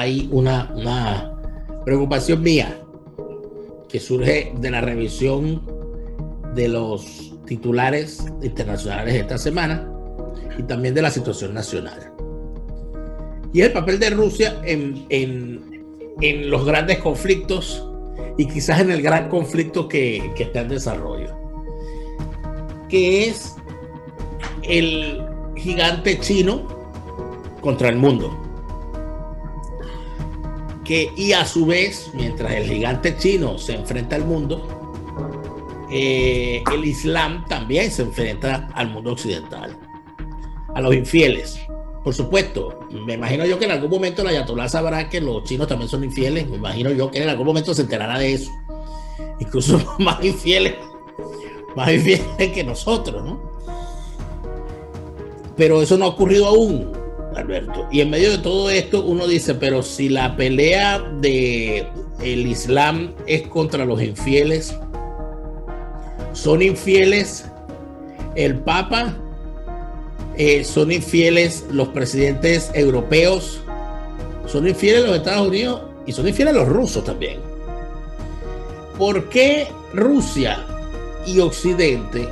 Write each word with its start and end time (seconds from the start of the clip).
hay 0.00 0.30
una, 0.32 0.72
una 0.74 1.30
preocupación 1.84 2.42
mía 2.42 2.80
que 3.86 4.00
surge 4.00 4.50
de 4.58 4.70
la 4.70 4.80
revisión 4.80 5.60
de 6.54 6.68
los 6.68 7.34
titulares 7.44 8.24
internacionales 8.40 9.14
esta 9.14 9.36
semana 9.36 9.92
y 10.58 10.62
también 10.62 10.94
de 10.94 11.02
la 11.02 11.10
situación 11.10 11.52
nacional. 11.52 12.14
Y 13.52 13.60
el 13.60 13.72
papel 13.72 13.98
de 13.98 14.08
Rusia 14.08 14.58
en, 14.64 15.04
en, 15.10 15.84
en 16.22 16.48
los 16.48 16.64
grandes 16.64 16.98
conflictos 17.00 17.86
y 18.38 18.46
quizás 18.46 18.80
en 18.80 18.90
el 18.92 19.02
gran 19.02 19.28
conflicto 19.28 19.86
que, 19.86 20.32
que 20.34 20.44
está 20.44 20.62
en 20.62 20.68
desarrollo, 20.68 21.36
que 22.88 23.28
es 23.28 23.54
el 24.62 25.22
gigante 25.56 26.18
chino 26.20 26.66
contra 27.60 27.90
el 27.90 27.96
mundo. 27.96 28.49
Y 30.90 31.32
a 31.32 31.46
su 31.46 31.66
vez, 31.66 32.10
mientras 32.14 32.52
el 32.52 32.64
gigante 32.68 33.16
chino 33.16 33.56
se 33.58 33.74
enfrenta 33.74 34.16
al 34.16 34.24
mundo, 34.24 34.66
eh, 35.88 36.64
el 36.72 36.84
Islam 36.84 37.44
también 37.46 37.92
se 37.92 38.02
enfrenta 38.02 38.68
al 38.74 38.90
mundo 38.90 39.12
occidental, 39.12 39.78
a 40.74 40.80
los 40.80 40.92
infieles. 40.92 41.60
Por 42.02 42.12
supuesto, 42.12 42.80
me 42.90 43.14
imagino 43.14 43.46
yo 43.46 43.56
que 43.56 43.66
en 43.66 43.70
algún 43.70 43.88
momento 43.90 44.24
la 44.24 44.30
Ayatollah 44.30 44.68
sabrá 44.68 45.08
que 45.08 45.20
los 45.20 45.44
chinos 45.44 45.68
también 45.68 45.88
son 45.88 46.02
infieles. 46.02 46.48
Me 46.48 46.56
imagino 46.56 46.90
yo 46.90 47.08
que 47.08 47.22
en 47.22 47.28
algún 47.28 47.46
momento 47.46 47.72
se 47.72 47.82
enterará 47.82 48.18
de 48.18 48.34
eso. 48.34 48.50
Incluso 49.38 49.80
más 50.00 50.24
infieles, 50.24 50.74
más 51.76 51.92
infieles 51.92 52.52
que 52.52 52.64
nosotros, 52.64 53.24
¿no? 53.24 53.40
Pero 55.56 55.82
eso 55.82 55.96
no 55.96 56.06
ha 56.06 56.08
ocurrido 56.08 56.46
aún, 56.46 56.90
Alberto. 57.36 57.86
Y 57.90 58.00
en 58.00 58.10
medio 58.10 58.30
de 58.30 58.38
todo 58.38 58.70
esto 58.70 59.04
uno 59.04 59.26
dice, 59.26 59.54
pero 59.54 59.82
si 59.82 60.08
la 60.08 60.36
pelea 60.36 60.98
de 61.20 61.86
el 62.22 62.46
Islam 62.46 63.12
es 63.26 63.42
contra 63.42 63.84
los 63.84 64.02
infieles, 64.02 64.76
son 66.32 66.62
infieles 66.62 67.46
el 68.34 68.56
Papa, 68.56 69.14
eh, 70.36 70.64
son 70.64 70.92
infieles 70.92 71.66
los 71.70 71.88
presidentes 71.88 72.70
europeos, 72.74 73.60
son 74.46 74.66
infieles 74.66 75.04
los 75.04 75.16
Estados 75.16 75.48
Unidos 75.48 75.82
y 76.06 76.12
son 76.12 76.28
infieles 76.28 76.54
los 76.54 76.68
rusos 76.68 77.04
también. 77.04 77.40
¿Por 78.96 79.28
qué 79.28 79.68
Rusia 79.92 80.64
y 81.26 81.40
Occidente 81.40 82.28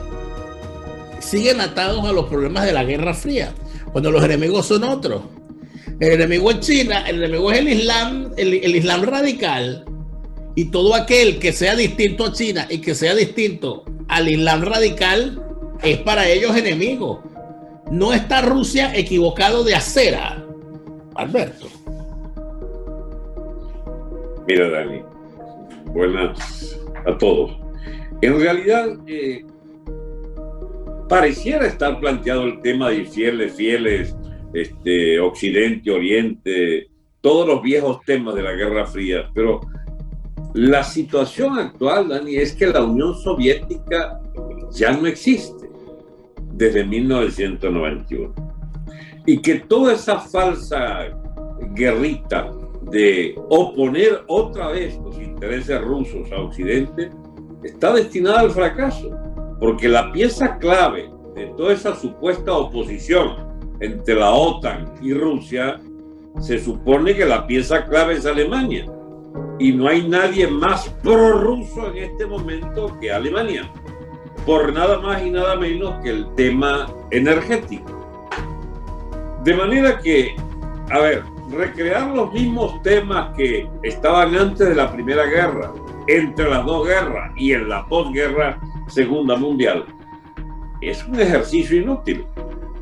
siguen 1.19 1.61
atados 1.61 2.05
a 2.05 2.13
los 2.13 2.27
problemas 2.27 2.65
de 2.65 2.73
la 2.73 2.85
Guerra 2.85 3.15
Fría, 3.15 3.53
cuando 3.93 4.11
los 4.11 4.25
enemigos 4.25 4.67
son 4.67 4.85
otros. 4.85 5.23
El 6.01 6.13
enemigo 6.13 6.51
es 6.51 6.61
China, 6.61 7.05
el 7.09 7.23
enemigo 7.23 7.51
es 7.51 7.59
el 7.59 7.69
Islam, 7.69 8.31
el, 8.37 8.77
Islam 8.77 9.03
radical, 9.03 9.85
y 10.55 10.67
todo 10.67 10.95
aquel 10.95 11.39
que 11.39 11.53
sea 11.53 11.75
distinto 11.75 12.27
a 12.27 12.33
China 12.33 12.67
y 12.69 12.79
que 12.79 12.95
sea 12.95 13.15
distinto 13.15 13.85
al 14.09 14.29
Islam 14.29 14.63
radical 14.63 15.43
es 15.83 15.99
para 15.99 16.29
ellos 16.29 16.57
enemigo. 16.57 17.23
No 17.91 18.13
está 18.13 18.43
Rusia 18.43 18.95
equivocado 18.95 19.65
de 19.65 19.75
acera, 19.75 20.45
Alberto. 21.15 21.67
Mira, 24.47 24.71
Dani, 24.71 25.03
buenas 25.87 26.79
a 27.07 27.19
todos. 27.19 27.57
En 28.21 28.41
realidad, 28.41 28.89
eh, 29.07 29.45
pareciera 31.09 31.67
estar 31.67 31.99
planteado 31.99 32.45
el 32.45 32.61
tema 32.61 32.91
de 32.91 33.05
fieles, 33.05 33.55
fieles, 33.55 34.15
este, 34.53 35.19
Occidente, 35.19 35.91
Oriente, 35.91 36.89
todos 37.21 37.47
los 37.47 37.63
viejos 37.63 38.01
temas 38.05 38.35
de 38.35 38.43
la 38.43 38.53
Guerra 38.53 38.87
Fría, 38.87 39.29
pero 39.35 39.61
la 40.55 40.83
situación 40.83 41.59
actual, 41.59 42.09
Dani, 42.09 42.37
es 42.37 42.55
que 42.55 42.67
la 42.67 42.83
Unión 42.83 43.15
Soviética 43.15 44.21
ya 44.73 44.93
no 44.93 45.07
existe 45.07 45.69
desde 46.53 46.85
1991 46.85 48.35
y 49.27 49.39
que 49.39 49.57
toda 49.57 49.93
esa 49.93 50.19
falsa 50.19 51.07
guerrita 51.75 52.53
de 52.91 53.35
oponer 53.49 54.23
otra 54.27 54.69
vez 54.69 54.99
los 54.99 55.21
intereses 55.21 55.81
rusos 55.83 56.31
a 56.33 56.41
Occidente 56.41 57.11
está 57.63 57.93
destinada 57.93 58.41
al 58.41 58.51
fracaso 58.51 59.11
porque 59.59 59.89
la 59.89 60.13
pieza 60.13 60.59
clave 60.59 61.11
de 61.35 61.47
toda 61.57 61.73
esa 61.73 61.95
supuesta 61.95 62.53
oposición 62.53 63.49
entre 63.81 64.15
la 64.15 64.31
OTAN 64.31 64.93
y 65.01 65.13
Rusia, 65.13 65.81
se 66.41 66.59
supone 66.59 67.15
que 67.15 67.25
la 67.25 67.47
pieza 67.47 67.85
clave 67.85 68.15
es 68.15 68.27
Alemania. 68.27 68.87
Y 69.59 69.73
no 69.73 69.89
hay 69.89 70.09
nadie 70.09 70.47
más 70.47 70.89
prorruso 71.03 71.89
en 71.93 71.99
este 71.99 72.27
momento 72.27 72.97
que 73.01 73.13
Alemania, 73.13 73.71
por 74.47 74.73
nada 74.73 75.01
más 75.01 75.23
y 75.23 75.31
nada 75.31 75.57
menos 75.57 75.95
que 76.03 76.11
el 76.11 76.35
tema 76.35 76.87
energético. 77.11 77.95
De 79.45 79.55
manera 79.55 79.99
que, 79.99 80.35
a 80.91 80.99
ver, 81.01 81.23
recrear 81.51 82.15
los 82.15 82.33
mismos 82.33 82.83
temas 82.83 83.35
que 83.37 83.69
estaban 83.83 84.35
antes 84.37 84.69
de 84.69 84.75
la 84.75 84.93
Primera 84.93 85.25
Guerra, 85.25 85.73
entre 86.07 86.49
las 86.49 86.65
dos 86.65 86.87
guerras 86.87 87.33
y 87.37 87.53
en 87.53 87.69
la 87.69 87.87
posguerra 87.87 88.59
Segunda 88.89 89.37
Mundial, 89.37 89.85
es 90.81 91.05
un 91.07 91.21
ejercicio 91.21 91.81
inútil, 91.81 92.25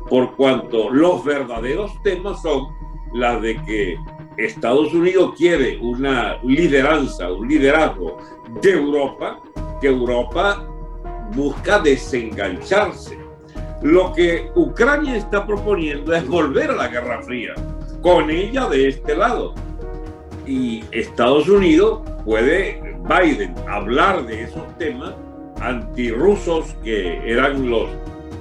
por 0.09 0.35
cuanto 0.35 0.89
los 0.89 1.23
verdaderos 1.23 1.91
temas 2.01 2.41
son 2.41 2.67
las 3.13 3.41
de 3.41 3.61
que 3.63 3.97
Estados 4.37 4.93
Unidos 4.93 5.33
quiere 5.37 5.77
una 5.79 6.37
lideranza, 6.43 7.31
un 7.31 7.47
liderazgo 7.47 8.17
de 8.61 8.71
Europa, 8.71 9.39
que 9.81 9.87
Europa 9.87 10.65
busca 11.35 11.79
desengancharse. 11.79 13.17
Lo 13.81 14.13
que 14.13 14.49
Ucrania 14.55 15.17
está 15.17 15.45
proponiendo 15.45 16.13
es 16.13 16.27
volver 16.27 16.71
a 16.71 16.75
la 16.75 16.87
Guerra 16.87 17.21
Fría, 17.21 17.53
con 18.01 18.29
ella 18.29 18.67
de 18.69 18.87
este 18.87 19.15
lado. 19.15 19.53
Y 20.45 20.83
Estados 20.91 21.49
Unidos 21.49 22.01
puede, 22.23 22.95
Biden, 23.09 23.53
hablar 23.67 24.25
de 24.25 24.43
esos 24.43 24.77
temas 24.77 25.13
antirrusos 25.61 26.75
que 26.83 27.19
eran 27.29 27.69
los, 27.69 27.89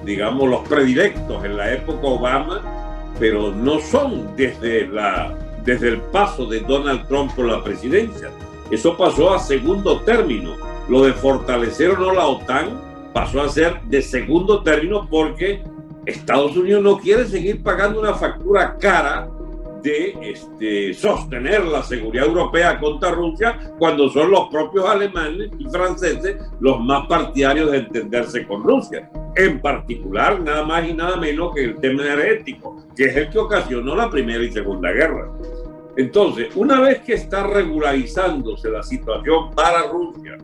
digamos, 0.05 0.49
los 0.49 0.69
predilectos 0.69 1.45
en 1.45 1.57
la 1.57 1.73
época 1.73 2.07
Obama, 2.07 2.63
pero 3.19 3.53
no 3.53 3.81
son 3.81 4.37
desde, 4.37 4.87
la, 4.89 5.35
desde 5.65 5.89
el 5.89 6.01
paso 6.01 6.47
de 6.47 6.61
Donald 6.61 7.07
Trump 7.09 7.33
por 7.35 7.47
la 7.47 7.63
presidencia. 7.63 8.31
Eso 8.71 8.97
pasó 8.97 9.35
a 9.35 9.39
segundo 9.39 10.01
término. 10.01 10.55
Lo 10.89 11.03
de 11.05 11.13
fortalecer 11.13 11.91
o 11.91 11.97
no 11.99 12.13
la 12.13 12.27
OTAN 12.27 12.81
pasó 13.13 13.43
a 13.43 13.49
ser 13.49 13.81
de 13.83 14.03
segundo 14.03 14.63
término 14.63 15.09
porque 15.09 15.63
Estados 16.05 16.57
Unidos 16.57 16.83
no 16.83 16.99
quiere 16.99 17.27
seguir 17.27 17.63
pagando 17.63 18.01
una 18.01 18.15
factura 18.15 18.77
cara 18.79 19.29
de 19.87 20.33
este, 20.33 20.95
sostener 20.95 21.65
la 21.65 21.81
seguridad 21.81 22.27
europea 22.27 22.81
contra 22.81 23.13
Rusia 23.13 23.57
cuando 23.79 24.09
son 24.09 24.33
los 24.33 24.49
propios 24.49 24.85
alemanes 24.85 25.51
y 25.59 25.71
franceses 25.71 26.39
los 26.59 26.81
más 26.81 27.07
partidarios 27.07 27.71
de 27.71 27.79
entenderse 27.79 28.45
con 28.49 28.65
Rusia. 28.65 29.09
En 29.37 29.61
particular, 29.61 30.41
nada 30.41 30.65
más 30.65 30.89
y 30.89 30.93
nada 30.93 31.17
menos 31.17 31.55
que 31.55 31.65
el 31.65 31.77
tema 31.77 32.03
energético, 32.03 32.85
que 32.97 33.05
es 33.05 33.17
el 33.17 33.31
que 33.31 33.39
ocasionó 33.39 33.95
la 33.95 34.11
Primera 34.11 34.43
y 34.43 34.51
Segunda 34.51 34.91
Guerra. 34.91 35.31
Entonces, 35.97 36.49
una 36.57 36.81
vez 36.81 37.03
que 37.03 37.15
está 37.15 37.47
regularizándose 37.47 38.69
la 38.69 38.83
situación 38.83 39.53
para 39.55 39.87
Rusia, 39.87 40.37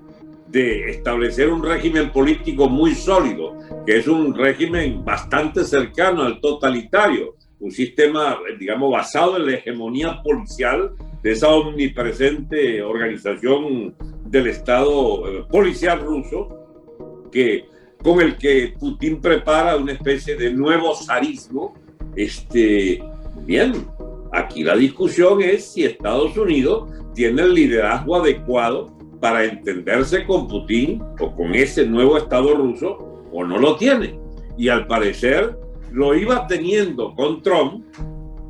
de 0.46 0.90
establecer 0.90 1.50
un 1.50 1.64
régimen 1.64 2.12
político 2.12 2.69
muy 2.69 2.94
sólido, 2.94 3.56
que 3.87 3.96
es 3.96 4.06
un 4.06 4.34
régimen 4.34 5.02
bastante 5.02 5.64
cercano 5.64 6.22
al 6.22 6.40
totalitario, 6.40 7.37
un 7.62 7.70
sistema, 7.70 8.38
digamos, 8.59 8.91
basado 8.91 9.37
en 9.37 9.47
la 9.47 9.53
hegemonía 9.53 10.20
policial 10.25 10.91
de 11.23 11.31
esa 11.31 11.49
omnipresente 11.49 12.82
organización 12.82 13.94
del 14.26 14.49
Estado 14.49 15.29
eh, 15.29 15.44
policial 15.49 16.00
ruso, 16.00 17.29
que, 17.31 17.64
con 18.03 18.20
el 18.20 18.37
que 18.37 18.75
Putin 18.79 19.20
prepara 19.20 19.76
una 19.76 19.93
especie 19.93 20.35
de 20.35 20.53
nuevo 20.53 20.93
zarismo. 20.97 21.75
Este, 22.17 23.00
bien, 23.47 23.87
aquí 24.32 24.64
la 24.64 24.75
discusión 24.75 25.41
es 25.41 25.73
si 25.73 25.85
Estados 25.85 26.37
Unidos 26.37 26.91
tiene 27.14 27.43
el 27.43 27.55
liderazgo 27.55 28.17
adecuado 28.17 28.93
para 29.20 29.44
entenderse 29.44 30.26
con 30.26 30.49
Putin 30.49 31.00
o 31.20 31.32
con 31.37 31.55
ese 31.55 31.87
nuevo 31.87 32.19
Estado 32.19 32.56
ruso 32.56 33.23
o 33.32 33.44
no 33.44 33.56
lo 33.56 33.76
tiene. 33.76 34.19
Y 34.59 34.69
al 34.69 34.88
parecer 34.88 35.62
lo 35.92 36.14
iba 36.14 36.46
teniendo 36.46 37.14
con 37.14 37.42
Trump, 37.42 37.84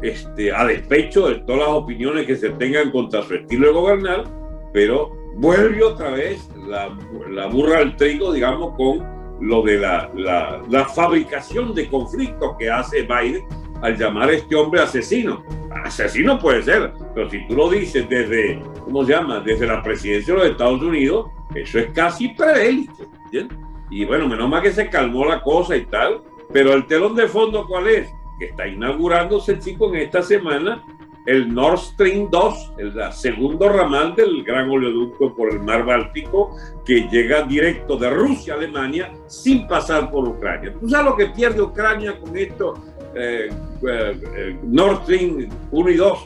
este, 0.02 0.52
a 0.52 0.64
despecho 0.64 1.28
de 1.28 1.36
todas 1.40 1.60
las 1.60 1.68
opiniones 1.68 2.26
que 2.26 2.36
se 2.36 2.50
tengan 2.50 2.90
contra 2.90 3.22
su 3.22 3.34
estilo 3.34 3.68
de 3.68 3.72
gobernar, 3.72 4.24
pero 4.72 5.12
vuelve 5.36 5.82
otra 5.82 6.10
vez 6.10 6.48
la, 6.66 6.88
burra 7.48 7.78
al 7.78 7.96
trigo, 7.96 8.32
digamos, 8.32 8.76
con 8.76 9.04
lo 9.40 9.62
de 9.62 9.78
la, 9.78 10.88
fabricación 10.94 11.74
de 11.74 11.88
conflictos 11.88 12.56
que 12.58 12.70
hace 12.70 13.02
Biden 13.02 13.44
al 13.82 13.96
llamar 13.96 14.28
a 14.28 14.32
este 14.32 14.54
hombre 14.54 14.80
asesino, 14.80 15.44
asesino 15.84 16.38
puede 16.38 16.62
ser, 16.62 16.92
pero 17.14 17.28
si 17.28 17.44
tú 17.48 17.56
lo 17.56 17.68
dices 17.68 18.08
desde, 18.08 18.62
¿cómo 18.84 19.04
se 19.04 19.12
llama? 19.12 19.40
Desde 19.40 19.66
la 19.66 19.82
presidencia 19.82 20.34
de 20.34 20.40
los 20.40 20.50
Estados 20.50 20.82
Unidos, 20.82 21.26
eso 21.54 21.78
es 21.80 21.90
casi 21.90 22.28
preélite. 22.28 23.08
Y 23.90 24.04
bueno, 24.04 24.28
menos 24.28 24.48
mal 24.48 24.62
que 24.62 24.72
se 24.72 24.88
calmó 24.88 25.24
la 25.24 25.42
cosa 25.42 25.76
y 25.76 25.84
tal, 25.86 26.22
pero 26.52 26.74
el 26.74 26.86
telón 26.86 27.14
de 27.14 27.28
fondo, 27.28 27.66
¿cuál 27.66 27.88
es? 27.88 28.12
Que 28.38 28.46
está 28.46 28.66
inaugurándose, 28.66 29.58
chico, 29.58 29.88
en 29.94 30.00
esta 30.00 30.22
semana 30.22 30.82
el 31.26 31.54
Nord 31.54 31.78
Stream 31.78 32.28
2, 32.30 32.72
el 32.78 33.12
segundo 33.12 33.68
ramal 33.68 34.14
del 34.16 34.42
gran 34.42 34.68
oleoducto 34.68 35.34
por 35.34 35.52
el 35.52 35.60
mar 35.60 35.84
Báltico 35.84 36.56
que 36.84 37.08
llega 37.08 37.42
directo 37.42 37.96
de 37.96 38.10
Rusia 38.10 38.54
a 38.54 38.56
Alemania 38.56 39.12
sin 39.28 39.66
pasar 39.68 40.10
por 40.10 40.28
Ucrania. 40.28 40.74
¿Tú 40.80 40.88
sabes 40.88 41.06
lo 41.06 41.16
que 41.16 41.26
pierde 41.26 41.62
Ucrania 41.62 42.18
con 42.18 42.36
esto? 42.36 42.74
Eh, 43.14 43.50
eh, 43.88 44.20
eh, 44.36 44.58
Nord 44.64 45.02
Stream 45.02 45.48
1 45.70 45.90
y 45.90 45.96
2, 45.96 46.18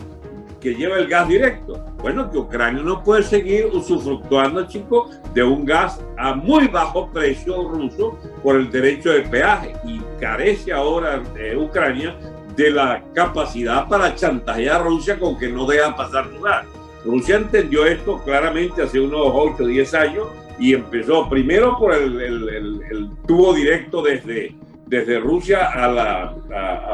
que 0.61 0.75
lleva 0.75 0.97
el 0.97 1.09
gas 1.09 1.29
directo. 1.29 1.85
Bueno, 1.99 2.31
que 2.31 2.39
Ucrania 2.39 2.83
no 2.83 3.03
puede 3.03 3.23
seguir 3.23 3.67
usufructuando, 3.67 4.67
chicos, 4.67 5.11
de 5.35 5.43
un 5.43 5.65
gas 5.65 6.03
a 6.17 6.35
muy 6.35 6.69
bajo 6.69 7.11
precio 7.11 7.69
ruso 7.69 8.19
por 8.43 8.57
el 8.57 8.71
derecho 8.71 9.11
de 9.11 9.23
peaje 9.23 9.75
y 9.85 9.96
carece 10.19 10.73
ahora 10.73 11.23
Ucrania 11.57 12.17
de 12.57 12.71
la 12.71 13.03
capacidad 13.15 13.87
para 13.89 14.15
chantajear 14.15 14.81
a 14.81 14.85
Rusia 14.85 15.19
con 15.19 15.39
que 15.39 15.49
no 15.49 15.67
deja 15.67 15.95
pasar 15.95 16.29
gas. 16.43 16.67
Rusia 17.05 17.37
entendió 17.37 17.87
esto 17.87 18.23
claramente 18.25 18.83
hace 18.83 18.99
unos 19.01 19.29
8 19.33 19.63
o 19.63 19.67
10 19.67 19.95
años 19.95 20.29
y 20.59 20.75
empezó 20.75 21.29
primero 21.29 21.77
por 21.79 21.95
el, 21.95 23.11
tubo 23.27 23.53
directo 23.53 24.03
desde 24.03 24.55
desde 24.87 25.19
Rusia 25.19 25.67
a, 25.67 25.89
la, 25.89 26.35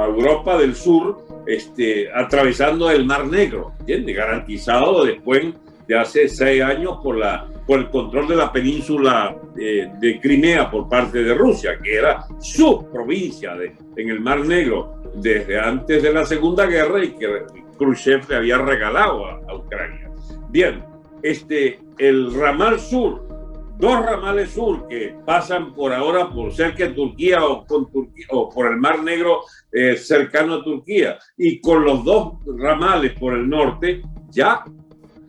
Europa 0.06 0.56
del 0.56 0.74
Sur, 0.74 1.26
este, 1.46 2.10
atravesando 2.12 2.90
el 2.90 3.04
Mar 3.04 3.26
Negro, 3.26 3.72
¿entiendes? 3.80 4.16
Garantizado 4.16 5.04
después 5.04 5.54
de 5.86 5.98
hace 5.98 6.28
seis 6.28 6.62
años 6.62 6.98
por, 7.02 7.18
la, 7.18 7.46
el 7.74 7.90
control 7.90 8.28
de 8.28 8.36
la 8.36 8.52
península 8.52 9.36
de, 9.54 9.90
de 9.98 10.20
Crimea 10.20 10.70
por 10.70 10.88
parte 10.88 11.22
de 11.22 11.34
Rusia, 11.34 11.78
que 11.82 11.96
era 11.96 12.24
su 12.40 12.88
provincia 12.90 13.54
en 13.96 14.08
el 14.08 14.20
Mar 14.20 14.40
Negro 14.40 15.02
desde 15.14 15.58
antes 15.58 16.02
de 16.02 16.12
la 16.12 16.24
Segunda 16.24 16.66
Guerra 16.66 17.04
y 17.04 17.12
que 17.12 17.44
Khrushchev 17.78 18.28
le 18.28 18.36
había 18.36 18.58
regalado 18.58 19.26
a, 19.26 19.54
Ucrania. 19.54 20.10
Bien, 20.50 20.84
este, 21.22 21.80
el 21.98 22.32
ramal 22.34 22.80
sur 22.80 23.32
dos 23.78 24.06
ramales 24.06 24.50
sur 24.50 24.86
que 24.86 25.16
pasan 25.26 25.74
por 25.74 25.92
ahora 25.92 26.30
por 26.30 26.52
cerca 26.52 26.86
de 26.86 26.94
Turquía 26.94 27.44
o, 27.44 27.66
con 27.66 27.90
Turquía, 27.90 28.26
o 28.30 28.48
por 28.48 28.70
el 28.70 28.76
Mar 28.76 29.02
Negro 29.02 29.40
eh, 29.72 29.96
cercano 29.96 30.54
a 30.54 30.64
Turquía 30.64 31.18
y 31.36 31.60
con 31.60 31.84
los 31.84 32.04
dos 32.04 32.34
ramales 32.46 33.12
por 33.18 33.34
el 33.34 33.48
norte, 33.48 34.02
ya, 34.30 34.64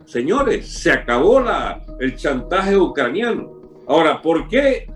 señores, 0.06 0.68
se 0.68 0.92
acabó 0.92 1.42
el 2.00 2.16
chantaje 2.16 2.76
ucraniano. 2.76 3.52
Ahora, 3.86 4.20
¿por 4.20 4.48
qué 4.48 4.90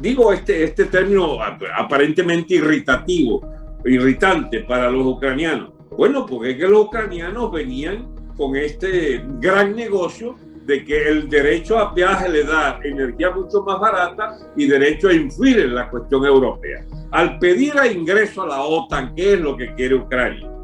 digo 0.00 0.32
este, 0.32 0.64
este 0.64 0.86
término 0.86 1.38
aparentemente 1.76 2.54
irritativo, 2.54 3.40
irritante 3.84 4.60
para 4.60 4.90
los 4.90 5.06
ucranianos? 5.06 5.72
Bueno, 5.96 6.26
porque 6.26 6.54
los 6.54 6.86
ucranianos 6.86 7.50
venían 7.50 8.14
con 8.36 8.54
este 8.56 9.24
gran 9.40 9.74
negocio 9.74 10.36
de 10.64 10.84
que 10.84 11.08
el 11.08 11.28
derecho 11.28 11.78
a 11.78 11.94
viaje 11.94 12.28
le 12.28 12.44
da 12.44 12.78
energía 12.84 13.30
mucho 13.30 13.62
más 13.62 13.80
barata 13.80 14.36
y 14.54 14.66
derecho 14.66 15.08
a 15.08 15.14
influir 15.14 15.60
en 15.60 15.74
la 15.74 15.88
cuestión 15.88 16.24
europea. 16.26 16.84
Al 17.10 17.38
pedir 17.38 17.78
a 17.78 17.90
ingreso 17.90 18.42
a 18.42 18.48
la 18.48 18.60
OTAN, 18.60 19.14
¿qué 19.14 19.32
es 19.32 19.40
lo 19.40 19.56
que 19.56 19.74
quiere 19.74 19.94
Ucrania? 19.94 20.57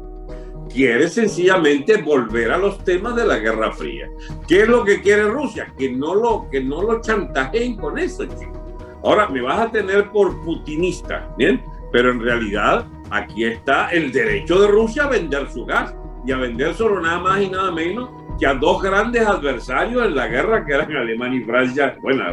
Quiere 0.75 1.07
sencillamente 1.07 2.01
volver 2.01 2.51
a 2.51 2.57
los 2.57 2.83
temas 2.83 3.15
de 3.15 3.25
la 3.25 3.37
Guerra 3.37 3.71
Fría. 3.71 4.09
¿Qué 4.45 4.63
es 4.63 4.67
lo 4.67 4.83
que 4.83 4.99
quiere 4.99 5.23
Rusia? 5.23 5.73
Que 5.77 5.89
no 5.89 6.13
lo, 6.13 6.49
que 6.51 6.61
no 6.61 6.81
lo 6.81 6.99
chantajeen 6.99 7.77
con 7.77 7.97
eso, 7.97 8.25
chicos. 8.25 8.59
Ahora 9.01 9.29
me 9.29 9.39
vas 9.39 9.61
a 9.61 9.71
tener 9.71 10.11
por 10.11 10.41
putinista, 10.41 11.33
¿bien? 11.37 11.63
Pero 11.93 12.11
en 12.11 12.19
realidad 12.19 12.87
aquí 13.09 13.45
está 13.45 13.87
el 13.87 14.11
derecho 14.11 14.59
de 14.59 14.67
Rusia 14.67 15.05
a 15.05 15.07
vender 15.07 15.49
su 15.49 15.65
gas 15.65 15.95
y 16.25 16.33
a 16.33 16.37
vender 16.39 16.73
solo 16.73 16.99
nada 16.99 17.19
más 17.19 17.41
y 17.41 17.49
nada 17.49 17.71
menos 17.71 18.09
que 18.39 18.45
a 18.45 18.53
dos 18.53 18.81
grandes 18.81 19.25
adversarios 19.25 20.05
en 20.05 20.15
la 20.15 20.27
guerra 20.27 20.65
que 20.65 20.73
eran 20.73 20.91
Alemania 20.95 21.39
y 21.39 21.43
Francia, 21.43 21.95
bueno, 22.01 22.23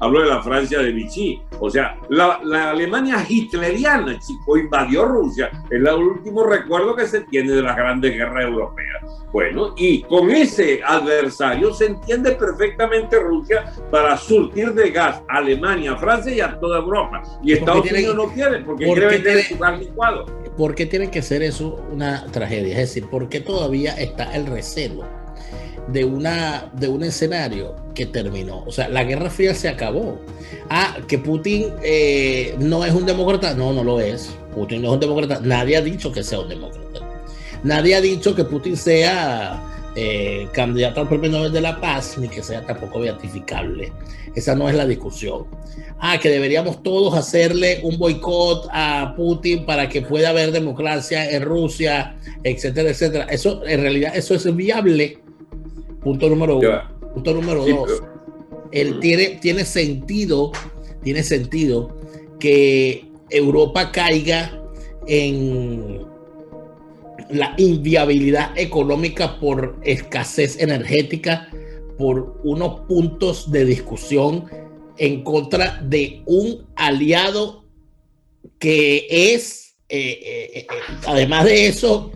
hablo 0.00 0.22
de 0.22 0.28
la 0.28 0.42
Francia 0.42 0.80
de 0.80 0.92
Vichy, 0.92 1.40
o 1.60 1.70
sea, 1.70 1.96
la, 2.08 2.40
la, 2.44 2.70
Alemania 2.70 3.24
hitleriana, 3.28 4.18
chico, 4.18 4.56
invadió 4.56 5.04
Rusia, 5.04 5.50
es 5.70 5.72
el 5.72 5.88
último 5.88 6.44
recuerdo 6.44 6.94
que 6.94 7.06
se 7.06 7.22
tiene 7.22 7.52
de 7.52 7.62
las 7.62 7.76
grandes 7.76 8.14
guerras 8.14 8.44
europeas. 8.44 9.02
Bueno, 9.32 9.74
y 9.76 10.02
con 10.02 10.30
ese 10.30 10.80
adversario 10.82 11.74
se 11.74 11.86
entiende 11.86 12.32
perfectamente 12.32 13.18
Rusia 13.18 13.72
para 13.90 14.16
surtir 14.16 14.72
de 14.72 14.90
gas 14.90 15.22
a 15.28 15.38
Alemania, 15.38 15.96
Francia 15.96 16.32
y 16.32 16.40
a 16.40 16.58
toda 16.58 16.78
Europa. 16.78 17.22
Y 17.42 17.52
Estados 17.52 17.90
Unidos 17.90 18.16
no 18.16 18.32
quiere 18.32 18.60
porque 18.60 18.86
quiere 18.86 19.06
vender 19.06 19.42
su 19.42 19.58
gas 19.58 19.78
licuado. 19.78 20.26
¿Por 20.56 20.74
qué 20.74 20.86
tiene 20.86 21.10
que 21.10 21.22
ser 21.22 21.42
eso 21.42 21.78
una 21.92 22.26
tragedia? 22.32 22.72
Es 22.72 22.88
decir, 22.88 23.06
¿por 23.06 23.28
qué 23.28 23.40
todavía 23.40 23.92
está 23.92 24.34
el 24.34 24.46
recelo? 24.46 25.17
De, 25.92 26.04
una, 26.04 26.70
de 26.74 26.88
un 26.88 27.02
escenario 27.02 27.74
que 27.94 28.06
terminó. 28.06 28.62
O 28.66 28.72
sea, 28.72 28.88
la 28.88 29.04
Guerra 29.04 29.30
Fría 29.30 29.54
se 29.54 29.68
acabó. 29.68 30.20
Ah, 30.70 30.98
que 31.06 31.18
Putin 31.18 31.66
eh, 31.82 32.54
no 32.58 32.84
es 32.84 32.92
un 32.92 33.06
demócrata. 33.06 33.54
No, 33.54 33.72
no 33.72 33.82
lo 33.82 34.00
es. 34.00 34.34
Putin 34.54 34.82
no 34.82 34.88
es 34.88 34.94
un 34.94 35.00
demócrata. 35.00 35.40
Nadie 35.42 35.76
ha 35.76 35.82
dicho 35.82 36.12
que 36.12 36.22
sea 36.22 36.40
un 36.40 36.48
demócrata. 36.48 37.00
Nadie 37.62 37.96
ha 37.96 38.00
dicho 38.00 38.34
que 38.34 38.44
Putin 38.44 38.76
sea 38.76 39.62
eh, 39.96 40.46
candidato 40.52 41.00
al 41.00 41.08
Premio 41.08 41.30
Nobel 41.30 41.52
de 41.52 41.60
la 41.60 41.80
Paz, 41.80 42.16
ni 42.18 42.28
que 42.28 42.42
sea 42.42 42.64
tampoco 42.64 43.00
beatificable. 43.00 43.92
Esa 44.34 44.54
no 44.54 44.68
es 44.68 44.76
la 44.76 44.86
discusión. 44.86 45.46
Ah, 45.98 46.18
que 46.20 46.28
deberíamos 46.28 46.82
todos 46.84 47.14
hacerle 47.14 47.80
un 47.82 47.98
boicot 47.98 48.68
a 48.70 49.14
Putin 49.16 49.66
para 49.66 49.88
que 49.88 50.02
pueda 50.02 50.28
haber 50.28 50.52
democracia 50.52 51.28
en 51.28 51.42
Rusia, 51.42 52.14
etcétera, 52.44 52.90
etcétera. 52.90 53.24
Eso, 53.24 53.66
en 53.66 53.80
realidad, 53.80 54.12
eso 54.14 54.34
es 54.34 54.54
viable 54.54 55.18
Punto 56.02 56.28
número 56.28 56.58
uno. 56.58 56.82
Punto 57.14 57.34
número 57.34 57.64
dos. 57.64 58.02
Él 58.70 59.00
tiene, 59.00 59.38
tiene 59.40 59.64
sentido, 59.64 60.52
tiene 61.02 61.22
sentido 61.22 61.96
que 62.38 63.06
Europa 63.30 63.90
caiga 63.92 64.62
en 65.06 66.06
la 67.30 67.54
inviabilidad 67.58 68.56
económica 68.56 69.38
por 69.40 69.78
escasez 69.82 70.60
energética, 70.60 71.48
por 71.98 72.40
unos 72.44 72.80
puntos 72.80 73.50
de 73.50 73.64
discusión 73.64 74.44
en 74.98 75.22
contra 75.24 75.80
de 75.82 76.22
un 76.26 76.66
aliado 76.76 77.64
que 78.58 79.06
es, 79.10 79.76
eh, 79.88 80.20
eh, 80.22 80.50
eh, 80.54 80.66
además 81.06 81.44
de 81.44 81.66
eso, 81.66 82.12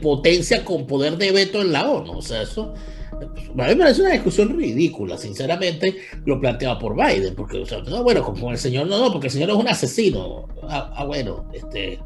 potencia 0.00 0.64
con 0.64 0.88
poder 0.88 1.16
de 1.18 1.30
veto 1.30 1.62
en 1.62 1.72
la 1.72 1.88
ONU. 1.88 2.18
O 2.18 2.22
sea, 2.22 2.42
eso 2.42 2.74
a 3.22 3.68
mí 3.68 3.74
me 3.74 3.76
parece 3.76 4.02
una 4.02 4.12
discusión 4.12 4.56
ridícula, 4.56 5.16
sinceramente, 5.16 5.96
lo 6.24 6.40
planteado 6.40 6.78
por 6.78 6.96
Biden, 6.96 7.34
porque, 7.34 7.58
o 7.58 7.66
sea, 7.66 7.78
no, 7.80 8.02
bueno, 8.02 8.22
como 8.22 8.50
el 8.50 8.58
señor, 8.58 8.86
no, 8.86 8.98
no, 8.98 9.12
porque 9.12 9.28
el 9.28 9.32
señor 9.32 9.50
es 9.50 9.56
un 9.56 9.68
asesino. 9.68 10.48
Ah, 10.62 10.92
ah 10.96 11.04
bueno, 11.04 11.46
este, 11.52 11.98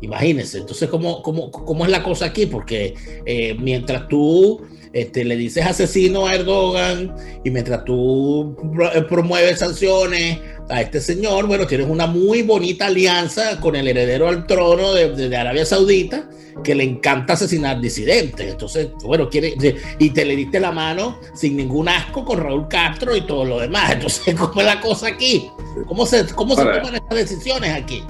imagínense. 0.00 0.58
Entonces, 0.58 0.88
¿cómo, 0.88 1.22
cómo, 1.22 1.50
cómo 1.50 1.84
es 1.84 1.90
la 1.90 2.02
cosa 2.02 2.26
aquí? 2.26 2.46
Porque 2.46 2.94
eh, 3.26 3.56
mientras 3.58 4.08
tú 4.08 4.60
este, 4.92 5.24
le 5.24 5.36
dices 5.36 5.66
asesino 5.66 6.26
a 6.26 6.34
Erdogan 6.34 7.14
y 7.44 7.50
mientras 7.50 7.84
tú 7.84 8.56
eh, 8.94 9.02
promueves 9.02 9.58
sanciones 9.58 10.38
a 10.68 10.80
este 10.80 11.00
señor, 11.00 11.46
bueno, 11.46 11.66
tienes 11.66 11.88
una 11.88 12.06
muy 12.06 12.42
bonita 12.42 12.86
alianza 12.86 13.60
con 13.60 13.76
el 13.76 13.88
heredero 13.88 14.28
al 14.28 14.46
trono 14.46 14.92
de, 14.92 15.36
Arabia 15.36 15.64
Saudita 15.64 16.28
que 16.62 16.74
le 16.74 16.84
encanta 16.84 17.34
asesinar 17.34 17.80
disidentes. 17.80 18.52
Entonces, 18.52 18.90
bueno, 19.04 19.28
quiere, 19.28 19.54
y 19.98 20.10
te 20.10 20.24
le 20.24 20.36
diste 20.36 20.58
la 20.58 20.72
mano 20.72 21.20
sin 21.34 21.56
ningún 21.56 21.88
asco 21.88 22.24
con 22.24 22.40
Raúl 22.40 22.66
Castro 22.68 23.14
y 23.16 23.20
todo 23.22 23.44
lo 23.44 23.60
demás. 23.60 23.92
Entonces, 23.94 24.34
¿cómo 24.34 24.60
es 24.60 24.66
la 24.66 24.80
cosa 24.80 25.08
aquí? 25.08 25.50
¿Cómo 25.86 26.04
se, 26.04 26.26
cómo 26.34 26.56
se 26.56 26.64
toman 26.64 26.94
estas 26.96 27.18
decisiones 27.18 27.74
aquí? 27.74 28.02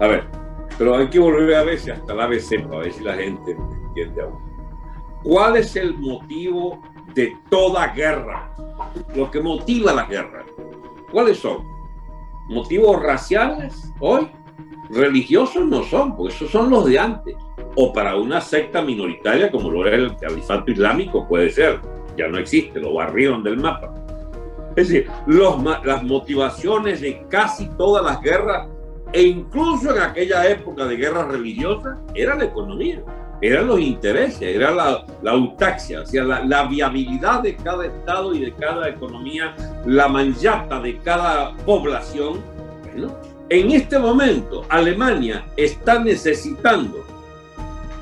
A 0.00 0.06
ver, 0.06 0.24
pero 0.78 0.96
hay 0.96 1.08
que 1.08 1.18
volver 1.18 1.54
a 1.54 1.64
ver 1.64 1.78
si 1.78 1.90
hasta 1.90 2.14
la 2.14 2.24
ABC 2.24 2.62
para 2.66 2.80
ver 2.80 2.92
si 2.92 3.04
la 3.04 3.14
gente 3.14 3.56
entiende 3.88 4.22
aún. 4.22 4.38
¿Cuál 5.22 5.56
es 5.56 5.76
el 5.76 5.94
motivo 5.98 6.80
de 7.14 7.36
toda 7.50 7.88
guerra? 7.88 8.50
Lo 9.14 9.30
que 9.30 9.40
motiva 9.40 9.92
la 9.92 10.06
guerra. 10.06 10.44
¿Cuáles 11.10 11.38
son? 11.38 11.64
¿Motivos 12.48 13.02
raciales 13.02 13.92
hoy? 14.00 14.30
Religiosos 14.90 15.66
no 15.66 15.82
son, 15.84 16.16
porque 16.16 16.34
esos 16.34 16.50
son 16.50 16.70
los 16.70 16.86
de 16.86 16.98
antes. 16.98 17.36
O 17.74 17.92
para 17.92 18.16
una 18.16 18.40
secta 18.40 18.82
minoritaria 18.82 19.50
como 19.50 19.70
lo 19.70 19.86
era 19.86 19.96
el 19.96 20.16
califato 20.16 20.70
islámico 20.70 21.26
puede 21.28 21.50
ser. 21.50 21.80
Ya 22.16 22.28
no 22.28 22.38
existe, 22.38 22.80
lo 22.80 22.94
barrieron 22.94 23.42
del 23.42 23.58
mapa. 23.58 23.94
Es 24.76 24.88
decir, 24.88 25.10
los, 25.26 25.62
las 25.84 26.02
motivaciones 26.02 27.00
de 27.00 27.26
casi 27.28 27.68
todas 27.76 28.04
las 28.04 28.20
guerras 28.20 28.68
e 29.12 29.22
incluso 29.22 29.94
en 29.94 30.02
aquella 30.02 30.48
época 30.48 30.84
de 30.86 30.96
guerra 30.96 31.24
religiosa, 31.24 31.98
era 32.14 32.34
la 32.34 32.44
economía, 32.44 33.02
eran 33.40 33.66
los 33.66 33.80
intereses, 33.80 34.42
era 34.42 34.70
la, 34.70 35.04
la 35.22 35.34
o 35.34 35.56
sea, 35.78 36.24
la, 36.24 36.44
la, 36.44 36.64
viabilidad 36.64 37.42
de 37.42 37.56
cada 37.56 37.86
estado 37.86 38.34
y 38.34 38.40
de 38.40 38.52
cada 38.54 38.88
economía, 38.88 39.54
la 39.86 40.08
manjata 40.08 40.80
de 40.80 40.98
cada 40.98 41.56
población. 41.58 42.40
Bueno, 42.82 43.14
en 43.48 43.70
este 43.70 43.98
momento 43.98 44.64
Alemania 44.68 45.44
está 45.56 45.98
necesitando 46.00 47.04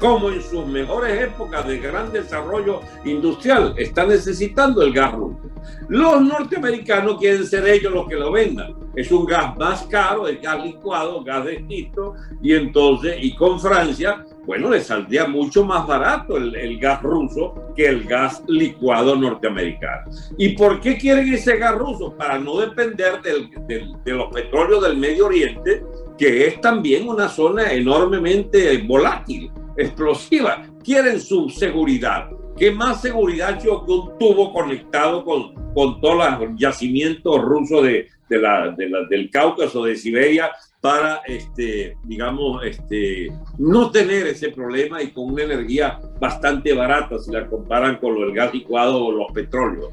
como 0.00 0.30
en 0.30 0.42
sus 0.42 0.66
mejores 0.66 1.22
épocas 1.22 1.66
de 1.66 1.78
gran 1.78 2.12
desarrollo 2.12 2.80
industrial, 3.04 3.74
está 3.76 4.06
necesitando 4.06 4.82
el 4.82 4.92
gas 4.92 5.12
ruso. 5.12 5.50
Los 5.88 6.20
norteamericanos 6.22 7.18
quieren 7.18 7.46
ser 7.46 7.66
ellos 7.66 7.92
los 7.92 8.08
que 8.08 8.16
lo 8.16 8.32
vendan. 8.32 8.74
Es 8.94 9.10
un 9.10 9.24
gas 9.24 9.56
más 9.56 9.82
caro, 9.84 10.26
el 10.26 10.38
gas 10.38 10.62
licuado, 10.64 11.22
gas 11.22 11.44
de 11.44 11.56
esquisto, 11.56 12.14
y 12.42 12.54
entonces, 12.54 13.16
y 13.20 13.34
con 13.34 13.60
Francia, 13.60 14.24
bueno, 14.46 14.70
le 14.70 14.80
saldría 14.80 15.26
mucho 15.26 15.64
más 15.64 15.86
barato 15.86 16.36
el, 16.36 16.54
el, 16.54 16.78
gas 16.78 17.02
ruso 17.02 17.72
que 17.74 17.86
el 17.86 18.04
gas 18.04 18.42
licuado 18.46 19.16
norteamericano. 19.16 20.10
¿Y 20.38 20.50
por 20.50 20.80
qué 20.80 20.96
quieren 20.96 21.32
ese 21.34 21.56
gas 21.56 21.76
ruso? 21.76 22.16
Para 22.16 22.38
no 22.38 22.58
depender 22.58 23.20
del, 23.22 23.50
del, 23.66 23.92
de 24.04 24.12
los 24.12 24.32
petróleos 24.32 24.82
del 24.84 24.96
Medio 24.96 25.26
Oriente, 25.26 25.82
que 26.16 26.46
es 26.46 26.60
también 26.60 27.08
una 27.08 27.28
zona 27.28 27.72
enormemente 27.72 28.78
volátil 28.86 29.50
explosiva. 29.76 30.64
Quieren 30.82 31.20
su 31.20 31.48
seguridad. 31.50 32.30
¿Qué 32.56 32.70
más 32.70 33.02
seguridad 33.02 33.60
yo 33.62 33.84
que 33.84 33.92
un 33.92 34.18
tubo 34.18 34.52
conectado 34.52 35.24
con, 35.24 35.54
con 35.74 36.00
todos 36.00 36.16
los 36.40 36.50
yacimientos 36.56 37.42
rusos 37.42 37.82
de, 37.82 38.08
de 38.28 38.38
la, 38.38 38.70
de 38.70 38.88
la, 38.88 39.02
del 39.08 39.30
Cáucaso, 39.30 39.84
de 39.84 39.96
Siberia, 39.96 40.50
para, 40.80 41.22
este, 41.26 41.96
digamos, 42.04 42.64
este, 42.64 43.32
no 43.58 43.90
tener 43.90 44.26
ese 44.26 44.50
problema 44.50 45.02
y 45.02 45.10
con 45.10 45.32
una 45.32 45.42
energía 45.42 46.00
bastante 46.20 46.72
barata 46.74 47.18
si 47.18 47.32
la 47.32 47.46
comparan 47.46 47.96
con 47.96 48.16
el 48.16 48.32
gas 48.32 48.52
licuado 48.52 49.04
o 49.04 49.12
los 49.12 49.32
petróleos? 49.32 49.90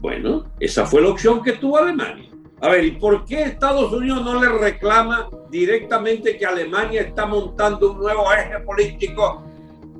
Bueno, 0.00 0.44
esa 0.58 0.86
fue 0.86 1.02
la 1.02 1.08
opción 1.08 1.42
que 1.42 1.52
tuvo 1.52 1.78
Alemania. 1.78 2.30
A 2.62 2.68
ver, 2.68 2.84
¿y 2.84 2.92
por 2.92 3.24
qué 3.24 3.42
Estados 3.42 3.92
Unidos 3.92 4.22
no 4.22 4.40
le 4.40 4.48
reclama 4.48 5.28
directamente 5.50 6.36
que 6.36 6.44
Alemania 6.44 7.02
está 7.02 7.26
montando 7.26 7.92
un 7.92 7.98
nuevo 7.98 8.24
eje 8.32 8.60
político? 8.60 9.42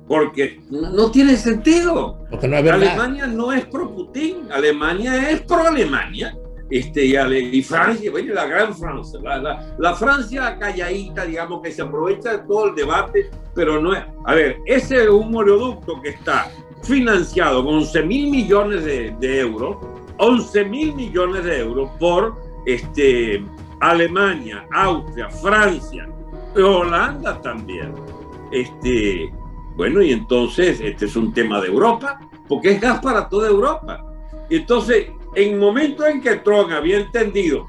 Porque 0.06 0.60
no 0.70 1.10
tiene 1.10 1.36
sentido. 1.36 2.18
Porque 2.30 2.48
no 2.48 2.56
es 2.56 2.70
Alemania 2.70 3.26
no 3.26 3.52
es 3.52 3.64
pro 3.66 3.90
Putin, 3.94 4.50
Alemania 4.50 5.30
es 5.30 5.40
pro 5.42 5.68
Alemania. 5.68 6.36
Este, 6.70 7.04
y, 7.04 7.16
y 7.16 7.62
Francia, 7.62 8.10
bueno, 8.10 8.32
la 8.32 8.46
gran 8.46 8.74
Francia, 8.76 9.18
la, 9.22 9.38
la, 9.38 9.74
la, 9.76 9.94
Francia 9.94 10.56
calladita, 10.56 11.24
digamos, 11.24 11.62
que 11.62 11.72
se 11.72 11.82
aprovecha 11.82 12.36
de 12.36 12.38
todo 12.46 12.68
el 12.68 12.76
debate, 12.76 13.28
pero 13.54 13.82
no 13.82 13.92
es. 13.92 14.04
A 14.24 14.34
ver, 14.34 14.58
ese 14.66 15.02
es 15.02 15.08
un 15.08 15.34
oleoducto 15.34 16.00
que 16.00 16.10
está 16.10 16.48
financiado 16.82 17.64
con 17.64 17.74
11 17.74 18.02
mil 18.04 18.30
millones 18.30 18.84
de, 18.84 19.14
de 19.18 19.40
euros, 19.40 19.78
11 20.18 20.64
mil 20.66 20.94
millones 20.94 21.44
de 21.44 21.60
euros 21.60 21.90
por 21.98 22.40
este, 22.66 23.44
Alemania, 23.80 24.66
Austria, 24.72 25.28
Francia, 25.28 26.08
Holanda 26.54 27.40
también. 27.40 27.94
Este, 28.52 29.32
bueno, 29.76 30.02
y 30.02 30.12
entonces 30.12 30.80
este 30.80 31.06
es 31.06 31.16
un 31.16 31.32
tema 31.32 31.60
de 31.60 31.68
Europa, 31.68 32.20
porque 32.48 32.72
es 32.72 32.80
gas 32.80 33.00
para 33.00 33.28
toda 33.28 33.48
Europa. 33.48 34.04
Entonces, 34.50 35.06
en 35.34 35.58
momento 35.58 36.06
en 36.06 36.20
que 36.20 36.36
Trump 36.36 36.70
había 36.72 36.98
entendido 36.98 37.66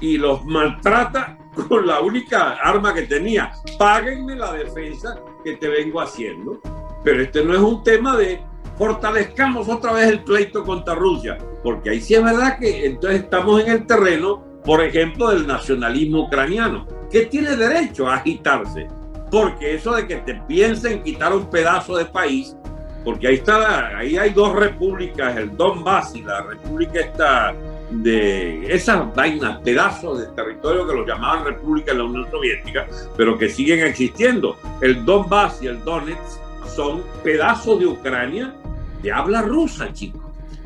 y 0.00 0.18
los 0.18 0.44
maltrata 0.44 1.38
con 1.68 1.86
la 1.86 2.00
única 2.00 2.52
arma 2.62 2.94
que 2.94 3.02
tenía, 3.02 3.52
páguenme 3.78 4.36
la 4.36 4.52
defensa 4.52 5.20
que 5.44 5.56
te 5.56 5.68
vengo 5.68 6.00
haciendo. 6.00 6.60
Pero 7.04 7.22
este 7.22 7.44
no 7.44 7.52
es 7.54 7.60
un 7.60 7.82
tema 7.82 8.16
de 8.16 8.42
fortalezcamos 8.76 9.68
otra 9.68 9.92
vez 9.92 10.08
el 10.08 10.24
pleito 10.24 10.64
contra 10.64 10.94
Rusia, 10.94 11.38
porque 11.62 11.90
ahí 11.90 12.00
sí 12.00 12.14
es 12.14 12.24
verdad 12.24 12.58
que 12.58 12.86
entonces 12.86 13.22
estamos 13.22 13.62
en 13.62 13.70
el 13.70 13.86
terreno, 13.86 14.44
por 14.64 14.82
ejemplo, 14.82 15.30
del 15.30 15.46
nacionalismo 15.46 16.26
ucraniano, 16.26 16.86
que 17.10 17.26
tiene 17.26 17.56
derecho 17.56 18.08
a 18.08 18.16
agitarse, 18.16 18.88
porque 19.30 19.74
eso 19.74 19.94
de 19.94 20.06
que 20.06 20.16
te 20.16 20.34
piensen 20.46 21.02
quitar 21.02 21.34
un 21.34 21.50
pedazo 21.50 21.96
de 21.96 22.06
país, 22.06 22.56
porque 23.04 23.28
ahí 23.28 23.34
está, 23.34 23.96
ahí 23.96 24.16
hay 24.16 24.30
dos 24.30 24.54
repúblicas, 24.54 25.36
el 25.36 25.56
Donbass 25.56 26.14
y 26.14 26.22
la 26.22 26.42
república 26.42 27.00
esta 27.00 27.54
de 27.90 28.72
esas 28.72 29.14
vainas, 29.14 29.60
pedazos 29.60 30.20
de 30.20 30.26
territorio 30.34 30.86
que 30.86 30.94
lo 30.94 31.06
llamaban 31.06 31.44
república 31.44 31.92
en 31.92 31.98
la 31.98 32.04
Unión 32.04 32.30
Soviética, 32.30 32.86
pero 33.16 33.36
que 33.36 33.48
siguen 33.48 33.80
existiendo. 33.80 34.56
El 34.80 35.04
Donbass 35.04 35.62
y 35.62 35.66
el 35.66 35.82
Donetsk 35.84 36.40
son 36.74 37.02
pedazos 37.22 37.80
de 37.80 37.86
Ucrania 37.86 38.54
de 39.02 39.12
habla 39.12 39.42
rusa, 39.42 39.92
chicos. 39.92 40.22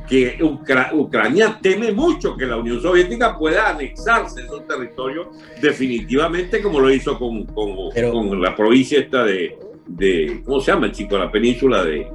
Que 0.09 0.39
Ucra 0.41 0.91
Ucrania 0.93 1.59
teme 1.61 1.91
mucho 1.91 2.37
que 2.37 2.47
la 2.47 2.57
Unión 2.57 2.81
Soviética 2.81 3.37
pueda 3.37 3.71
anexarse 3.71 4.43
esos 4.43 4.65
territorios 4.65 5.27
definitivamente 5.61 6.63
como 6.63 6.79
lo 6.79 6.93
hizo 6.93 7.19
con, 7.19 7.45
con, 7.47 7.75
Pero, 7.93 8.13
con 8.13 8.41
la 8.41 8.55
provincia 8.55 9.01
esta 9.01 9.25
de, 9.25 9.59
de, 9.85 10.43
¿cómo 10.45 10.61
se 10.61 10.71
llama, 10.71 10.93
chico? 10.93 11.19
La 11.19 11.29
península 11.29 11.83
de, 11.83 12.09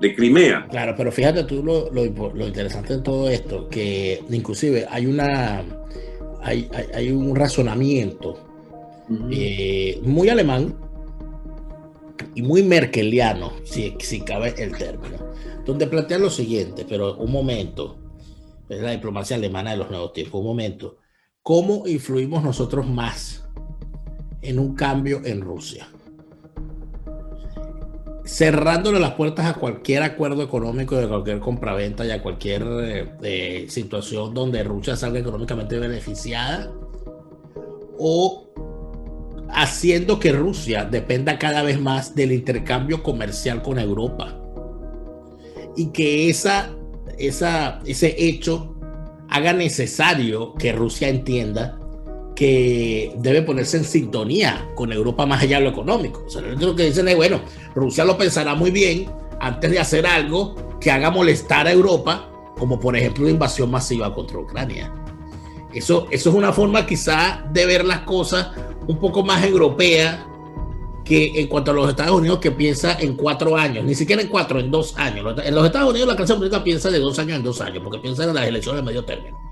de 0.00 0.14
Crimea. 0.14 0.66
Claro, 0.70 0.94
pero 0.96 1.10
fíjate 1.10 1.44
tú 1.44 1.62
lo, 1.62 1.90
lo, 1.90 2.04
lo, 2.32 2.46
interesante 2.46 2.96
de 2.96 3.02
todo 3.02 3.28
esto, 3.28 3.68
que 3.68 4.22
inclusive 4.30 4.86
hay 4.88 5.06
una 5.06 5.64
hay, 6.42 6.68
hay, 6.72 6.86
hay 6.94 7.10
un 7.10 7.34
razonamiento 7.34 8.38
uh 9.08 9.12
-huh. 9.12 9.28
eh, 9.32 10.00
muy 10.02 10.28
alemán 10.28 10.76
y 12.34 12.42
muy 12.42 12.62
merkeliano, 12.62 13.52
si, 13.64 13.96
si 13.98 14.20
cabe 14.20 14.54
el 14.58 14.76
término, 14.76 15.16
donde 15.64 15.86
plantea 15.86 16.18
lo 16.18 16.30
siguiente, 16.30 16.86
pero 16.88 17.16
un 17.16 17.32
momento, 17.32 17.98
es 18.68 18.80
la 18.80 18.92
diplomacia 18.92 19.36
alemana 19.36 19.72
de 19.72 19.78
los 19.78 19.90
nuevos 19.90 20.12
tiempos, 20.12 20.40
un 20.40 20.46
momento, 20.46 20.98
¿cómo 21.42 21.86
influimos 21.86 22.44
nosotros 22.44 22.86
más 22.86 23.48
en 24.42 24.58
un 24.58 24.74
cambio 24.74 25.20
en 25.24 25.40
Rusia? 25.40 25.88
Cerrándole 28.28 29.00
las 29.00 29.14
puertas 29.14 29.46
a 29.46 29.54
cualquier 29.54 30.02
acuerdo 30.02 30.42
económico, 30.42 30.96
de 30.96 31.08
cualquier 31.08 31.40
compraventa 31.40 32.04
y 32.04 32.10
a 32.10 32.22
cualquier 32.22 32.62
eh, 32.62 33.08
eh, 33.22 33.66
situación 33.70 34.34
donde 34.34 34.62
Rusia 34.62 34.96
salga 34.96 35.18
económicamente 35.18 35.78
beneficiada, 35.78 36.70
o 37.98 38.52
haciendo 39.48 40.20
que 40.20 40.32
Rusia 40.32 40.84
dependa 40.84 41.38
cada 41.38 41.62
vez 41.62 41.80
más 41.80 42.14
del 42.14 42.32
intercambio 42.32 43.02
comercial 43.02 43.62
con 43.62 43.78
Europa. 43.78 44.38
Y 45.74 45.86
que 45.86 46.28
esa, 46.28 46.70
esa, 47.16 47.80
ese 47.86 48.14
hecho 48.18 48.76
haga 49.30 49.54
necesario 49.54 50.54
que 50.54 50.72
Rusia 50.72 51.08
entienda 51.08 51.77
que 52.38 53.12
debe 53.16 53.42
ponerse 53.42 53.78
en 53.78 53.84
sintonía 53.84 54.70
con 54.76 54.92
Europa 54.92 55.26
más 55.26 55.42
allá 55.42 55.58
de 55.58 55.64
lo 55.64 55.70
económico. 55.70 56.22
O 56.24 56.30
sea, 56.30 56.40
lo 56.40 56.76
que 56.76 56.84
dicen 56.84 57.08
es, 57.08 57.16
bueno, 57.16 57.40
Rusia 57.74 58.04
lo 58.04 58.16
pensará 58.16 58.54
muy 58.54 58.70
bien 58.70 59.10
antes 59.40 59.68
de 59.68 59.80
hacer 59.80 60.06
algo 60.06 60.54
que 60.80 60.92
haga 60.92 61.10
molestar 61.10 61.66
a 61.66 61.72
Europa, 61.72 62.30
como 62.56 62.78
por 62.78 62.96
ejemplo 62.96 63.24
la 63.24 63.32
invasión 63.32 63.72
masiva 63.72 64.14
contra 64.14 64.38
Ucrania. 64.38 64.94
Eso, 65.74 66.06
eso 66.12 66.30
es 66.30 66.36
una 66.36 66.52
forma 66.52 66.86
quizá 66.86 67.44
de 67.52 67.66
ver 67.66 67.84
las 67.84 68.02
cosas 68.02 68.50
un 68.86 69.00
poco 69.00 69.24
más 69.24 69.44
europea 69.44 70.24
que 71.04 71.40
en 71.40 71.48
cuanto 71.48 71.72
a 71.72 71.74
los 71.74 71.88
Estados 71.88 72.12
Unidos 72.12 72.38
que 72.38 72.52
piensa 72.52 73.00
en 73.00 73.16
cuatro 73.16 73.56
años, 73.56 73.84
ni 73.84 73.96
siquiera 73.96 74.22
en 74.22 74.28
cuatro, 74.28 74.60
en 74.60 74.70
dos 74.70 74.96
años. 74.96 75.34
En 75.42 75.54
los 75.56 75.66
Estados 75.66 75.90
Unidos 75.90 76.06
la 76.06 76.14
clase 76.14 76.34
política 76.34 76.62
piensa 76.62 76.88
de 76.88 77.00
dos 77.00 77.18
años 77.18 77.38
en 77.38 77.42
dos 77.42 77.60
años, 77.60 77.82
porque 77.82 77.98
piensa 77.98 78.22
en 78.22 78.32
las 78.32 78.46
elecciones 78.46 78.82
de 78.82 78.86
medio 78.86 79.04
término. 79.04 79.47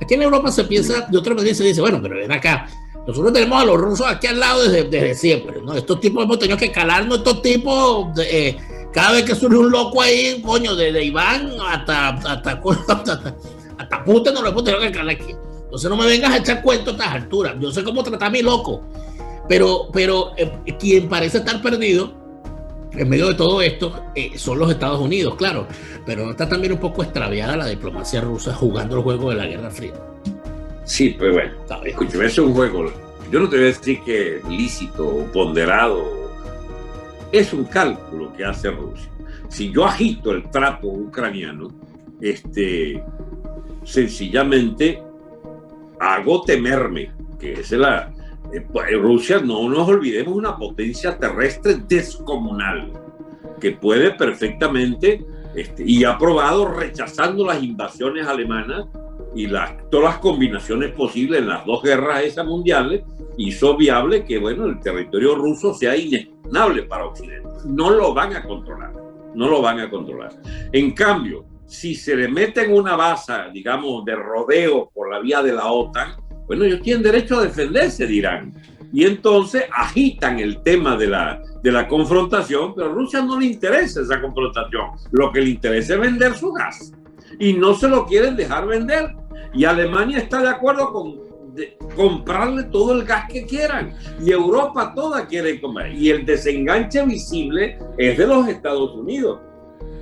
Aquí 0.00 0.14
en 0.14 0.22
Europa 0.22 0.50
se 0.52 0.64
piensa 0.64 1.06
de 1.10 1.18
otra 1.18 1.34
manera, 1.34 1.54
se 1.54 1.64
dice, 1.64 1.80
bueno, 1.80 2.00
pero 2.02 2.16
ven 2.16 2.32
acá, 2.32 2.68
nosotros 3.06 3.32
tenemos 3.32 3.62
a 3.62 3.64
los 3.64 3.76
rusos 3.78 4.06
aquí 4.06 4.26
al 4.26 4.40
lado 4.40 4.68
desde, 4.68 5.14
siempre, 5.14 5.60
¿no? 5.62 5.74
Estos 5.74 6.00
tipos 6.00 6.24
hemos 6.24 6.38
tenido 6.38 6.58
que 6.58 6.72
calarnos, 6.72 7.18
estos 7.18 7.40
tipos, 7.40 8.14
de, 8.14 8.48
eh, 8.48 8.56
cada 8.92 9.12
vez 9.12 9.24
que 9.24 9.34
surge 9.34 9.56
un 9.56 9.70
loco 9.70 10.02
ahí, 10.02 10.42
coño, 10.42 10.74
desde 10.74 11.04
Iván 11.04 11.52
hasta, 11.66 12.08
hasta, 12.08 12.32
hasta, 12.32 13.34
hasta, 13.78 14.04
Putin, 14.04 14.34
nos 14.34 14.42
lo 14.42 14.48
hemos 14.48 14.64
tenido 14.64 14.82
que 14.82 14.90
calar 14.90 15.14
aquí. 15.14 15.34
Entonces 15.64 15.90
no 15.90 15.96
me 15.96 16.06
vengas 16.06 16.32
a 16.32 16.38
echar 16.38 16.62
cuentos 16.62 16.94
a 16.94 16.96
estas 16.96 17.14
alturas. 17.14 17.54
Yo 17.60 17.70
sé 17.70 17.84
cómo 17.84 18.02
tratar 18.02 18.28
a 18.28 18.30
mi 18.30 18.42
loco. 18.42 18.82
Pero, 19.48 19.88
pero 19.92 20.32
eh, 20.36 20.50
quien 20.78 21.08
parece 21.08 21.38
estar 21.38 21.62
perdido 21.62 22.25
en 22.92 23.08
medio 23.08 23.28
de 23.28 23.34
todo 23.34 23.60
esto 23.60 24.04
eh, 24.14 24.32
son 24.36 24.58
los 24.58 24.70
Estados 24.70 25.00
Unidos, 25.00 25.34
claro. 25.36 25.66
Pero 26.04 26.24
no 26.24 26.30
está 26.30 26.48
también 26.48 26.72
un 26.72 26.78
poco 26.78 27.02
extraviada 27.02 27.56
la 27.56 27.66
diplomacia 27.66 28.20
rusa 28.20 28.54
jugando 28.54 28.96
el 28.96 29.02
juego 29.02 29.30
de 29.30 29.36
la 29.36 29.46
Guerra 29.46 29.70
Fría. 29.70 29.94
Sí, 30.84 31.16
pues 31.18 31.32
bueno, 31.32 31.52
escúchame, 31.84 32.26
es 32.26 32.38
un 32.38 32.54
juego. 32.54 32.92
Yo 33.30 33.40
no 33.40 33.48
te 33.48 33.56
voy 33.56 33.64
a 33.64 33.68
decir 33.68 34.00
que 34.04 34.40
lícito 34.48 35.06
o 35.06 35.24
ponderado. 35.32 36.04
Es 37.32 37.52
un 37.52 37.64
cálculo 37.64 38.32
que 38.32 38.44
hace 38.44 38.70
Rusia. 38.70 39.10
Si 39.48 39.72
yo 39.72 39.84
agito 39.84 40.30
el 40.30 40.48
trapo 40.50 40.88
ucraniano, 40.88 41.68
este, 42.20 43.02
sencillamente 43.84 45.02
hago 45.98 46.42
temerme, 46.42 47.10
que 47.38 47.54
es 47.54 47.70
la, 47.72 48.12
Rusia, 49.00 49.40
no 49.40 49.68
nos 49.68 49.88
olvidemos, 49.88 50.34
una 50.34 50.56
potencia 50.56 51.18
terrestre 51.18 51.76
descomunal 51.86 52.92
que 53.60 53.72
puede 53.72 54.12
perfectamente 54.12 55.24
este, 55.54 55.84
y 55.86 56.04
ha 56.04 56.18
probado 56.18 56.68
rechazando 56.68 57.46
las 57.46 57.62
invasiones 57.62 58.26
alemanas 58.26 58.86
y 59.34 59.48
todas 59.90 60.04
las 60.04 60.18
combinaciones 60.18 60.92
posibles 60.92 61.40
en 61.40 61.48
las 61.48 61.64
dos 61.66 61.82
guerras 61.82 62.22
esas 62.24 62.46
mundiales, 62.46 63.02
hizo 63.36 63.76
viable 63.76 64.24
que 64.24 64.38
bueno, 64.38 64.64
el 64.66 64.80
territorio 64.80 65.34
ruso 65.34 65.74
sea 65.74 65.96
inexpugnable 65.96 66.84
para 66.84 67.06
Occidente. 67.06 67.48
No 67.66 67.90
lo 67.90 68.14
van 68.14 68.34
a 68.34 68.42
controlar, 68.42 68.92
no 69.34 69.48
lo 69.48 69.60
van 69.60 69.80
a 69.80 69.90
controlar. 69.90 70.30
En 70.72 70.92
cambio, 70.92 71.44
si 71.66 71.94
se 71.94 72.16
le 72.16 72.28
mete 72.28 72.64
en 72.64 72.72
una 72.72 72.96
base, 72.96 73.32
digamos, 73.52 74.04
de 74.04 74.14
rodeo 74.14 74.90
por 74.94 75.10
la 75.10 75.20
vía 75.20 75.42
de 75.42 75.52
la 75.52 75.66
OTAN, 75.66 76.14
bueno, 76.46 76.64
ellos 76.64 76.80
tienen 76.82 77.02
derecho 77.02 77.38
a 77.38 77.42
defenderse, 77.42 78.06
dirán. 78.06 78.54
Y 78.92 79.04
entonces 79.04 79.64
agitan 79.72 80.38
el 80.38 80.62
tema 80.62 80.96
de 80.96 81.08
la, 81.08 81.42
de 81.62 81.72
la 81.72 81.88
confrontación, 81.88 82.74
pero 82.74 82.90
a 82.90 82.92
Rusia 82.92 83.20
no 83.22 83.38
le 83.38 83.46
interesa 83.46 84.00
esa 84.00 84.20
confrontación. 84.20 84.90
Lo 85.10 85.32
que 85.32 85.40
le 85.40 85.50
interesa 85.50 85.94
es 85.94 86.00
vender 86.00 86.34
su 86.34 86.52
gas. 86.52 86.92
Y 87.38 87.52
no 87.52 87.74
se 87.74 87.88
lo 87.88 88.06
quieren 88.06 88.36
dejar 88.36 88.66
vender. 88.66 89.14
Y 89.52 89.64
Alemania 89.64 90.18
está 90.18 90.40
de 90.40 90.48
acuerdo 90.48 90.92
con 90.92 91.26
comprarle 91.96 92.64
todo 92.64 92.92
el 92.92 93.04
gas 93.04 93.24
que 93.28 93.44
quieran. 93.44 93.94
Y 94.24 94.30
Europa 94.30 94.92
toda 94.94 95.26
quiere 95.26 95.60
comer. 95.60 95.92
Y 95.92 96.10
el 96.10 96.24
desenganche 96.24 97.04
visible 97.04 97.78
es 97.98 98.16
de 98.16 98.26
los 98.26 98.48
Estados 98.48 98.94
Unidos 98.94 99.40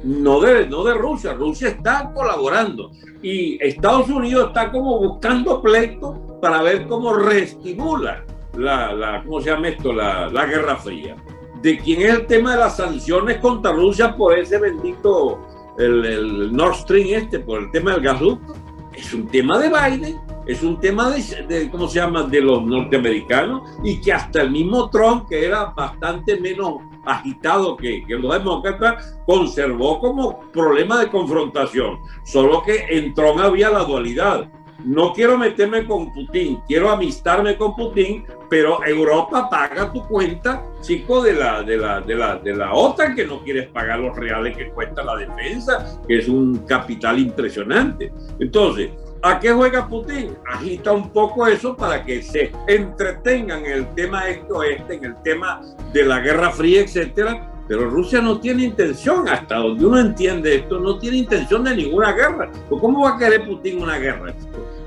no 0.04 0.40
de, 0.40 0.68
no 0.68 0.84
de 0.84 0.94
Rusia. 0.94 1.32
Rusia 1.32 1.68
está 1.68 2.12
colaborando 2.14 2.92
y 3.22 3.58
Estados 3.64 4.08
Unidos 4.08 4.48
está 4.48 4.70
como 4.70 4.98
buscando 4.98 5.60
pleito 5.62 6.20
para 6.44 6.60
ver 6.60 6.86
cómo 6.88 7.14
reestimula 7.14 8.22
la, 8.58 8.92
la 8.92 9.22
¿cómo 9.24 9.40
se 9.40 9.48
llama 9.48 9.68
esto? 9.68 9.94
La, 9.94 10.28
la, 10.28 10.44
Guerra 10.44 10.76
Fría. 10.76 11.16
De 11.62 11.78
quién 11.78 12.02
es 12.02 12.10
el 12.10 12.26
tema 12.26 12.52
de 12.52 12.58
las 12.58 12.76
sanciones 12.76 13.38
contra 13.38 13.72
Rusia 13.72 14.14
por 14.14 14.38
ese 14.38 14.58
bendito, 14.58 15.40
el, 15.78 16.04
el 16.04 16.52
Nord 16.52 16.74
Stream 16.74 17.08
este, 17.14 17.38
por 17.38 17.60
el 17.60 17.70
tema 17.70 17.92
del 17.92 18.02
gasoducto. 18.02 18.52
Es 18.92 19.14
un 19.14 19.26
tema 19.28 19.58
de 19.58 19.70
Biden 19.70 20.20
es 20.46 20.62
un 20.62 20.78
tema 20.78 21.10
de, 21.10 21.70
¿cómo 21.70 21.88
se 21.88 22.00
llama?, 22.00 22.24
de 22.24 22.40
los 22.40 22.62
norteamericanos 22.64 23.62
y 23.82 24.00
que 24.00 24.12
hasta 24.12 24.42
el 24.42 24.50
mismo 24.50 24.90
Trump, 24.90 25.26
que 25.28 25.46
era 25.46 25.66
bastante 25.66 26.38
menos 26.38 26.74
agitado 27.06 27.76
que, 27.76 28.04
que 28.06 28.14
los 28.14 28.32
demócratas, 28.32 29.18
conservó 29.26 29.98
como 30.00 30.40
problema 30.52 31.00
de 31.00 31.08
confrontación. 31.08 31.98
Solo 32.24 32.62
que 32.62 32.84
en 32.90 33.14
Trump 33.14 33.40
había 33.40 33.70
la 33.70 33.84
dualidad. 33.84 34.50
No 34.84 35.12
quiero 35.14 35.38
meterme 35.38 35.86
con 35.86 36.12
Putin, 36.12 36.60
quiero 36.68 36.90
amistarme 36.90 37.56
con 37.56 37.74
Putin, 37.74 38.24
pero 38.50 38.84
Europa 38.84 39.48
paga 39.48 39.90
tu 39.90 40.06
cuenta, 40.06 40.62
chico, 40.82 41.22
de 41.22 41.32
la, 41.32 41.62
de 41.62 41.78
la, 41.78 42.00
de 42.02 42.14
la, 42.14 42.36
de 42.36 42.54
la 42.54 42.74
OTAN, 42.74 43.14
que 43.14 43.24
no 43.24 43.40
quieres 43.42 43.68
pagar 43.68 44.00
los 44.00 44.14
reales 44.16 44.56
que 44.56 44.68
cuesta 44.70 45.02
la 45.02 45.16
defensa, 45.16 45.98
que 46.06 46.18
es 46.18 46.28
un 46.28 46.58
capital 46.66 47.18
impresionante. 47.18 48.12
Entonces, 48.38 48.90
¿A 49.26 49.40
qué 49.40 49.52
juega 49.52 49.88
Putin? 49.88 50.36
Agita 50.46 50.92
un 50.92 51.08
poco 51.08 51.46
eso 51.46 51.74
para 51.74 52.04
que 52.04 52.20
se 52.22 52.52
entretengan 52.68 53.64
en 53.64 53.72
el 53.72 53.94
tema 53.94 54.28
este-oeste, 54.28 54.96
en 54.96 55.04
el 55.06 55.22
tema 55.22 55.62
de 55.94 56.04
la 56.04 56.20
Guerra 56.20 56.50
Fría, 56.50 56.82
etcétera. 56.82 57.50
Pero 57.66 57.88
Rusia 57.88 58.20
no 58.20 58.38
tiene 58.38 58.64
intención, 58.64 59.26
hasta 59.26 59.56
donde 59.56 59.86
uno 59.86 59.98
entiende 59.98 60.56
esto, 60.56 60.78
no 60.78 60.98
tiene 60.98 61.16
intención 61.16 61.64
de 61.64 61.74
ninguna 61.74 62.12
guerra. 62.12 62.50
Pues, 62.68 62.78
¿Cómo 62.82 63.04
va 63.04 63.16
a 63.16 63.18
querer 63.18 63.46
Putin 63.46 63.80
una 63.80 63.96
guerra? 63.96 64.34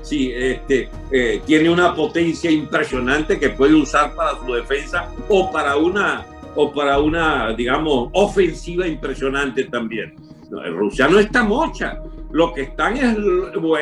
Si 0.08 0.32
este, 0.32 0.88
eh, 1.12 1.42
tiene 1.44 1.68
una 1.68 1.94
potencia 1.94 2.50
impresionante 2.50 3.38
que 3.38 3.50
puede 3.50 3.74
usar 3.74 4.14
para 4.14 4.38
su 4.38 4.54
defensa 4.54 5.10
o 5.28 5.50
para 5.52 5.76
una, 5.76 6.24
o 6.54 6.72
para 6.72 6.98
una 6.98 7.52
digamos, 7.52 8.08
ofensiva 8.12 8.86
impresionante 8.86 9.64
también. 9.64 10.14
Rusia 10.50 11.08
no 11.08 11.18
está 11.18 11.44
mocha 11.44 12.00
lo 12.30 12.52
que 12.52 12.62
están 12.62 12.96
es 12.96 13.16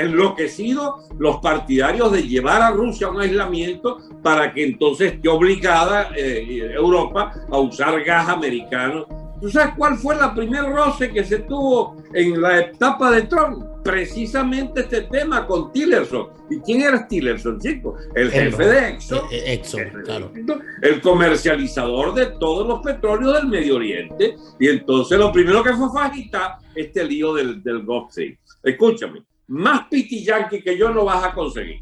enloquecidos 0.00 1.06
los 1.18 1.38
partidarios 1.38 2.12
de 2.12 2.22
llevar 2.22 2.62
a 2.62 2.70
Rusia 2.70 3.08
a 3.08 3.10
un 3.10 3.20
aislamiento 3.20 3.98
para 4.22 4.52
que 4.52 4.64
entonces 4.64 5.14
esté 5.14 5.28
obligada 5.28 6.10
eh, 6.16 6.72
Europa 6.74 7.32
a 7.50 7.58
usar 7.58 8.02
gas 8.04 8.28
americano. 8.28 9.06
¿Tú 9.40 9.50
sabes 9.50 9.74
cuál 9.76 9.96
fue 9.96 10.16
la 10.16 10.34
primer 10.34 10.64
roce 10.64 11.10
que 11.10 11.22
se 11.22 11.40
tuvo 11.40 12.02
en 12.14 12.40
la 12.40 12.60
etapa 12.60 13.10
de 13.10 13.22
Trump? 13.22 13.64
Precisamente 13.84 14.80
este 14.80 15.02
tema 15.02 15.46
con 15.46 15.72
Tillerson. 15.72 16.28
¿Y 16.50 16.58
quién 16.60 16.82
era 16.82 17.06
Tillerson, 17.06 17.60
chico? 17.60 17.96
El 18.14 18.30
jefe 18.30 18.66
de 18.66 18.88
Exxon. 18.88 19.18
Eh, 19.30 19.36
eh, 19.36 19.52
Exxon, 19.54 20.02
claro. 20.04 20.32
El 20.82 21.00
comercializador 21.00 22.14
de 22.14 22.26
todos 22.40 22.66
los 22.66 22.80
petróleos 22.80 23.34
del 23.34 23.48
Medio 23.48 23.76
Oriente. 23.76 24.36
Y 24.58 24.68
entonces 24.68 25.18
lo 25.18 25.30
primero 25.30 25.62
que 25.62 25.74
fue 25.74 25.88
fue 25.90 26.02
agitar 26.02 26.56
este 26.74 27.04
lío 27.04 27.34
del, 27.34 27.62
del 27.62 27.84
Gulf 27.84 28.14
Escúchame, 28.62 29.22
más 29.48 29.86
piti 29.88 30.24
yankee 30.24 30.62
que 30.62 30.76
yo 30.76 30.90
no 30.90 31.04
vas 31.04 31.24
a 31.24 31.32
conseguir. 31.32 31.78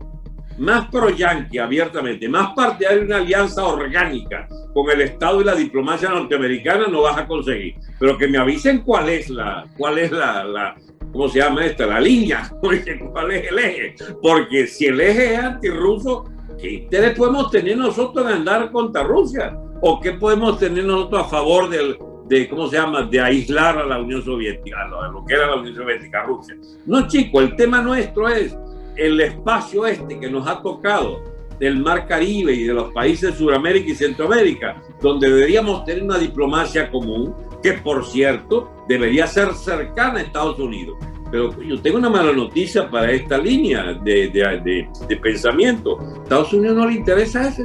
Más 0.59 0.89
pro 0.89 1.11
yankee 1.11 1.59
abiertamente, 1.59 2.29
más 2.29 2.55
parte 2.55 2.87
de 2.89 3.05
una 3.05 3.17
alianza 3.17 3.65
orgánica 3.65 4.49
con 4.73 4.91
el 4.91 5.01
Estado 5.01 5.41
y 5.41 5.45
la 5.45 5.55
diplomacia 5.55 6.09
norteamericana 6.09 6.87
no 6.89 7.03
vas 7.03 7.19
a 7.19 7.27
conseguir. 7.27 7.75
Pero 7.99 8.17
que 8.19 8.29
me 8.29 8.39
avisen 8.39 8.83
cuál 8.83 9.09
es 9.09 9.31
la, 9.31 9.67
cuál 9.77 9.99
es 9.99 10.13
la, 10.13 10.45
la 10.45 10.77
¿cómo 11.13 11.29
se 11.29 11.39
llama 11.39 11.65
esta? 11.65 11.87
La 11.87 12.01
línea, 12.01 12.51
cuál 12.61 13.31
es 13.33 13.51
el 13.51 13.59
eje. 13.59 13.95
Porque 14.21 14.67
si 14.67 14.87
el 14.87 15.01
eje 15.01 15.35
es 15.35 15.39
antirruso, 15.41 16.25
¿qué 16.61 16.73
interés 16.73 17.17
podemos 17.17 17.51
tener 17.51 17.77
nosotros 17.77 18.27
en 18.27 18.33
andar 18.39 18.71
contra 18.71 19.03
Rusia? 19.05 19.57
¿O 19.81 20.01
qué 20.01 20.13
podemos 20.13 20.59
tener 20.59 20.85
nosotros 20.85 21.27
a 21.27 21.29
favor 21.29 21.69
del, 21.69 21.97
de, 22.27 22.49
¿cómo 22.49 22.69
se 22.69 22.77
llama?, 22.77 23.03
de 23.03 23.21
aislar 23.21 23.79
a 23.79 23.87
la 23.87 23.99
Unión 24.01 24.23
Soviética, 24.23 24.77
a 24.83 25.09
lo 25.09 25.25
que 25.25 25.35
era 25.35 25.47
la 25.47 25.57
Unión 25.57 25.75
Soviética, 25.75 26.23
Rusia. 26.25 26.57
No, 26.87 27.07
chico, 27.07 27.41
el 27.41 27.55
tema 27.55 27.83
nuestro 27.83 28.29
es 28.29 28.57
el 28.97 29.21
espacio 29.21 29.87
este 29.87 30.19
que 30.19 30.31
nos 30.31 30.47
ha 30.47 30.63
tocado 30.63 31.23
del 31.59 31.79
Mar 31.79 32.07
Caribe 32.07 32.53
y 32.53 32.65
de 32.65 32.75
los 32.75 32.93
países 32.93 33.33
de 33.33 33.39
Sudamérica 33.39 33.91
y 33.91 33.95
Centroamérica, 33.95 34.83
donde 35.01 35.31
deberíamos 35.31 35.85
tener 35.85 36.03
una 36.03 36.19
diplomacia 36.19 36.91
común, 36.91 37.35
que 37.63 37.75
por 37.75 38.05
cierto 38.05 38.71
debería 38.89 39.27
ser 39.27 39.55
cercana 39.55 40.19
a 40.19 40.23
Estados 40.23 40.59
Unidos. 40.59 40.97
Pero 41.31 41.61
yo 41.63 41.81
tengo 41.81 41.99
una 41.99 42.11
mala 42.11 42.33
noticia 42.33 42.91
para 42.91 43.11
esta 43.11 43.39
línea 43.39 43.95
de, 43.95 44.29
de, 44.29 44.89
de, 45.09 45.17
pensamiento. 45.17 45.99
Estados 46.23 46.53
Unidos 46.53 46.77
no 46.77 46.87
le 46.87 46.95
interesa 46.95 47.49
eso. 47.49 47.63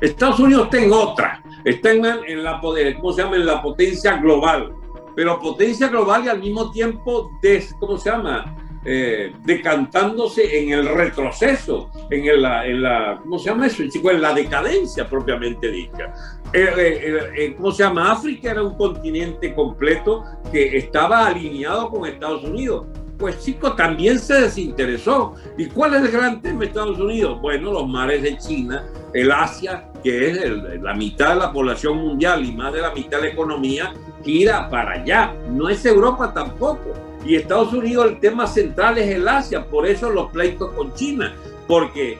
Estados 0.00 0.38
Unidos 0.38 0.64
está 0.64 0.84
en 0.84 0.92
otra 0.92 1.42
están 1.64 2.04
en 2.26 2.42
la, 2.42 2.60
¿cómo 2.60 3.12
se 3.12 3.22
llama? 3.22 3.36
en 3.36 3.46
la 3.46 3.62
potencia 3.62 4.16
global, 4.16 4.74
pero 5.14 5.38
potencia 5.40 5.88
global 5.88 6.24
y 6.24 6.28
al 6.28 6.40
mismo 6.40 6.70
tiempo, 6.70 7.30
des, 7.42 7.74
¿cómo 7.78 7.98
se 7.98 8.10
llama? 8.10 8.54
Eh, 8.84 9.32
decantándose 9.44 10.62
en 10.62 10.70
el 10.70 10.88
retroceso, 10.88 11.90
en, 12.10 12.24
el, 12.26 12.44
en 12.44 12.82
la, 12.82 13.18
¿cómo 13.20 13.38
se 13.38 13.50
llama 13.50 13.66
eso? 13.66 13.82
En 13.82 14.22
la 14.22 14.32
decadencia 14.32 15.08
propiamente 15.08 15.68
dicha. 15.68 16.12
Eh, 16.52 17.32
eh, 17.36 17.54
¿Cómo 17.56 17.72
se 17.72 17.82
llama? 17.82 18.12
África 18.12 18.52
era 18.52 18.62
un 18.62 18.76
continente 18.76 19.52
completo 19.54 20.24
que 20.52 20.78
estaba 20.78 21.26
alineado 21.26 21.90
con 21.90 22.06
Estados 22.06 22.44
Unidos 22.44 22.86
pues 23.18 23.40
chico, 23.40 23.74
también 23.74 24.18
se 24.18 24.42
desinteresó. 24.42 25.34
¿Y 25.56 25.66
cuál 25.66 25.94
es 25.94 26.02
el 26.02 26.10
gran 26.10 26.40
tema 26.40 26.60
de 26.60 26.66
Estados 26.66 26.98
Unidos? 26.98 27.40
Bueno, 27.40 27.72
los 27.72 27.88
mares 27.88 28.22
de 28.22 28.38
China, 28.38 28.86
el 29.12 29.32
Asia, 29.32 29.88
que 30.02 30.30
es 30.30 30.80
la 30.80 30.94
mitad 30.94 31.30
de 31.30 31.36
la 31.36 31.52
población 31.52 31.98
mundial 31.98 32.44
y 32.44 32.52
más 32.52 32.72
de 32.72 32.80
la 32.80 32.94
mitad 32.94 33.18
de 33.18 33.24
la 33.24 33.32
economía, 33.32 33.92
gira 34.24 34.70
para 34.70 34.92
allá. 34.92 35.34
No 35.50 35.68
es 35.68 35.84
Europa 35.84 36.32
tampoco. 36.32 36.94
Y 37.24 37.34
Estados 37.34 37.72
Unidos 37.72 38.06
el 38.06 38.20
tema 38.20 38.46
central 38.46 38.96
es 38.98 39.14
el 39.14 39.26
Asia, 39.26 39.66
por 39.66 39.86
eso 39.86 40.08
los 40.10 40.30
pleitos 40.30 40.72
con 40.72 40.94
China, 40.94 41.34
porque 41.66 42.18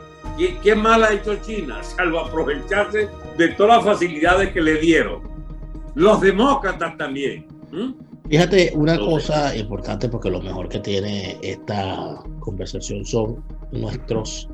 ¿qué, 0.62 0.74
mal 0.74 1.04
ha 1.04 1.12
hecho 1.12 1.36
China? 1.36 1.82
Salvo 1.82 2.20
aprovecharse 2.20 3.08
de 3.36 3.48
todas 3.48 3.76
las 3.76 3.84
facilidades 3.84 4.52
que 4.52 4.60
le 4.60 4.74
dieron. 4.80 5.22
Los 5.94 6.20
demócratas 6.20 6.96
también. 6.96 7.46
Fíjate 8.28 8.72
una 8.74 8.98
cosa 8.98 9.56
importante 9.56 10.06
porque 10.08 10.30
lo 10.30 10.42
mejor 10.42 10.68
que 10.68 10.80
tiene 10.80 11.38
esta 11.42 12.22
conversación 12.40 13.02
son 13.02 13.42
nuestros 13.72 14.50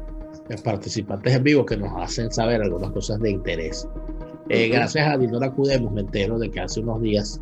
participantes 0.63 1.35
en 1.35 1.43
vivo 1.43 1.67
que 1.67 1.77
nos 1.77 1.91
hacen 2.01 2.31
saber 2.31 2.63
algunas 2.63 2.93
cosas 2.93 3.19
de 3.19 3.33
interés. 3.33 3.89
Eh, 4.49 4.69
gracias 4.69 5.09
a 5.09 5.19
Dinora 5.19 5.51
Cudemos 5.51 5.93
me 5.93 6.03
entero 6.03 6.39
de 6.39 6.51
que 6.51 6.61
hace 6.61 6.81
unos 6.81 7.03
días 7.03 7.41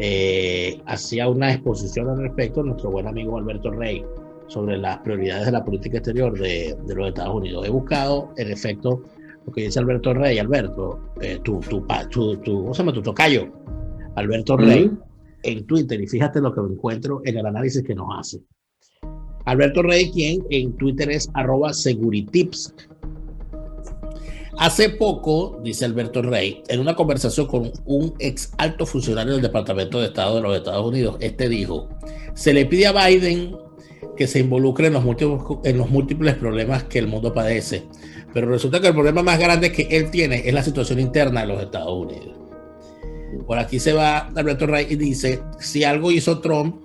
eh, 0.00 0.80
hacía 0.86 1.28
una 1.28 1.52
exposición 1.52 2.08
al 2.08 2.18
respecto 2.18 2.64
nuestro 2.64 2.90
buen 2.90 3.06
amigo 3.06 3.38
Alberto 3.38 3.70
Rey 3.70 4.04
sobre 4.48 4.76
las 4.76 4.98
prioridades 4.98 5.46
de 5.46 5.52
la 5.52 5.64
política 5.64 5.98
exterior 5.98 6.36
de, 6.36 6.76
de 6.84 6.94
los 6.96 7.08
Estados 7.08 7.36
Unidos. 7.36 7.64
He 7.64 7.70
buscado, 7.70 8.32
en 8.38 8.50
efecto, 8.50 9.02
lo 9.46 9.52
que 9.52 9.62
dice 9.62 9.78
Alberto 9.78 10.14
Rey. 10.14 10.38
Alberto, 10.38 10.98
eh, 11.20 11.38
tu, 11.44 11.60
tu, 11.60 11.86
tu, 12.10 12.36
tu, 12.38 12.62
¿cómo 12.62 12.74
se 12.74 12.82
llama? 12.82 12.92
Tu 12.92 13.02
tocayo, 13.02 13.46
Alberto 14.16 14.56
Rey 14.56 14.90
en 15.42 15.66
Twitter 15.66 16.00
y 16.00 16.06
fíjate 16.06 16.40
lo 16.40 16.54
que 16.54 16.60
encuentro 16.60 17.22
en 17.24 17.38
el 17.38 17.46
análisis 17.46 17.82
que 17.82 17.94
nos 17.94 18.08
hace. 18.18 18.40
Alberto 19.44 19.82
Rey, 19.82 20.10
quien 20.10 20.44
en 20.50 20.76
Twitter 20.76 21.10
es 21.10 21.28
arroba 21.34 21.72
seguritips. 21.72 22.74
Hace 24.58 24.90
poco, 24.90 25.58
dice 25.64 25.86
Alberto 25.86 26.20
Rey, 26.20 26.62
en 26.68 26.80
una 26.80 26.94
conversación 26.94 27.46
con 27.46 27.72
un 27.86 28.14
ex 28.18 28.52
alto 28.58 28.84
funcionario 28.84 29.32
del 29.32 29.42
Departamento 29.42 29.98
de 29.98 30.08
Estado 30.08 30.36
de 30.36 30.42
los 30.42 30.56
Estados 30.56 30.86
Unidos, 30.86 31.16
este 31.20 31.48
dijo, 31.48 31.88
se 32.34 32.52
le 32.52 32.66
pide 32.66 32.86
a 32.86 32.92
Biden 32.92 33.56
que 34.16 34.26
se 34.26 34.40
involucre 34.40 34.88
en 34.88 34.92
los, 34.92 35.04
múltiples, 35.04 35.40
en 35.64 35.78
los 35.78 35.88
múltiples 35.88 36.34
problemas 36.34 36.84
que 36.84 36.98
el 36.98 37.06
mundo 37.06 37.32
padece, 37.32 37.84
pero 38.34 38.48
resulta 38.48 38.80
que 38.80 38.88
el 38.88 38.94
problema 38.94 39.22
más 39.22 39.38
grande 39.38 39.72
que 39.72 39.88
él 39.90 40.10
tiene 40.10 40.46
es 40.46 40.52
la 40.52 40.62
situación 40.62 41.00
interna 41.00 41.40
de 41.40 41.46
los 41.46 41.62
Estados 41.62 41.92
Unidos. 41.92 42.39
Por 43.46 43.58
aquí 43.58 43.78
se 43.78 43.92
va 43.92 44.30
Alberto 44.34 44.66
Rey 44.66 44.86
y 44.90 44.96
dice, 44.96 45.42
si 45.58 45.84
algo 45.84 46.10
hizo 46.10 46.40
Trump 46.40 46.76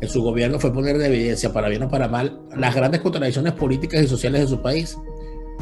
en 0.00 0.08
su 0.08 0.22
gobierno 0.22 0.58
fue 0.58 0.72
poner 0.72 0.98
de 0.98 1.06
evidencia, 1.06 1.52
para 1.52 1.68
bien 1.68 1.82
o 1.84 1.88
para 1.88 2.08
mal, 2.08 2.40
las 2.56 2.74
grandes 2.74 3.00
contradicciones 3.00 3.52
políticas 3.54 4.02
y 4.02 4.08
sociales 4.08 4.42
de 4.42 4.48
su 4.48 4.60
país 4.60 4.98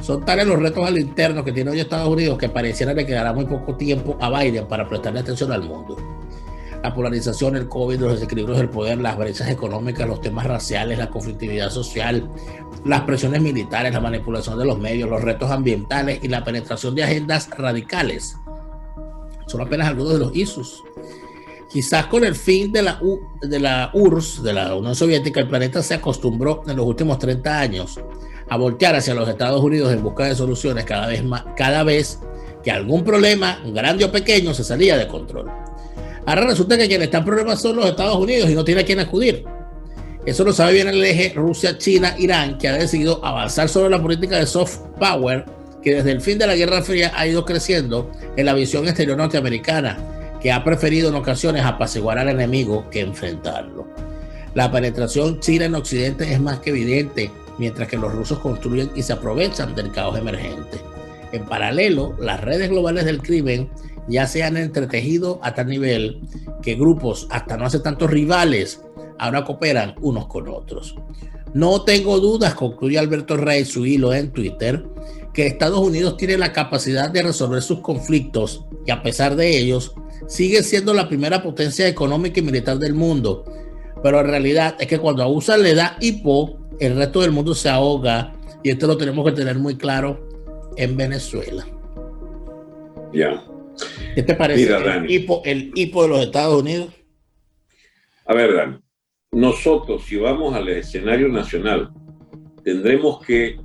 son 0.03 0.25
tales 0.25 0.47
los 0.47 0.59
retos 0.59 0.87
al 0.87 0.99
interno 0.99 1.45
que 1.45 1.53
tiene 1.53 1.71
hoy 1.71 1.81
Estados 1.81 2.09
Unidos 2.09 2.37
que 2.39 2.49
pareciera 2.49 2.93
le 2.93 3.07
quedará 3.07 3.33
muy 3.33 3.47
poco 3.47 3.77
tiempo 3.77 4.19
a 4.21 4.31
Biden 4.39 4.67
para 4.67 4.89
prestarle 4.89 5.21
atención 5.21 5.53
al 5.53 5.63
mundo. 5.63 5.97
La 6.83 6.93
polarización, 6.93 7.57
el 7.57 7.69
COVID, 7.69 7.99
los 7.99 8.13
desequilibrios 8.13 8.59
del 8.59 8.69
poder, 8.69 8.99
las 8.99 9.17
brechas 9.17 9.49
económicas, 9.49 10.07
los 10.07 10.21
temas 10.21 10.47
raciales, 10.47 10.99
la 10.99 11.09
conflictividad 11.09 11.71
social, 11.71 12.29
las 12.85 13.01
presiones 13.03 13.41
militares, 13.41 13.95
la 13.95 14.01
manipulación 14.01 14.59
de 14.59 14.67
los 14.67 14.79
medios, 14.79 15.09
los 15.09 15.23
retos 15.23 15.51
ambientales 15.51 16.19
y 16.23 16.29
la 16.29 16.45
penetración 16.45 16.95
de 16.95 17.05
agendas 17.05 17.49
radicales. 17.57 18.37
Son 19.47 19.61
apenas 19.61 19.89
algunos 19.89 20.15
de 20.15 20.19
los 20.19 20.37
issues. 20.37 20.83
Quizás 21.71 22.07
con 22.07 22.25
el 22.25 22.35
fin 22.35 22.73
de 22.73 22.83
la, 22.83 23.01
de 23.43 23.59
la 23.59 23.91
URSS, 23.93 24.43
de 24.43 24.53
la 24.53 24.75
Unión 24.75 24.95
Soviética, 24.95 25.41
el 25.41 25.49
planeta 25.49 25.83
se 25.83 25.95
acostumbró 25.95 26.63
en 26.67 26.77
los 26.77 26.87
últimos 26.87 27.19
30 27.19 27.59
años 27.59 27.99
a 28.49 28.57
voltear 28.57 28.95
hacia 28.95 29.15
los 29.15 29.29
Estados 29.29 29.61
Unidos 29.61 29.93
en 29.93 30.03
busca 30.03 30.25
de 30.25 30.35
soluciones 30.35 30.85
cada 30.85 31.09
vez, 31.09 31.25
más, 31.25 31.45
cada 31.57 31.83
vez 31.83 32.21
que 32.63 32.71
algún 32.71 33.03
problema, 33.03 33.61
grande 33.67 34.05
o 34.05 34.13
pequeño, 34.13 34.55
se 34.55 34.65
salía 34.65 34.97
de 34.97 35.09
control. 35.09 35.51
Ahora 36.27 36.47
resulta 36.47 36.79
que 36.79 36.89
quienes 36.89 37.07
están 37.07 37.23
en 37.23 37.27
problemas 37.27 37.61
son 37.61 37.77
los 37.77 37.87
Estados 37.87 38.17
Unidos 38.17 38.49
y 38.49 38.55
no 38.55 38.65
tiene 38.65 38.83
a 38.83 38.85
quién 38.85 39.01
acudir. 39.01 39.45
Eso 40.25 40.43
lo 40.43 40.53
sabe 40.55 40.73
bien 40.73 40.89
el 40.89 41.05
eje 41.05 41.33
Rusia-China-Irán, 41.35 42.57
que 42.57 42.69
ha 42.69 42.73
decidido 42.75 43.23
avanzar 43.25 43.69
sobre 43.69 43.91
la 43.91 44.01
política 44.01 44.39
de 44.39 44.47
soft 44.47 44.79
power 44.99 45.45
que 45.85 45.97
desde 45.97 46.13
el 46.13 46.23
fin 46.23 46.39
de 46.39 46.47
la 46.47 46.57
Guerra 46.57 46.83
Fría 46.83 47.13
ha 47.15 47.27
ido 47.27 47.45
creciendo 47.45 48.11
en 48.37 48.47
la 48.47 48.55
visión 48.55 48.87
exterior 48.87 49.19
norteamericana, 49.19 49.99
que 50.41 50.51
ha 50.51 50.65
preferido 50.65 51.11
en 51.11 51.15
ocasiones 51.15 51.65
apaciguar 51.65 52.19
al 52.19 52.31
enemigo 52.31 52.89
que 52.91 53.01
enfrentarlo. 53.01 53.87
La 54.55 54.73
penetración 54.73 55.41
china 55.41 55.67
en 55.67 55.75
Occidente 55.75 56.33
es 56.33 56.41
más 56.41 56.61
que 56.61 56.71
evidente 56.71 57.31
mientras 57.59 57.87
que 57.89 57.99
los 57.99 58.13
rusos 58.13 58.39
construyen 58.39 58.91
y 58.95 59.03
se 59.03 59.13
aprovechan 59.13 59.75
del 59.75 59.93
caos 59.93 60.19
emergente. 60.19 60.79
En 61.33 61.45
paralelo, 61.45 62.17
las 62.19 62.41
redes 62.41 62.71
globales 62.71 63.05
del 63.05 63.21
crimen 63.21 63.69
ya 64.09 64.27
se 64.27 64.43
han 64.43 64.57
entretejido 64.57 65.39
a 65.43 65.55
tal 65.55 65.69
nivel 65.69 66.21
que 66.63 66.75
grupos, 66.77 67.27
hasta 67.31 67.57
no 67.57 67.67
hace 67.67 67.81
tantos 67.81 68.11
rivales, 68.11 68.81
ahora 69.19 69.45
cooperan 69.45 69.95
unos 70.01 70.27
con 70.27 70.49
otros. 70.49 70.95
No 71.55 71.85
tengo 71.85 72.19
dudas, 72.19 72.55
concluye 72.55 72.99
Alberto 72.99 73.37
Rey 73.37 73.65
su 73.65 73.87
hilo 73.87 74.13
en 74.13 74.33
Twitter, 74.33 74.85
que 75.33 75.47
Estados 75.47 75.79
Unidos 75.79 76.17
tiene 76.17 76.37
la 76.37 76.53
capacidad 76.53 77.11
de 77.11 77.23
resolver 77.23 77.63
sus 77.63 77.79
conflictos 77.79 78.65
y 78.85 78.91
a 78.91 79.03
pesar 79.03 79.37
de 79.37 79.57
ellos 79.57 79.95
sigue 80.27 80.65
siendo 80.65 80.93
la 80.93 81.09
primera 81.09 81.45
potencia 81.45 81.87
económica 81.87 82.41
y 82.41 82.43
militar 82.43 82.79
del 82.79 82.95
mundo. 82.95 83.45
Pero 84.03 84.21
en 84.21 84.27
realidad 84.27 84.77
es 84.81 84.89
que 84.89 84.99
cuando 84.99 85.23
a 85.23 85.29
USA 85.29 85.57
le 85.57 85.77
da 85.77 85.97
hipo, 86.01 86.59
el 86.81 86.97
resto 86.97 87.21
del 87.21 87.31
mundo 87.31 87.55
se 87.55 87.69
ahoga 87.69 88.33
y 88.65 88.71
esto 88.71 88.89
lo 88.89 88.97
tenemos 88.97 89.25
que 89.25 89.33
tener 89.33 89.57
muy 89.57 89.77
claro 89.77 90.29
en 90.77 90.97
Venezuela. 90.97 91.65
Ya. 93.13 93.45
¿Qué 94.17 94.25
te 94.25 94.35
parece 94.35 94.75
el, 94.75 95.11
hipo, 95.11 95.41
el 95.45 95.71
hipo 95.77 96.03
de 96.03 96.09
los 96.09 96.21
Estados 96.21 96.61
Unidos? 96.61 96.89
A 98.27 98.35
ver, 98.35 98.55
Dan, 98.55 98.84
nosotros 99.35 100.05
si 100.05 100.17
vamos 100.17 100.55
al 100.55 100.69
escenario 100.69 101.29
nacional, 101.29 101.91
tendremos 102.63 103.21
que, 103.25 103.59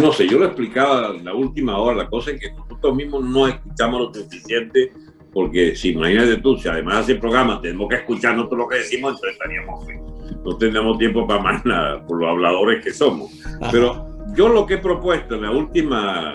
no, 0.00 0.12
sé, 0.12 0.28
yo 0.28 0.38
lo 0.38 0.46
explicaba 0.46 1.14
en 1.16 1.24
la 1.24 1.34
última 1.34 1.78
hora, 1.78 1.96
la 1.96 2.08
cosa 2.08 2.32
es 2.32 2.40
que 2.40 2.52
nosotros 2.52 2.94
mismos 2.94 3.24
no 3.24 3.46
escuchamos 3.46 4.00
lo 4.00 4.14
suficiente, 4.14 4.92
porque 5.32 5.76
si 5.76 5.90
imagínate 5.90 6.36
tú, 6.38 6.56
si 6.56 6.68
además 6.68 7.06
de 7.06 7.16
programa 7.16 7.60
tenemos 7.60 7.88
que 7.88 7.96
escuchar 7.96 8.36
todo 8.36 8.56
lo 8.56 8.68
que 8.68 8.78
decimos, 8.78 9.14
entonces 9.14 9.32
estaríamos 9.32 9.86
no 10.44 10.56
tenemos 10.56 10.96
tiempo 10.98 11.26
para 11.26 11.42
más 11.42 11.64
nada, 11.64 12.06
por 12.06 12.20
los 12.20 12.28
habladores 12.28 12.82
que 12.84 12.92
somos. 12.92 13.32
Pero 13.72 14.06
yo 14.36 14.48
lo 14.48 14.64
que 14.64 14.74
he 14.74 14.78
propuesto 14.78 15.34
en 15.34 15.42
la 15.42 15.50
última, 15.50 16.34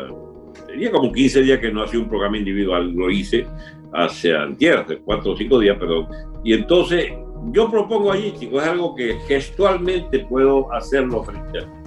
tenía 0.68 0.92
como 0.92 1.12
15 1.14 1.42
días 1.44 1.60
que 1.60 1.72
no 1.72 1.84
hacía 1.84 2.00
un 2.00 2.10
programa 2.10 2.38
individual, 2.38 2.92
lo 2.92 3.10
hice 3.10 3.48
hace 3.94 4.36
antier, 4.36 4.80
hace 4.80 4.98
4 5.00 5.32
o 5.32 5.38
5 5.38 5.60
días, 5.60 5.78
perdón. 5.78 6.08
Y 6.44 6.54
entonces 6.54 7.14
yo 7.52 7.70
propongo 7.70 8.12
allí, 8.12 8.34
chicos, 8.38 8.64
es 8.64 8.70
algo 8.70 8.96
que 8.96 9.20
gestualmente 9.28 10.20
puedo 10.20 10.72
hacerlo 10.74 11.24
frente 11.24 11.60
a 11.60 11.82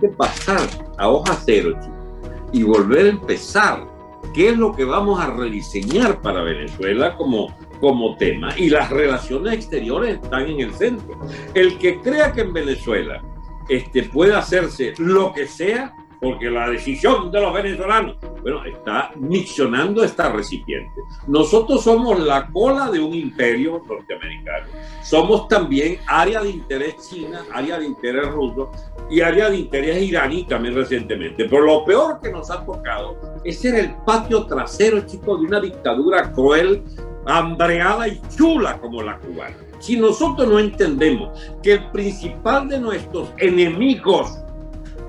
de 0.00 0.08
pasar 0.08 0.60
a 0.98 1.08
hoja 1.08 1.34
cero, 1.44 1.72
chicos, 1.80 2.40
y 2.52 2.62
volver 2.62 3.06
a 3.06 3.10
empezar. 3.10 3.86
¿Qué 4.34 4.48
es 4.48 4.58
lo 4.58 4.72
que 4.72 4.84
vamos 4.84 5.20
a 5.20 5.30
rediseñar 5.30 6.20
para 6.20 6.42
Venezuela 6.42 7.16
como 7.16 7.54
como 7.84 8.16
tema 8.16 8.58
y 8.58 8.70
las 8.70 8.88
relaciones 8.88 9.52
exteriores 9.52 10.14
están 10.14 10.48
en 10.48 10.60
el 10.60 10.72
centro. 10.72 11.18
El 11.52 11.76
que 11.76 12.00
crea 12.00 12.32
que 12.32 12.40
en 12.40 12.54
Venezuela 12.54 13.22
este, 13.68 14.04
puede 14.04 14.34
hacerse 14.34 14.94
lo 14.98 15.34
que 15.34 15.46
sea, 15.46 15.94
porque 16.24 16.50
la 16.50 16.70
decisión 16.70 17.30
de 17.30 17.38
los 17.38 17.52
venezolanos, 17.52 18.16
bueno, 18.40 18.64
está 18.64 19.12
miccionando 19.16 20.02
esta 20.02 20.32
recipiente. 20.32 21.02
Nosotros 21.26 21.84
somos 21.84 22.18
la 22.18 22.48
cola 22.50 22.90
de 22.90 22.98
un 22.98 23.12
imperio 23.12 23.82
norteamericano. 23.86 24.68
Somos 25.02 25.48
también 25.48 25.98
área 26.06 26.42
de 26.42 26.48
interés 26.48 27.10
china, 27.10 27.44
área 27.52 27.78
de 27.78 27.84
interés 27.84 28.26
ruso 28.32 28.72
y 29.10 29.20
área 29.20 29.50
de 29.50 29.58
interés 29.58 30.02
iraní 30.02 30.44
también 30.44 30.74
recientemente. 30.74 31.44
Pero 31.44 31.60
lo 31.60 31.84
peor 31.84 32.18
que 32.22 32.32
nos 32.32 32.50
ha 32.50 32.64
tocado 32.64 33.18
es 33.44 33.60
ser 33.60 33.74
el 33.74 33.94
patio 34.06 34.46
trasero, 34.46 35.02
chicos, 35.02 35.42
de 35.42 35.46
una 35.46 35.60
dictadura 35.60 36.32
cruel 36.32 36.82
hambreada 37.26 38.08
y 38.08 38.18
chula 38.34 38.80
como 38.80 39.02
la 39.02 39.18
cubana. 39.18 39.56
Si 39.78 39.98
nosotros 39.98 40.48
no 40.48 40.58
entendemos 40.58 41.38
que 41.62 41.72
el 41.74 41.90
principal 41.90 42.66
de 42.66 42.80
nuestros 42.80 43.28
enemigos 43.36 44.43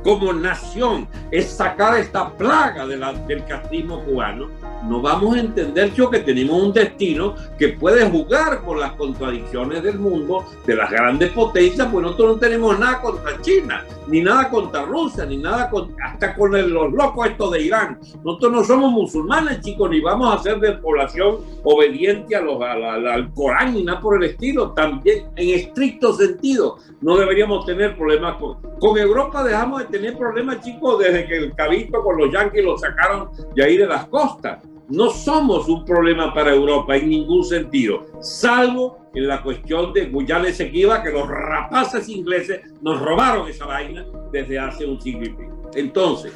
como 0.06 0.32
nación 0.34 1.08
es 1.32 1.50
sacar 1.50 1.98
esta 1.98 2.30
plaga 2.38 2.86
de 2.86 2.96
la, 2.96 3.12
del 3.12 3.44
castismo 3.44 4.04
cubano, 4.04 4.50
no 4.88 5.02
vamos 5.02 5.36
a 5.36 5.40
entender 5.40 5.92
yo 5.96 6.12
que 6.12 6.20
tenemos 6.20 6.62
un 6.62 6.72
destino 6.72 7.34
que 7.58 7.70
puede 7.70 8.08
jugar 8.08 8.62
con 8.62 8.80
las 8.80 8.92
contradicciones 8.92 9.82
del 9.82 9.98
mundo, 9.98 10.46
de 10.68 10.76
las 10.76 10.92
grandes 10.92 11.32
potencias, 11.32 11.88
pues 11.92 12.04
nosotros 12.04 12.36
no 12.36 12.40
tenemos 12.40 12.78
nada 12.78 13.02
contra 13.02 13.42
China, 13.42 13.84
ni 14.08 14.22
nada 14.22 14.48
contra 14.50 14.84
Rusia, 14.84 15.26
ni 15.26 15.38
nada 15.38 15.72
con, 15.72 15.96
hasta 16.04 16.36
con 16.36 16.52
los 16.52 16.94
locos 16.94 17.28
estos 17.28 17.52
de 17.52 17.64
Irán. 17.64 18.00
Nosotros 18.24 18.52
no 18.52 18.64
somos 18.64 18.92
musulmanes, 18.92 19.62
chicos, 19.62 19.90
ni 19.90 20.02
vamos 20.02 20.36
a 20.36 20.44
ser 20.44 20.60
de 20.60 20.74
población 20.74 21.38
obediente 21.64 22.36
a 22.36 22.42
los, 22.42 22.62
al 22.62 23.34
Corán, 23.34 23.74
ni 23.74 23.84
nada 23.84 24.00
por 24.00 24.22
el 24.22 24.30
estilo. 24.30 24.72
También, 24.74 25.26
en 25.36 25.50
estricto 25.50 26.14
sentido, 26.14 26.78
no 27.02 27.18
deberíamos 27.18 27.66
tener 27.66 27.98
problemas 27.98 28.36
con, 28.36 28.58
con 28.80 28.98
Europa. 28.98 29.44
Dejamos 29.44 29.90
de 29.90 29.95
tener 29.96 30.18
problemas, 30.18 30.62
chicos, 30.62 31.00
desde 31.00 31.26
que 31.26 31.38
el 31.38 31.56
cabito 31.56 32.04
con 32.04 32.18
los 32.18 32.32
yanquis 32.32 32.64
lo 32.64 32.78
sacaron 32.78 33.30
de 33.56 33.64
ahí 33.64 33.78
de 33.78 33.88
las 33.88 34.06
costas 34.08 34.60
no 34.88 35.10
somos 35.10 35.68
un 35.68 35.84
problema 35.84 36.34
para 36.34 36.54
Europa 36.54 36.96
en 36.96 37.10
ningún 37.10 37.44
sentido, 37.44 38.06
salvo 38.20 39.10
en 39.16 39.28
la 39.28 39.42
cuestión 39.42 39.94
de 39.94 40.06
Guyana 40.08 40.50
Esequiba, 40.50 41.02
que 41.02 41.12
los 41.12 41.28
rapaces 41.28 42.08
ingleses 42.10 42.62
nos 42.82 43.02
robaron 43.02 43.48
esa 43.48 43.66
vaina 43.66 44.06
desde 44.32 44.60
hace 44.60 44.86
un 44.86 45.02
siglo 45.02 45.26
y 45.26 45.30
pico. 45.30 45.72
Entonces, 45.74 46.34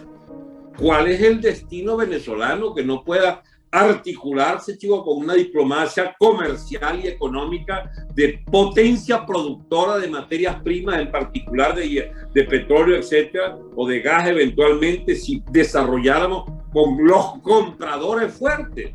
¿cuál 0.78 1.10
es 1.10 1.22
el 1.22 1.42
destino 1.42 1.98
venezolano 1.98 2.74
que 2.74 2.84
no 2.84 3.04
pueda 3.04 3.44
articularse, 3.72 4.78
chico, 4.78 5.04
con 5.04 5.18
una 5.18 5.34
diplomacia 5.34 6.16
comercial 6.18 7.00
y 7.04 7.08
económica 7.08 7.92
de 8.14 8.44
potencia 8.50 9.26
productora 9.26 9.98
de 9.98 10.08
materias 10.08 10.62
primas, 10.64 11.00
en 11.00 11.12
particular 11.12 11.76
de, 11.76 12.12
de 12.34 12.44
petróleo, 12.46 12.98
etcétera, 12.98 13.58
o 13.76 13.88
de 13.88 14.02
gas 14.02 14.28
eventualmente, 14.28 15.16
si 15.16 15.44
desarrolláramos 15.52 16.46
con 16.72 16.98
los 17.06 17.40
compradores 17.42 18.34
fuertes. 18.34 18.92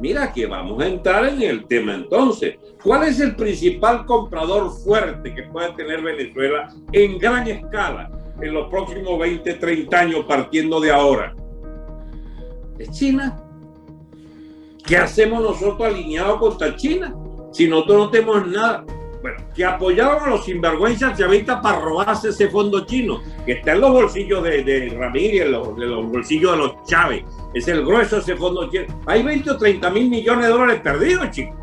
Mira 0.00 0.32
que 0.32 0.46
vamos 0.46 0.82
a 0.82 0.86
entrar 0.86 1.26
en 1.26 1.42
el 1.42 1.66
tema 1.66 1.94
entonces. 1.94 2.56
¿Cuál 2.82 3.08
es 3.08 3.20
el 3.20 3.36
principal 3.36 4.06
comprador 4.06 4.70
fuerte 4.70 5.34
que 5.34 5.42
puede 5.44 5.72
tener 5.74 6.00
Venezuela 6.00 6.72
en 6.92 7.18
gran 7.18 7.46
escala 7.46 8.10
en 8.40 8.54
los 8.54 8.70
próximos 8.70 9.18
20, 9.18 9.54
30 9.54 9.98
años 9.98 10.24
partiendo 10.26 10.80
de 10.80 10.90
ahora? 10.90 11.36
Es 12.78 12.90
China. 12.92 13.49
¿Qué 14.86 14.96
hacemos 14.96 15.42
nosotros 15.42 15.82
alineados 15.82 16.38
contra 16.38 16.76
China? 16.76 17.14
Si 17.52 17.68
nosotros 17.68 17.98
no 17.98 18.10
tenemos 18.10 18.46
nada. 18.46 18.84
Bueno, 19.22 19.36
que 19.54 19.64
apoyaron 19.64 20.22
a 20.22 20.30
los 20.30 20.46
sinvergüenzas 20.46 21.18
chavistas 21.18 21.60
para 21.62 21.78
robarse 21.78 22.30
ese 22.30 22.48
fondo 22.48 22.86
chino, 22.86 23.20
que 23.44 23.52
está 23.52 23.72
en 23.72 23.82
los 23.82 23.90
bolsillos 23.90 24.42
de, 24.42 24.64
de 24.64 24.96
Ramírez, 24.98 25.42
en 25.42 25.52
los, 25.52 25.76
de 25.76 25.86
los 25.86 26.10
bolsillos 26.10 26.52
de 26.52 26.56
los 26.56 26.84
Chávez. 26.84 27.24
Es 27.52 27.68
el 27.68 27.84
grueso 27.84 28.16
de 28.16 28.22
ese 28.22 28.36
fondo 28.36 28.70
chino. 28.70 28.86
Hay 29.06 29.22
20 29.22 29.50
o 29.50 29.58
30 29.58 29.90
mil 29.90 30.08
millones 30.08 30.46
de 30.46 30.52
dólares 30.52 30.80
perdidos, 30.80 31.30
chicos, 31.32 31.54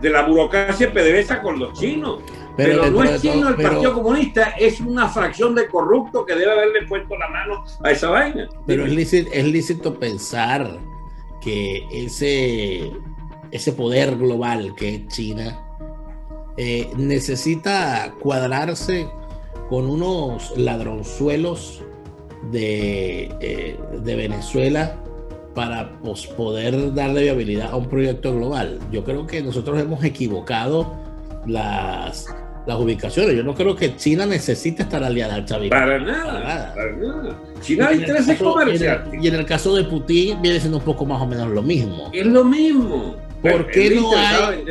de 0.00 0.08
la 0.08 0.22
burocracia 0.22 0.90
PDVSA 0.90 1.42
con 1.42 1.58
los 1.58 1.78
chinos. 1.78 2.22
Pero, 2.56 2.90
no 2.90 3.02
es 3.04 3.20
chino 3.20 3.48
el 3.48 3.56
Partido 3.56 3.94
Comunista, 3.94 4.54
es 4.58 4.80
una 4.80 5.08
fracción 5.08 5.54
de 5.54 5.68
corrupto 5.68 6.24
que 6.24 6.34
debe 6.34 6.52
haberle 6.52 6.86
puesto 6.86 7.16
la 7.16 7.28
mano 7.28 7.64
a 7.82 7.90
esa 7.90 8.10
vaina. 8.10 8.48
Pero 8.66 8.86
es 8.86 8.92
lícito, 8.92 9.30
es 9.32 9.44
lícito 9.46 9.98
pensar 9.98 10.78
que 11.42 11.86
ese, 11.92 12.90
ese 13.50 13.72
poder 13.72 14.16
global 14.16 14.74
que 14.76 14.94
es 14.94 15.08
China 15.08 15.64
eh, 16.56 16.90
necesita 16.96 18.14
cuadrarse 18.20 19.08
con 19.68 19.88
unos 19.88 20.56
ladronzuelos 20.56 21.82
de, 22.50 23.30
eh, 23.40 23.78
de 24.02 24.16
Venezuela 24.16 25.02
para 25.54 25.98
pues, 26.00 26.26
poder 26.26 26.94
darle 26.94 27.22
viabilidad 27.22 27.70
a 27.72 27.76
un 27.76 27.88
proyecto 27.88 28.34
global. 28.34 28.78
Yo 28.90 29.04
creo 29.04 29.26
que 29.26 29.42
nosotros 29.42 29.80
hemos 29.80 30.02
equivocado 30.04 30.94
las, 31.46 32.26
las 32.66 32.78
ubicaciones. 32.78 33.36
Yo 33.36 33.42
no 33.42 33.54
creo 33.54 33.74
que 33.74 33.96
China 33.96 34.26
necesite 34.26 34.82
estar 34.82 35.02
aliada 35.02 35.34
al 35.34 35.44
chavismo. 35.44 35.70
Para 35.70 35.98
nada, 35.98 36.72
para 36.74 36.92
nada. 36.92 37.36
China 37.60 37.88
hay 37.88 37.98
intereses 37.98 38.38
comerciales. 38.38 39.22
Y 39.22 39.28
en 39.28 39.34
el 39.34 39.46
caso 39.46 39.74
de 39.74 39.84
Putin 39.84 40.40
viene 40.42 40.60
siendo 40.60 40.78
un 40.78 40.84
poco 40.84 41.04
más 41.04 41.20
o 41.20 41.26
menos 41.26 41.48
lo 41.48 41.62
mismo. 41.62 42.10
Es 42.12 42.26
lo 42.26 42.44
mismo. 42.44 43.16
¿Por 43.42 43.66
qué 43.68 43.90
no 43.90 44.12
hay? 44.16 44.64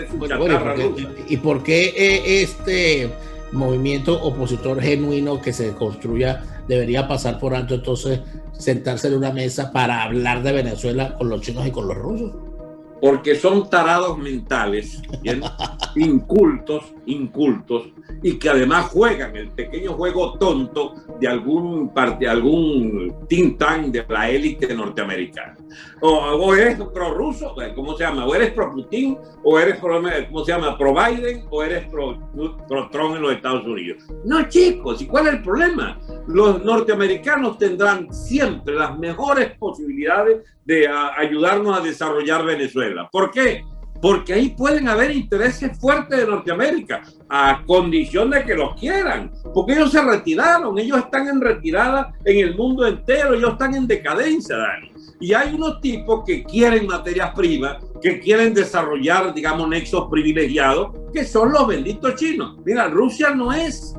¿Y 1.27 1.37
por 1.37 1.61
qué 1.63 1.93
eh, 1.95 2.41
este 2.41 3.09
movimiento 3.51 4.21
opositor 4.23 4.81
genuino 4.81 5.41
que 5.41 5.51
se 5.51 5.73
construya 5.73 6.41
debería 6.69 7.05
pasar 7.05 7.37
por 7.37 7.53
alto 7.53 7.75
entonces 7.75 8.21
sentarse 8.57 9.09
en 9.09 9.15
una 9.15 9.33
mesa 9.33 9.73
para 9.73 10.03
hablar 10.03 10.41
de 10.41 10.53
Venezuela 10.53 11.15
con 11.17 11.27
los 11.27 11.41
chinos 11.41 11.67
y 11.67 11.71
con 11.71 11.87
los 11.87 11.97
rusos? 11.97 12.31
Porque 13.01 13.33
son 13.35 13.67
tarados 13.67 14.17
mentales, 14.19 15.01
incultos, 15.95 16.93
incultos, 17.07 17.89
y 18.21 18.37
que 18.37 18.49
además 18.49 18.91
juegan 18.91 19.35
el 19.35 19.49
pequeño 19.49 19.93
juego 19.93 20.37
tonto 20.37 20.93
de 21.19 21.27
algún 21.27 21.91
parte, 21.93 22.27
algún 22.27 23.25
think 23.27 23.57
tank 23.57 23.87
de 23.87 24.05
la 24.07 24.29
élite 24.29 24.73
norteamericana. 24.75 25.57
O, 26.01 26.53
eres 26.53 26.77
pro-ruso, 26.93 27.55
¿cómo 27.75 27.95
se 27.97 28.03
llama? 28.03 28.25
O 28.25 28.35
eres 28.35 28.51
pro-Putin, 28.51 29.17
o 29.43 29.59
eres 29.59 29.79
pro, 29.79 30.01
¿cómo 30.27 30.45
se 30.45 30.51
llama? 30.51 30.77
Pro-Biden, 30.77 31.45
o 31.49 31.63
eres 31.63 31.87
pro-Trump 31.89 33.15
en 33.15 33.21
los 33.21 33.33
Estados 33.33 33.65
Unidos. 33.65 34.03
No, 34.25 34.47
chicos, 34.47 35.01
¿y 35.01 35.07
cuál 35.07 35.27
es 35.27 35.33
el 35.33 35.41
problema? 35.41 35.99
Los 36.27 36.63
norteamericanos 36.63 37.57
tendrán 37.57 38.13
siempre 38.13 38.75
las 38.75 38.97
mejores 38.99 39.57
posibilidades 39.57 40.43
de 40.65 40.87
ayudarnos 40.87 41.77
a 41.77 41.81
desarrollar 41.81 42.45
Venezuela. 42.45 43.09
¿Por 43.11 43.31
qué? 43.31 43.63
Porque 44.01 44.33
ahí 44.33 44.49
pueden 44.49 44.87
haber 44.87 45.11
intereses 45.11 45.77
fuertes 45.79 46.19
de 46.19 46.25
Norteamérica, 46.25 47.03
a 47.29 47.61
condición 47.65 48.31
de 48.31 48.43
que 48.43 48.55
los 48.55 48.73
quieran, 48.79 49.31
porque 49.53 49.73
ellos 49.73 49.91
se 49.91 50.01
retiraron, 50.01 50.77
ellos 50.79 50.97
están 50.97 51.27
en 51.27 51.39
retirada 51.39 52.11
en 52.25 52.39
el 52.39 52.55
mundo 52.55 52.87
entero, 52.87 53.35
ellos 53.35 53.51
están 53.51 53.75
en 53.75 53.85
decadencia, 53.85 54.57
Dani. 54.57 54.91
Y 55.19 55.33
hay 55.35 55.53
unos 55.53 55.79
tipos 55.81 56.23
que 56.25 56.43
quieren 56.43 56.87
materias 56.87 57.31
primas, 57.35 57.77
que 58.01 58.19
quieren 58.19 58.55
desarrollar, 58.55 59.35
digamos, 59.35 59.69
nexos 59.69 60.09
privilegiados, 60.09 60.89
que 61.13 61.23
son 61.23 61.51
los 61.51 61.67
benditos 61.67 62.15
chinos. 62.15 62.57
Mira, 62.65 62.87
Rusia 62.87 63.29
no 63.29 63.53
es, 63.53 63.93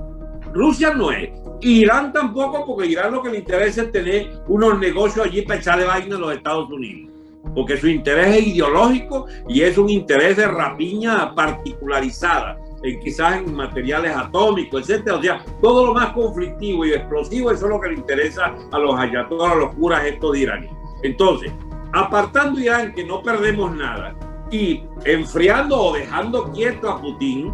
Rusia 0.53 0.93
no 0.95 1.13
es. 1.13 1.31
Irán 1.63 2.13
tampoco, 2.13 2.67
porque 2.67 2.89
Irán 2.89 3.13
lo 3.13 3.23
que 3.23 3.31
le 3.31 3.39
interesa 3.39 3.83
es 3.83 3.93
tener 3.93 4.43
unos 4.49 4.79
negocios 4.79 5.27
allí 5.27 5.43
para 5.43 5.61
echarle 5.61 5.85
vaina 5.85 6.17
a 6.17 6.19
los 6.19 6.35
Estados 6.35 6.71
Unidos. 6.71 7.13
Porque 7.55 7.77
su 7.77 7.89
interés 7.89 8.37
es 8.37 8.47
ideológico 8.49 9.27
y 9.49 9.63
es 9.63 9.77
un 9.79 9.91
interés 9.91 10.37
de 10.37 10.47
rapiña 10.47 11.35
particularizada, 11.35 12.59
quizás 13.03 13.39
en 13.39 13.55
materiales 13.55 14.17
atómicos, 14.17 14.83
etcétera. 14.83 15.17
O 15.17 15.23
sea, 15.23 15.45
todo 15.61 15.87
lo 15.87 15.95
más 15.95 16.13
conflictivo 16.13 16.85
y 16.85 16.93
explosivo, 16.93 17.51
eso 17.51 17.67
es 17.67 17.71
lo 17.71 17.81
que 17.81 17.89
le 17.89 17.95
interesa 17.95 18.55
a 18.71 18.79
los 18.79 18.99
ayatollahs, 18.99 19.53
a 19.53 19.57
los 19.57 19.75
curas 19.75 20.05
estos 20.05 20.33
de 20.33 20.39
Irán. 20.41 20.69
Entonces, 21.03 21.53
apartando 21.93 22.61
Irán, 22.61 22.93
que 22.95 23.05
no 23.05 23.23
perdemos 23.23 23.75
nada, 23.75 24.15
y 24.51 24.85
enfriando 25.05 25.81
o 25.81 25.95
dejando 25.95 26.53
quieto 26.53 26.91
a 26.91 27.01
Putin, 27.01 27.53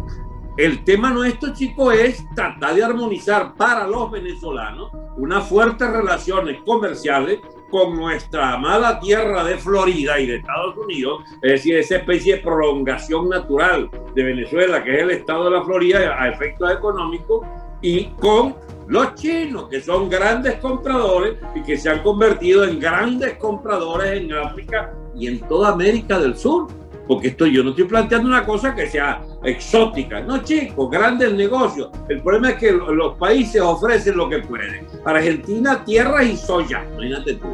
el 0.59 0.83
tema 0.83 1.11
nuestro, 1.11 1.53
chicos, 1.53 1.93
es 1.93 2.25
tratar 2.35 2.75
de 2.75 2.83
armonizar 2.83 3.55
para 3.55 3.87
los 3.87 4.11
venezolanos 4.11 4.91
unas 5.15 5.47
fuertes 5.47 5.89
relaciones 5.89 6.57
comerciales 6.65 7.39
con 7.71 7.95
nuestra 7.95 8.55
amada 8.55 8.99
tierra 8.99 9.45
de 9.45 9.57
Florida 9.57 10.19
y 10.19 10.27
de 10.27 10.35
Estados 10.35 10.75
Unidos, 10.75 11.23
es 11.41 11.51
decir, 11.51 11.77
esa 11.77 11.95
especie 11.95 12.35
de 12.35 12.41
prolongación 12.41 13.29
natural 13.29 13.89
de 14.13 14.21
Venezuela, 14.21 14.83
que 14.83 14.95
es 14.95 15.03
el 15.03 15.11
estado 15.11 15.45
de 15.45 15.51
la 15.51 15.63
Florida 15.63 16.21
a 16.21 16.27
efectos 16.27 16.69
económicos, 16.73 17.47
y 17.81 18.07
con 18.19 18.55
los 18.87 19.15
chinos, 19.15 19.69
que 19.69 19.79
son 19.79 20.09
grandes 20.09 20.55
compradores 20.55 21.37
y 21.55 21.61
que 21.61 21.77
se 21.77 21.89
han 21.89 22.03
convertido 22.03 22.65
en 22.65 22.81
grandes 22.81 23.37
compradores 23.37 24.21
en 24.21 24.33
África 24.33 24.93
y 25.15 25.27
en 25.27 25.39
toda 25.47 25.69
América 25.69 26.19
del 26.19 26.35
Sur 26.35 26.67
porque 27.09 27.29
esto 27.29 27.47
yo 27.47 27.63
no 27.63 27.71
estoy 27.71 27.85
planteando 27.85 28.29
una 28.29 28.45
cosa 28.45 28.75
que 28.75 28.85
sea 28.85 29.23
exótica. 29.43 30.21
No, 30.21 30.43
chicos, 30.43 30.91
grandes 30.91 31.33
negocios. 31.33 31.89
El 32.07 32.21
problema 32.21 32.51
es 32.51 32.57
que 32.57 32.71
los 32.71 33.17
países 33.17 33.59
ofrecen 33.59 34.15
lo 34.15 34.29
que 34.29 34.37
pueden. 34.37 34.85
Argentina, 35.03 35.83
tierra 35.83 36.23
y 36.23 36.37
soya, 36.37 36.85
imagínate 36.93 37.33
tú. 37.33 37.47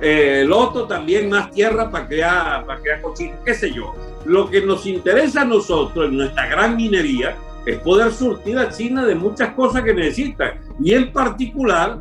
Eh, 0.00 0.42
el 0.42 0.52
otro 0.52 0.84
también 0.84 1.28
más 1.28 1.50
tierra 1.50 1.90
para 1.90 2.06
crear, 2.06 2.64
para 2.64 2.80
crear 2.80 3.02
cochinos, 3.02 3.40
qué 3.44 3.54
sé 3.54 3.72
yo. 3.72 3.92
Lo 4.24 4.48
que 4.48 4.64
nos 4.64 4.86
interesa 4.86 5.42
a 5.42 5.46
nosotros 5.46 6.08
en 6.08 6.18
nuestra 6.18 6.46
gran 6.46 6.76
minería 6.76 7.34
es 7.66 7.78
poder 7.78 8.12
surtir 8.12 8.56
a 8.56 8.70
China 8.70 9.04
de 9.04 9.16
muchas 9.16 9.52
cosas 9.54 9.82
que 9.82 9.94
necesitan. 9.94 10.60
Y 10.78 10.94
en 10.94 11.12
particular, 11.12 11.98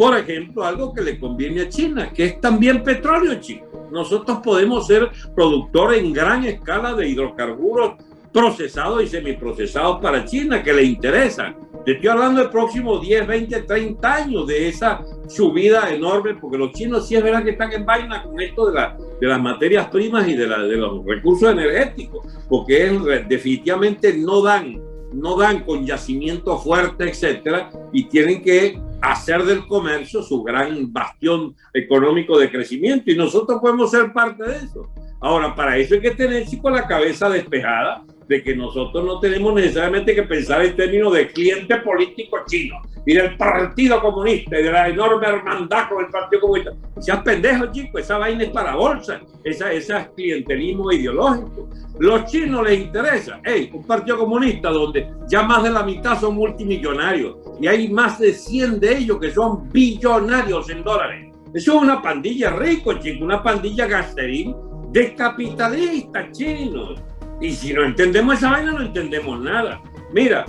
por 0.00 0.16
ejemplo, 0.16 0.64
algo 0.64 0.94
que 0.94 1.02
le 1.02 1.20
conviene 1.20 1.60
a 1.60 1.68
China, 1.68 2.10
que 2.10 2.24
es 2.24 2.40
también 2.40 2.82
petróleo, 2.82 3.34
chicos 3.38 3.68
nosotros 3.90 4.38
podemos 4.42 4.86
ser 4.86 5.10
productores 5.34 6.02
en 6.02 6.12
gran 6.12 6.44
escala 6.44 6.94
de 6.94 7.08
hidrocarburos 7.08 7.94
procesados 8.32 9.02
y 9.02 9.08
semiprocesados 9.08 10.00
para 10.00 10.24
China 10.24 10.62
que 10.62 10.72
le 10.72 10.84
interesan. 10.84 11.56
Te 11.84 11.92
estoy 11.92 12.08
hablando 12.08 12.40
del 12.40 12.50
próximo 12.50 12.98
10, 12.98 13.26
20, 13.26 13.62
30 13.62 14.14
años 14.14 14.46
de 14.46 14.68
esa 14.68 15.02
subida 15.28 15.92
enorme, 15.92 16.34
porque 16.34 16.56
los 16.56 16.72
chinos 16.72 17.06
sí 17.06 17.16
es 17.16 17.22
verdad 17.22 17.42
que 17.42 17.50
están 17.50 17.72
en 17.72 17.84
vaina 17.84 18.22
con 18.22 18.40
esto 18.40 18.70
de, 18.70 18.74
la, 18.74 18.96
de 19.20 19.26
las 19.26 19.40
materias 19.40 19.88
primas 19.88 20.28
y 20.28 20.34
de, 20.34 20.46
de 20.46 20.76
los 20.76 21.04
recursos 21.04 21.50
energéticos, 21.50 22.26
porque 22.48 22.86
es, 22.86 23.28
definitivamente 23.28 24.16
no 24.16 24.42
dan, 24.42 24.80
no 25.12 25.36
dan 25.36 25.64
con 25.64 25.84
yacimiento 25.84 26.58
fuerte, 26.58 27.08
etcétera, 27.08 27.70
y 27.92 28.04
tienen 28.04 28.42
que 28.42 28.80
hacer 29.00 29.44
del 29.44 29.66
comercio 29.66 30.22
su 30.22 30.42
gran 30.42 30.92
bastión 30.92 31.54
económico 31.72 32.38
de 32.38 32.50
crecimiento 32.50 33.10
y 33.10 33.16
nosotros 33.16 33.60
podemos 33.60 33.90
ser 33.90 34.12
parte 34.12 34.44
de 34.44 34.56
eso. 34.56 34.88
Ahora, 35.20 35.54
para 35.54 35.76
eso 35.76 35.94
hay 35.94 36.00
que 36.00 36.12
tener, 36.12 36.44
con 36.62 36.72
la 36.72 36.86
cabeza 36.86 37.28
despejada 37.28 38.02
de 38.26 38.42
que 38.42 38.56
nosotros 38.56 39.04
no 39.04 39.20
tenemos 39.20 39.52
necesariamente 39.54 40.14
que 40.14 40.22
pensar 40.22 40.64
en 40.64 40.74
términos 40.76 41.12
de 41.12 41.28
cliente 41.28 41.76
político 41.78 42.38
chino 42.46 42.76
y 43.04 43.14
del 43.14 43.36
Partido 43.36 44.00
Comunista 44.00 44.58
y 44.58 44.62
de 44.62 44.72
la 44.72 44.88
enorme 44.88 45.26
hermandad 45.26 45.88
con 45.88 46.04
el 46.04 46.10
Partido 46.10 46.40
Comunista. 46.40 46.72
Seas 47.00 47.22
pendejo, 47.22 47.70
chico, 47.72 47.98
esa 47.98 48.18
vaina 48.18 48.44
es 48.44 48.50
para 48.50 48.76
bolsa, 48.76 49.20
esa, 49.44 49.72
ese 49.72 49.96
es 49.96 50.08
clientelismo 50.16 50.90
ideológico. 50.92 51.68
Los 51.98 52.24
chinos 52.30 52.64
les 52.66 52.80
interesa, 52.80 53.40
hey, 53.44 53.68
un 53.74 53.86
Partido 53.86 54.18
Comunista 54.18 54.70
donde 54.70 55.12
ya 55.28 55.42
más 55.42 55.62
de 55.64 55.70
la 55.70 55.82
mitad 55.82 56.18
son 56.18 56.36
multimillonarios 56.36 57.36
y 57.60 57.66
hay 57.66 57.88
más 57.88 58.18
de 58.20 58.32
100 58.32 58.80
de 58.80 58.96
ellos 58.96 59.18
que 59.18 59.32
son 59.32 59.68
billonarios 59.70 60.70
en 60.70 60.82
dólares. 60.82 61.26
Eso 61.52 61.76
es 61.76 61.82
una 61.82 62.00
pandilla 62.00 62.50
rico, 62.50 62.94
chico, 62.94 63.24
una 63.24 63.42
pandilla 63.42 63.86
gasterín 63.86 64.54
de 64.90 65.14
capitalistas 65.14 66.32
chinos 66.32 67.00
y 67.40 67.52
si 67.52 67.72
no 67.72 67.84
entendemos 67.84 68.36
esa 68.36 68.50
vaina, 68.50 68.72
no 68.72 68.82
entendemos 68.82 69.40
nada. 69.40 69.80
Mira, 70.12 70.44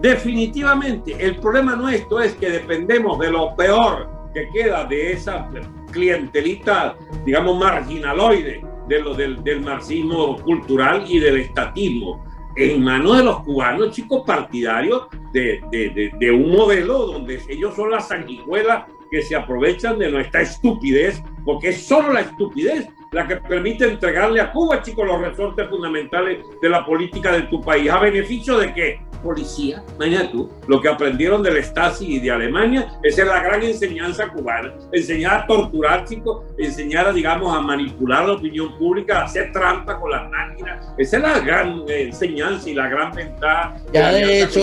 definitivamente 0.00 1.16
el 1.18 1.36
problema 1.36 1.74
nuestro 1.74 2.20
es 2.20 2.34
que 2.34 2.50
dependemos 2.50 3.18
de 3.18 3.30
lo 3.30 3.56
peor 3.56 4.08
que 4.32 4.48
queda 4.50 4.84
de 4.84 5.12
esa 5.12 5.50
clientelita, 5.90 6.96
digamos, 7.24 7.58
marginaloide 7.58 8.62
de 8.86 9.00
lo, 9.00 9.14
del, 9.14 9.60
marxismo 9.62 10.36
cultural 10.42 11.04
y 11.08 11.18
del 11.18 11.38
estatismo 11.38 12.24
en 12.54 12.82
manos 12.82 13.18
de 13.18 13.24
los 13.24 13.40
cubanos, 13.40 13.90
chicos 13.90 14.22
partidarios 14.26 15.08
de, 15.32 16.30
un 16.30 16.52
modelo 16.52 17.06
donde 17.06 17.40
ellos 17.48 17.74
son 17.74 17.90
las 17.90 18.08
sanguijuelas 18.08 18.84
que 19.10 19.22
se 19.22 19.36
aprovechan 19.36 19.98
de 19.98 20.10
nuestra 20.10 20.42
estupidez, 20.42 21.22
porque 21.44 21.70
es 21.70 21.86
solo 21.86 22.12
la 22.12 22.20
estupidez 22.20 22.88
la 23.16 23.26
que 23.26 23.36
permite 23.36 23.86
entregarle 23.86 24.42
a 24.42 24.52
Cuba, 24.52 24.82
chicos, 24.82 25.06
los 25.06 25.18
resortes 25.22 25.66
fundamentales 25.70 26.38
de 26.60 26.68
la 26.68 26.84
política 26.84 27.32
de 27.32 27.42
tu 27.44 27.62
país. 27.62 27.90
¿A 27.90 27.98
beneficio 27.98 28.58
de 28.58 28.74
qué? 28.74 29.00
Policía. 29.22 29.82
Imagínate 29.94 30.28
tú, 30.28 30.50
lo 30.68 30.82
que 30.82 30.88
aprendieron 30.90 31.42
del 31.42 31.56
Stasi 31.64 32.16
y 32.16 32.18
de 32.20 32.30
Alemania, 32.30 32.92
esa 33.02 33.22
es 33.22 33.28
la 33.28 33.42
gran 33.42 33.62
enseñanza 33.62 34.28
cubana. 34.28 34.74
Enseñar 34.92 35.44
a 35.44 35.46
torturar, 35.46 36.04
chicos, 36.04 36.44
enseñar 36.58 37.06
a, 37.08 37.12
digamos, 37.14 37.56
a 37.56 37.62
manipular 37.62 38.26
la 38.26 38.34
opinión 38.34 38.76
pública, 38.76 39.20
a 39.20 39.24
hacer 39.24 39.50
trampa 39.50 39.98
con 39.98 40.10
las 40.10 40.30
máquinas. 40.30 40.86
Esa 40.98 41.16
es 41.16 41.22
la 41.22 41.40
gran 41.40 41.84
enseñanza 41.88 42.68
y 42.68 42.74
la 42.74 42.88
gran 42.88 43.12
ventaja. 43.12 43.76
Ya 43.94 44.12
de 44.12 44.42
hecho, 44.42 44.60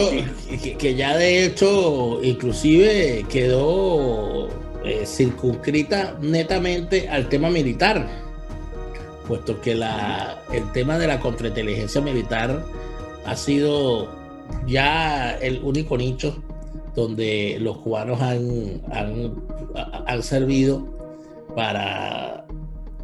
que 0.78 0.94
ya 0.94 1.18
de 1.18 1.46
hecho, 1.46 2.20
inclusive 2.22 3.26
quedó 3.28 4.48
eh, 4.86 5.08
circunscrita 5.08 6.18
netamente 6.22 7.10
al 7.10 7.30
tema 7.30 7.50
militar, 7.50 8.06
puesto 9.24 9.60
que 9.62 9.76
la, 9.76 10.42
el 10.52 10.72
tema 10.72 10.98
de 10.98 11.08
la 11.08 11.20
contrainteligencia 11.20 12.02
militar 12.02 12.64
ha 13.26 13.36
sido 13.36 14.10
ya 14.68 15.38
el 15.38 15.64
único 15.64 15.98
nicho 15.98 16.44
donde 16.96 17.58
los 17.60 17.78
cubanos 17.80 18.22
han, 18.22 18.82
han, 20.06 20.24
servido 20.24 20.86
para 21.56 22.46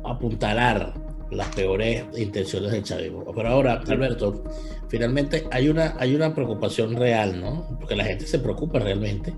apuntalar 0.04 0.94
las 1.32 1.48
peores 1.56 2.06
intenciones 2.16 2.72
del 2.72 2.84
chavismo. 2.84 3.26
Pero 3.34 3.50
ahora, 3.50 3.82
Alberto, 3.88 4.44
finalmente 4.90 5.48
hay 5.52 5.70
una, 5.70 5.96
hay 5.98 6.16
una 6.16 6.36
preocupación 6.36 6.96
real, 6.96 7.40
¿no? 7.40 7.66
Porque 7.80 7.96
la 7.96 8.04
gente 8.04 8.28
se 8.28 8.38
preocupa 8.38 8.78
realmente 8.80 9.34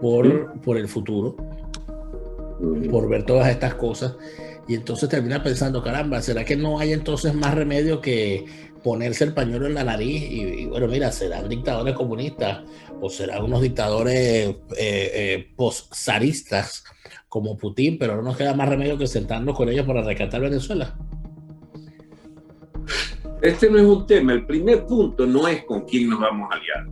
por, 0.00 0.60
por 0.60 0.76
el 0.76 0.86
futuro 0.86 1.36
por 2.90 3.08
ver 3.08 3.24
todas 3.24 3.48
estas 3.48 3.74
cosas. 3.74 4.14
Y 4.68 4.74
entonces 4.74 5.08
termina 5.08 5.42
pensando, 5.42 5.82
caramba, 5.82 6.22
¿será 6.22 6.44
que 6.44 6.56
no 6.56 6.78
hay 6.78 6.92
entonces 6.92 7.34
más 7.34 7.54
remedio 7.54 8.00
que 8.00 8.44
ponerse 8.82 9.24
el 9.24 9.34
pañuelo 9.34 9.66
en 9.66 9.74
la 9.74 9.84
nariz? 9.84 10.22
Y, 10.30 10.66
bueno, 10.66 10.86
mira, 10.86 11.10
serán 11.10 11.48
dictadores 11.48 11.94
comunistas 11.94 12.60
o 13.00 13.10
serán 13.10 13.42
unos 13.42 13.60
dictadores 13.60 14.16
eh, 14.16 14.56
eh, 14.78 15.54
como 17.28 17.56
Putin, 17.56 17.98
pero 17.98 18.16
no 18.16 18.22
nos 18.22 18.36
queda 18.36 18.54
más 18.54 18.68
remedio 18.68 18.96
que 18.96 19.06
sentarnos 19.06 19.56
con 19.56 19.68
ellos 19.68 19.86
para 19.86 20.02
rescatar 20.02 20.40
Venezuela. 20.40 20.96
Este 23.40 23.68
no 23.68 23.78
es 23.78 23.84
un 23.84 24.06
tema. 24.06 24.32
El 24.34 24.46
primer 24.46 24.86
punto 24.86 25.26
no 25.26 25.48
es 25.48 25.64
con 25.64 25.84
quién 25.84 26.10
nos 26.10 26.20
vamos 26.20 26.48
a 26.52 26.56
aliar. 26.56 26.86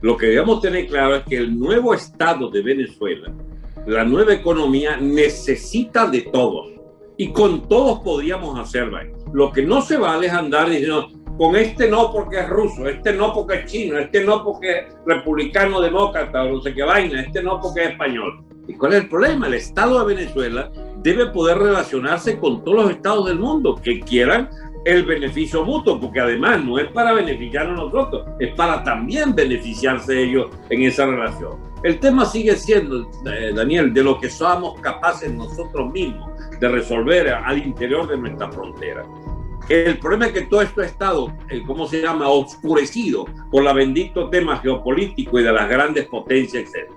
Lo 0.00 0.16
que 0.16 0.26
debemos 0.26 0.60
tener 0.60 0.88
claro 0.88 1.16
es 1.16 1.22
que 1.24 1.36
el 1.36 1.56
nuevo 1.56 1.94
Estado 1.94 2.50
de 2.50 2.62
Venezuela 2.62 3.32
la 3.86 4.04
nueva 4.04 4.32
economía 4.32 4.96
necesita 4.96 6.06
de 6.06 6.22
todos. 6.22 6.72
Y 7.16 7.32
con 7.32 7.68
todos 7.68 8.00
podríamos 8.00 8.58
hacerlo. 8.58 8.98
Lo 9.32 9.52
que 9.52 9.62
no 9.62 9.82
se 9.82 9.96
vale 9.96 10.26
es 10.26 10.32
andar 10.32 10.68
diciendo, 10.68 11.08
con 11.36 11.56
este 11.56 11.88
no 11.88 12.12
porque 12.12 12.40
es 12.40 12.48
ruso, 12.48 12.88
este 12.88 13.12
no 13.12 13.32
porque 13.32 13.60
es 13.60 13.66
chino, 13.66 13.98
este 13.98 14.24
no 14.24 14.44
porque 14.44 14.78
es 14.78 14.84
republicano 15.04 15.80
demócrata 15.80 16.44
no 16.44 16.60
sé 16.60 16.72
qué 16.74 16.82
vaina, 16.82 17.20
este 17.22 17.42
no 17.42 17.60
porque 17.60 17.84
es 17.84 17.90
español. 17.90 18.44
¿Y 18.66 18.74
cuál 18.74 18.94
es 18.94 19.02
el 19.02 19.08
problema? 19.08 19.46
El 19.46 19.54
Estado 19.54 19.98
de 20.00 20.14
Venezuela 20.14 20.70
debe 21.02 21.26
poder 21.26 21.58
relacionarse 21.58 22.38
con 22.38 22.64
todos 22.64 22.84
los 22.84 22.90
estados 22.92 23.26
del 23.26 23.38
mundo 23.38 23.78
que 23.82 24.00
quieran 24.00 24.48
el 24.84 25.04
beneficio 25.04 25.64
mutuo, 25.64 26.00
porque 26.00 26.20
además 26.20 26.62
no 26.64 26.78
es 26.78 26.86
para 26.92 27.12
beneficiarnos 27.12 27.92
nosotros, 27.92 28.26
es 28.38 28.54
para 28.54 28.82
también 28.84 29.34
beneficiarse 29.34 30.22
ellos 30.22 30.50
en 30.70 30.82
esa 30.82 31.06
relación. 31.06 31.58
El 31.82 31.98
tema 32.00 32.24
sigue 32.24 32.56
siendo, 32.56 33.10
eh, 33.26 33.52
Daniel, 33.54 33.92
de 33.92 34.02
lo 34.02 34.18
que 34.18 34.30
somos 34.30 34.80
capaces 34.80 35.32
nosotros 35.32 35.92
mismos 35.92 36.33
de 36.60 36.68
resolver 36.68 37.28
al 37.28 37.58
interior 37.58 38.08
de 38.08 38.16
nuestra 38.16 38.50
frontera. 38.50 39.04
El 39.68 39.98
problema 39.98 40.26
es 40.26 40.32
que 40.32 40.42
todo 40.42 40.60
esto 40.60 40.82
ha 40.82 40.84
estado, 40.84 41.32
eh, 41.48 41.62
¿cómo 41.66 41.86
se 41.86 42.02
llama?, 42.02 42.28
oscurecido 42.28 43.24
por 43.50 43.64
la 43.64 43.72
bendito 43.72 44.28
tema 44.28 44.58
geopolítico 44.58 45.40
y 45.40 45.42
de 45.42 45.52
las 45.52 45.68
grandes 45.70 46.06
potencias, 46.06 46.64
etc. 46.74 46.90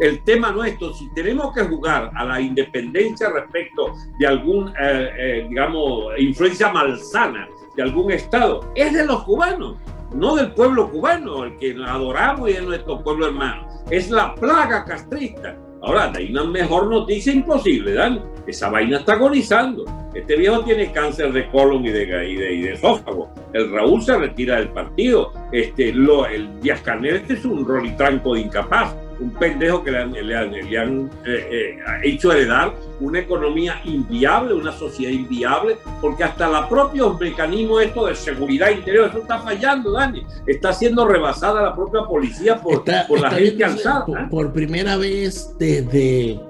El 0.00 0.22
tema 0.24 0.50
nuestro, 0.50 0.94
si 0.94 1.12
tenemos 1.12 1.52
que 1.52 1.64
jugar 1.64 2.10
a 2.14 2.24
la 2.24 2.40
independencia 2.40 3.28
respecto 3.28 3.94
de 4.18 4.26
algún, 4.26 4.68
eh, 4.68 5.10
eh, 5.18 5.46
digamos, 5.50 6.18
influencia 6.18 6.72
malsana 6.72 7.46
de 7.76 7.82
algún 7.82 8.10
Estado, 8.10 8.72
es 8.74 8.94
de 8.94 9.04
los 9.04 9.24
cubanos, 9.24 9.76
no 10.14 10.36
del 10.36 10.52
pueblo 10.52 10.90
cubano, 10.90 11.44
el 11.44 11.58
que 11.58 11.76
adoramos 11.86 12.48
y 12.48 12.52
es 12.52 12.62
nuestro 12.62 13.02
pueblo 13.02 13.26
hermano. 13.26 13.68
Es 13.90 14.10
la 14.10 14.34
plaga 14.34 14.84
castrista 14.86 15.58
Ahora, 15.84 16.10
hay 16.14 16.30
una 16.30 16.44
mejor 16.44 16.88
noticia 16.88 17.32
imposible, 17.32 17.92
Dan. 17.92 18.22
Esa 18.46 18.70
vaina 18.70 18.98
está 18.98 19.14
agonizando. 19.14 19.84
Este 20.14 20.36
viejo 20.36 20.64
tiene 20.64 20.90
cáncer 20.92 21.30
de 21.32 21.46
colon 21.50 21.84
y 21.84 21.90
de, 21.90 22.28
y 22.28 22.32
y 22.32 22.62
de 22.62 22.72
esófago. 22.72 23.28
El 23.52 23.70
Raúl 23.70 24.00
se 24.02 24.16
retira 24.16 24.56
del 24.56 24.70
partido. 24.70 25.32
Este, 25.52 25.92
lo, 25.92 26.26
el 26.26 26.60
Díaz 26.60 26.80
Canel 26.80 27.16
este 27.16 27.34
es 27.34 27.44
un 27.44 27.66
rolitranco 27.66 28.34
de 28.34 28.40
incapaz 28.40 28.94
un 29.20 29.30
pendejo 29.30 29.82
que 29.82 29.90
le 29.90 29.98
han, 29.98 30.12
le 30.12 30.78
han, 30.78 31.10
eh, 31.26 31.48
eh, 31.50 31.78
hecho 32.02 32.32
heredar 32.32 32.74
una 33.00 33.20
economía 33.20 33.80
inviable, 33.84 34.54
una 34.54 34.72
sociedad 34.72 35.12
inviable, 35.12 35.76
porque 36.00 36.24
hasta 36.24 36.48
la 36.48 36.68
propia 36.68 37.04
mecanismo 37.08 37.80
esto 37.80 38.06
de 38.06 38.14
seguridad 38.14 38.70
interior, 38.70 39.08
eso 39.08 39.18
está 39.18 39.38
fallando, 39.38 39.92
Dani. 39.92 40.24
Está 40.46 40.72
siendo 40.72 41.06
rebasada 41.06 41.62
la 41.62 41.74
propia 41.74 42.02
policía 42.02 42.60
por, 42.60 42.84
por 43.06 43.20
la 43.20 43.30
gente 43.30 43.64
alzada. 43.64 44.04
¿eh? 44.08 44.26
Por, 44.30 44.52
primera 44.52 44.96
vez 44.96 45.54
desde, 45.58 46.40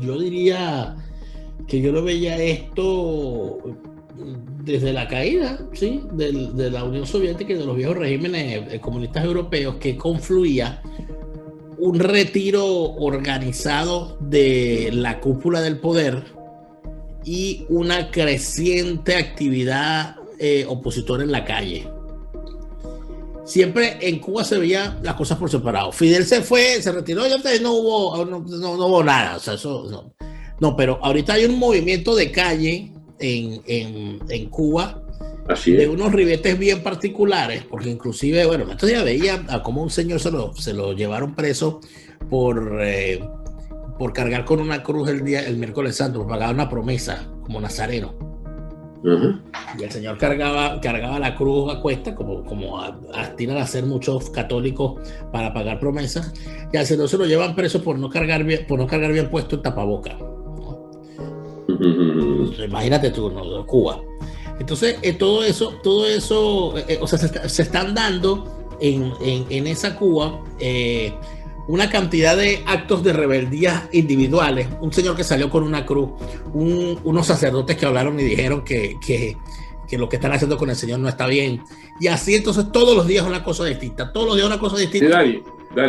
yo 0.00 0.18
diría 0.18 0.96
que 1.66 1.80
yo 1.80 1.92
lo 1.92 2.02
veía 2.02 2.36
esto 2.36 3.58
desde 4.64 4.92
la 4.92 5.08
caída 5.08 5.58
¿sí? 5.72 6.02
de, 6.12 6.50
de 6.52 6.70
la 6.70 6.84
Unión 6.84 7.06
Soviética 7.06 7.52
y 7.52 7.56
de 7.56 7.64
los 7.64 7.76
viejos 7.76 7.96
regímenes 7.96 8.78
comunistas 8.80 9.24
europeos 9.24 9.76
que 9.76 9.96
confluía 9.96 10.80
un 11.82 11.98
retiro 11.98 12.64
organizado 12.94 14.16
de 14.20 14.90
la 14.92 15.18
cúpula 15.18 15.60
del 15.60 15.80
poder 15.80 16.22
y 17.24 17.66
una 17.68 18.12
creciente 18.12 19.16
actividad 19.16 20.14
eh, 20.38 20.64
opositora 20.68 21.24
en 21.24 21.32
la 21.32 21.44
calle. 21.44 21.88
Siempre 23.44 23.98
en 24.00 24.20
Cuba 24.20 24.44
se 24.44 24.58
veía 24.58 24.96
las 25.02 25.16
cosas 25.16 25.38
por 25.38 25.50
separado. 25.50 25.90
Fidel 25.90 26.24
se 26.24 26.42
fue, 26.42 26.80
se 26.80 26.92
retiró 26.92 27.26
y 27.26 27.60
no 27.60 27.72
hubo, 27.72 28.24
no, 28.26 28.36
hubo 28.36 29.02
nada. 29.02 29.40
No. 29.64 30.14
no. 30.60 30.76
pero 30.76 31.00
ahorita 31.02 31.32
hay 31.32 31.46
un 31.46 31.58
movimiento 31.58 32.14
de 32.14 32.30
calle 32.30 32.92
en, 33.18 33.60
en, 33.66 34.20
en 34.28 34.48
Cuba 34.50 35.01
de 35.66 35.88
unos 35.88 36.12
ribetes 36.12 36.58
bien 36.58 36.82
particulares, 36.82 37.64
porque 37.68 37.90
inclusive, 37.90 38.46
bueno, 38.46 38.70
estos 38.70 38.90
ya 38.90 39.02
veía 39.02 39.44
a 39.48 39.62
cómo 39.62 39.82
un 39.82 39.90
señor 39.90 40.20
se 40.20 40.30
lo, 40.30 40.54
se 40.54 40.72
lo 40.72 40.92
llevaron 40.92 41.34
preso 41.34 41.80
por, 42.30 42.78
eh, 42.80 43.20
por 43.98 44.12
cargar 44.12 44.44
con 44.44 44.60
una 44.60 44.82
cruz 44.82 45.08
el, 45.08 45.24
día, 45.24 45.40
el 45.46 45.56
miércoles 45.56 45.96
santo, 45.96 46.20
por 46.20 46.28
pagar 46.28 46.54
una 46.54 46.68
promesa 46.68 47.28
como 47.42 47.60
nazareno. 47.60 48.14
Y 49.78 49.82
el 49.82 49.90
señor 49.90 50.16
cargaba, 50.16 50.80
cargaba 50.80 51.18
la 51.18 51.34
cruz 51.34 51.74
a 51.74 51.80
cuesta, 51.80 52.14
como, 52.14 52.44
como 52.44 52.80
tienen 53.36 53.56
a 53.56 53.62
hacer 53.62 53.84
muchos 53.84 54.30
católicos 54.30 55.00
para 55.32 55.52
pagar 55.52 55.80
promesas, 55.80 56.32
y 56.72 56.76
al 56.76 56.86
señor 56.86 57.08
se 57.08 57.18
lo 57.18 57.26
llevan 57.26 57.56
preso 57.56 57.82
por 57.82 57.98
no 57.98 58.08
cargar 58.08 58.44
bien, 58.44 58.64
por 58.68 58.78
no 58.78 58.86
cargar 58.86 59.12
bien 59.12 59.28
puesto 59.28 59.56
el 59.56 59.62
tapaboca. 59.62 60.16
Imagínate 62.64 63.10
tú, 63.10 63.28
¿no? 63.30 63.66
Cuba. 63.66 64.00
Entonces, 64.62 64.96
eh, 65.02 65.14
todo 65.14 65.42
eso, 65.42 65.80
todo 65.82 66.06
eso, 66.06 66.78
eh, 66.86 66.96
o 67.00 67.08
sea, 67.08 67.18
se, 67.18 67.62
están 67.62 67.96
dando 67.96 68.76
en, 68.80 69.12
en, 69.20 69.66
esa 69.66 69.96
Cuba 69.96 70.40
eh, 70.60 71.12
una 71.66 71.90
cantidad 71.90 72.36
de 72.36 72.62
actos 72.64 73.02
de 73.02 73.12
rebeldía 73.12 73.88
individuales. 73.90 74.68
Un 74.80 74.92
señor 74.92 75.16
que 75.16 75.24
salió 75.24 75.50
con 75.50 75.64
una 75.64 75.84
cruz, 75.84 76.10
unos 76.54 77.26
sacerdotes 77.26 77.76
que 77.76 77.86
hablaron 77.86 78.20
y 78.20 78.22
dijeron 78.22 78.62
que, 78.62 79.00
que, 79.04 79.36
que, 79.88 79.98
lo 79.98 80.08
que 80.08 80.14
están 80.14 80.30
haciendo 80.30 80.56
con 80.56 80.70
el 80.70 80.76
Señor 80.76 81.00
no 81.00 81.08
está 81.08 81.26
bien. 81.26 81.64
Y 81.98 82.06
así, 82.06 82.36
entonces, 82.36 82.70
todos 82.70 82.94
los 82.94 83.08
días 83.08 83.26
una 83.26 83.42
cosa 83.42 83.64
distinta, 83.64 84.12
todos 84.12 84.28
los 84.28 84.36
días 84.36 84.46
una 84.46 84.60
cosa 84.60 84.76
distinta. 84.76 85.24
Sí, 85.24 85.42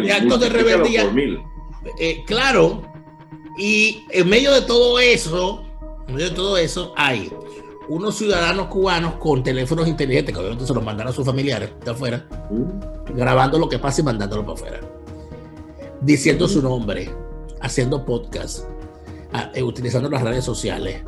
actos 0.10 0.40
de 0.40 0.50
rebeldía. 0.50 1.14
claro, 2.26 2.82
y 3.56 4.08
en 4.10 4.28
medio 4.28 4.52
de 4.52 4.62
todo 4.62 4.98
eso, 4.98 5.64
en 6.08 6.16
medio 6.16 6.30
de 6.32 6.36
todo 6.36 6.58
eso, 6.58 6.92
hay 6.98 7.32
unos 7.90 8.16
ciudadanos 8.18 8.68
cubanos 8.68 9.16
con 9.16 9.44
teléfonos 9.44 9.88
inteligentes, 9.88 10.34
que 10.34 10.40
obviamente 10.40 10.66
se 10.66 10.74
los 10.74 10.84
mandaron 10.84 11.12
a 11.12 11.16
sus 11.16 11.26
familiares 11.26 11.72
de 11.84 11.92
afuera, 11.92 12.26
mm. 12.50 13.16
grabando 13.16 13.60
lo 13.60 13.68
que 13.70 13.80
pasa 13.80 14.02
y 14.02 14.04
mandándolo 14.04 14.44
para 14.44 14.54
afuera, 14.54 14.80
diciendo 16.02 16.48
su 16.48 16.62
nombre, 16.62 17.10
haciendo 17.62 18.06
podcast, 18.06 18.66
eh, 19.54 19.64
utilizando 19.64 20.10
las 20.10 20.22
redes 20.22 20.44
sociales. 20.44 21.02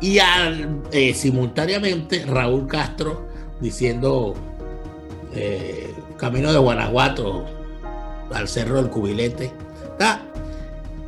Y 0.00 0.18
eh, 0.92 1.14
simultáneamente 1.14 2.26
Raúl 2.26 2.66
Castro 2.66 3.26
diciendo 3.60 4.34
eh, 5.34 5.94
camino 6.18 6.52
de 6.52 6.58
Guanajuato 6.58 7.46
al 8.32 8.48
cerro 8.48 8.76
del 8.76 8.90
Cubilete. 8.90 9.52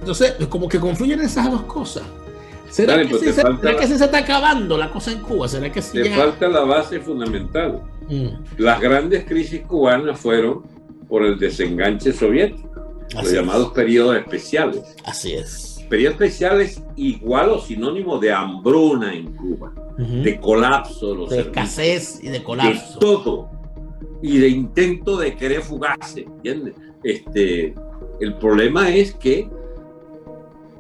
Entonces, 0.00 0.34
como 0.48 0.68
que 0.68 0.80
confluyen 0.80 1.20
esas 1.20 1.50
dos 1.50 1.62
cosas. 1.62 2.04
¿Será, 2.70 2.98
que, 2.98 3.14
sí, 3.14 3.32
se, 3.32 4.04
está 4.04 4.18
acabando 4.18 4.76
la 4.76 4.90
cosa 4.90 5.12
en 5.12 5.20
Cuba? 5.20 5.48
¿Será 5.48 5.72
que 5.72 5.80
sí 5.80 6.02
Te 6.02 6.10
falta 6.10 6.48
la 6.48 6.60
base 6.60 7.00
fundamental. 7.00 7.82
Mm. 8.08 8.28
Las 8.58 8.80
grandes 8.80 9.24
crisis 9.24 9.62
cubanas 9.62 10.20
fueron 10.20 10.64
por 11.08 11.24
el 11.24 11.38
desenganche 11.38 12.12
soviético, 12.12 12.68
los 13.14 13.32
llamados 13.32 13.72
periodos 13.72 14.16
especiales. 14.16 14.82
Así 15.04 15.32
es. 15.32 15.84
Periodos 15.88 16.14
especiales 16.14 16.82
igual 16.96 17.50
o 17.50 17.60
sinónimo 17.60 18.18
de 18.18 18.32
hambruna 18.32 19.14
en 19.14 19.34
Cuba, 19.34 19.72
de 19.96 20.38
colapso 20.38 21.12
de 21.12 21.14
los 21.14 21.30
De 21.30 21.40
escasez 21.40 22.20
y 22.22 22.28
de 22.28 22.42
colapso. 22.42 22.94
De 22.94 23.00
todo. 23.00 23.50
Y 24.22 24.38
de 24.38 24.48
intento 24.48 25.16
de 25.16 25.34
querer 25.36 25.62
fugarse, 25.62 26.22
¿entiendes? 26.22 26.74
Este, 27.02 27.74
el 28.20 28.34
problema 28.34 28.90
es 28.90 29.14
que 29.14 29.48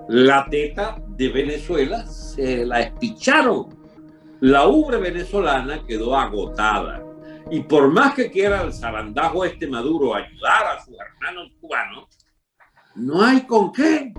la 0.08 0.46
teta 0.50 1.00
de 1.18 1.28
Venezuela 1.28 2.06
se 2.06 2.64
la 2.64 2.80
espicharon. 2.80 3.76
La 4.40 4.68
ubre 4.68 4.98
venezolana 4.98 5.84
quedó 5.84 6.16
agotada. 6.16 7.04
Y 7.50 7.60
por 7.60 7.90
más 7.90 8.14
que 8.14 8.30
quiera 8.30 8.62
el 8.62 8.72
zarandajo 8.72 9.44
este 9.44 9.66
Maduro 9.66 10.14
ayudar 10.14 10.66
a 10.66 10.84
sus 10.84 10.94
hermanos 10.94 11.52
cubanos, 11.60 12.06
no 12.94 13.20
hay 13.20 13.40
con 13.42 13.72
qué. 13.72 14.12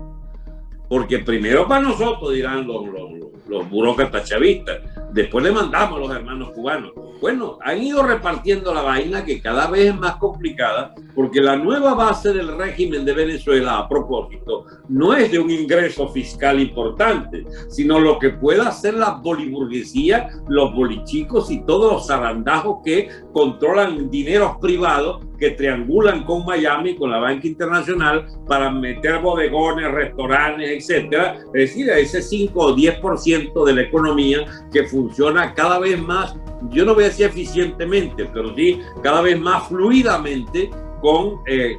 Porque 0.90 1.20
primero 1.20 1.68
para 1.68 1.82
nosotros 1.82 2.34
dirán 2.34 2.68
los, 2.68 2.86
los, 2.88 3.12
los 3.48 3.70
burócratas 3.70 4.28
chavistas, 4.28 4.80
después 5.14 5.44
le 5.44 5.52
mandamos 5.52 5.98
a 5.98 6.02
los 6.02 6.16
hermanos 6.16 6.52
cubanos. 6.52 6.92
Bueno, 7.22 7.58
han 7.62 7.82
ido 7.84 8.04
repartiendo 8.04 8.74
la 8.74 8.82
vaina 8.82 9.26
que 9.26 9.42
cada 9.42 9.68
vez 9.68 9.88
es 9.88 9.96
más 9.96 10.16
complicada 10.16 10.94
porque 11.20 11.42
la 11.42 11.58
nueva 11.58 11.94
base 11.94 12.32
del 12.32 12.58
régimen 12.58 13.04
de 13.04 13.12
Venezuela, 13.12 13.80
a 13.80 13.90
propósito, 13.90 14.66
no 14.88 15.14
es 15.14 15.30
de 15.30 15.40
un 15.40 15.52
ingreso 15.52 16.08
fiscal 16.08 16.62
importante, 16.62 17.46
sino 17.68 18.00
lo 18.00 18.20
que 18.20 18.30
pueda 18.30 18.70
hacer 18.70 18.94
la 18.94 19.20
boliburguesía, 19.22 20.30
los 20.48 20.74
bolichicos 20.74 21.52
y 21.52 21.66
todos 21.66 21.92
los 21.92 22.08
zarandajos 22.08 22.78
que 22.86 23.10
controlan 23.34 24.10
dineros 24.10 24.58
privados 24.62 25.26
que 25.38 25.52
triangulan 25.52 26.24
con 26.24 26.46
Miami, 26.46 26.96
con 26.96 27.12
la 27.12 27.20
banca 27.20 27.48
internacional, 27.48 28.26
para 28.48 28.70
meter 28.70 29.20
bodegones, 29.20 29.92
restaurantes, 29.92 30.79
etcétera. 30.80 31.38
Es 31.54 31.70
decir, 31.70 31.90
ese 31.90 32.22
5 32.22 32.60
o 32.60 32.76
10% 32.76 33.66
de 33.66 33.74
la 33.74 33.82
economía 33.82 34.46
que 34.72 34.84
funciona 34.86 35.54
cada 35.54 35.80
vez 35.80 36.02
más, 36.02 36.36
yo 36.70 36.86
no 36.86 36.94
voy 36.94 37.06
a 37.06 37.08
decir 37.08 37.28
eficientemente, 37.28 38.26
pero 38.34 38.56
sí 38.56 38.82
cada 39.04 39.22
vez 39.22 39.40
más 39.40 39.68
fluidamente 39.68 40.70
con 41.02 41.42
eh, 41.46 41.78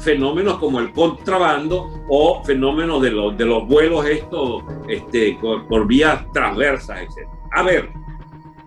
fenómenos 0.00 0.58
como 0.58 0.80
el 0.80 0.92
contrabando 0.92 1.90
o 2.08 2.42
fenómenos 2.44 3.02
de 3.02 3.10
los, 3.10 3.36
de 3.36 3.44
los 3.44 3.66
vuelos 3.66 4.06
estos 4.06 4.62
este, 4.88 5.38
por, 5.40 5.86
vías 5.86 6.24
transversas, 6.32 7.00
etc. 7.00 7.28
A 7.52 7.62
ver, 7.62 7.90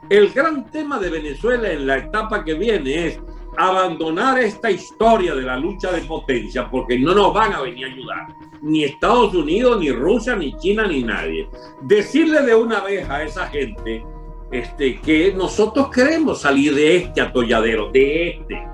el 0.10 0.30
gran 0.32 0.70
tema 0.70 1.00
de 1.00 1.10
Venezuela 1.10 1.72
en 1.72 1.88
la 1.88 1.98
etapa 1.98 2.44
que 2.44 2.54
viene 2.54 3.08
es 3.08 3.20
abandonar 3.58 4.40
esta 4.40 4.72
historia 4.72 5.36
de 5.36 5.44
la 5.44 5.58
lucha 5.58 5.92
de 5.92 6.02
potencia 6.02 6.70
porque 6.70 7.00
no 7.00 7.14
nos 7.14 7.34
van 7.34 7.54
a 7.54 7.62
venir 7.62 7.86
a 7.86 7.92
ayudar. 7.92 8.28
Ni 8.62 8.84
Estados 8.84 9.34
Unidos, 9.34 9.80
ni 9.80 9.92
Rusia, 9.92 10.36
ni 10.36 10.56
China, 10.58 10.88
ni 10.88 11.04
nadie. 11.04 11.50
Decirle 11.82 12.42
de 12.42 12.56
una 12.56 12.82
vez 12.82 13.10
a 13.10 13.24
esa 13.24 13.48
gente 13.48 14.04
este, 14.52 15.00
que 15.02 15.34
nosotros 15.34 15.90
queremos 15.90 16.42
salir 16.42 16.74
de 16.76 16.98
este 16.98 17.22
atolladero, 17.22 17.92
de 17.92 18.30
este, 18.30 18.68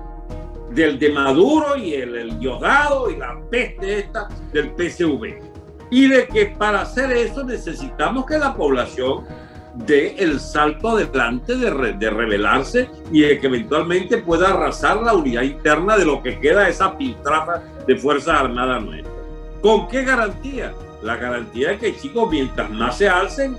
del 0.70 0.98
de 0.98 1.10
Maduro 1.10 1.76
y 1.76 1.94
el, 1.94 2.14
el 2.16 2.38
Diosdado 2.38 3.10
y 3.10 3.16
la 3.16 3.40
peste 3.50 4.00
esta 4.00 4.28
del 4.52 4.72
PSV. 4.76 5.52
Y 5.90 6.08
de 6.08 6.26
que 6.26 6.46
para 6.46 6.82
hacer 6.82 7.12
eso 7.12 7.44
necesitamos 7.44 8.24
que 8.24 8.38
la 8.38 8.54
población 8.54 9.24
de 9.74 10.16
el 10.16 10.38
salto 10.38 10.90
adelante 10.90 11.56
de, 11.56 11.92
de 11.94 12.10
rebelarse 12.10 12.88
y 13.10 13.22
de 13.22 13.38
que 13.38 13.46
eventualmente 13.46 14.18
pueda 14.18 14.50
arrasar 14.50 15.02
la 15.02 15.14
unidad 15.14 15.42
interna 15.42 15.96
de 15.96 16.04
lo 16.04 16.22
que 16.22 16.38
queda 16.38 16.68
esa 16.68 16.96
piltrafa 16.96 17.62
de 17.86 17.96
Fuerzas 17.96 18.40
Armadas 18.40 18.84
nuestras. 18.84 19.14
¿Con 19.60 19.88
qué 19.88 20.04
garantía? 20.04 20.72
La 21.02 21.16
garantía 21.16 21.70
de 21.70 21.78
que, 21.78 21.96
chicos, 21.96 22.30
mientras 22.30 22.70
más 22.70 22.98
se 22.98 23.08
alcen, 23.08 23.56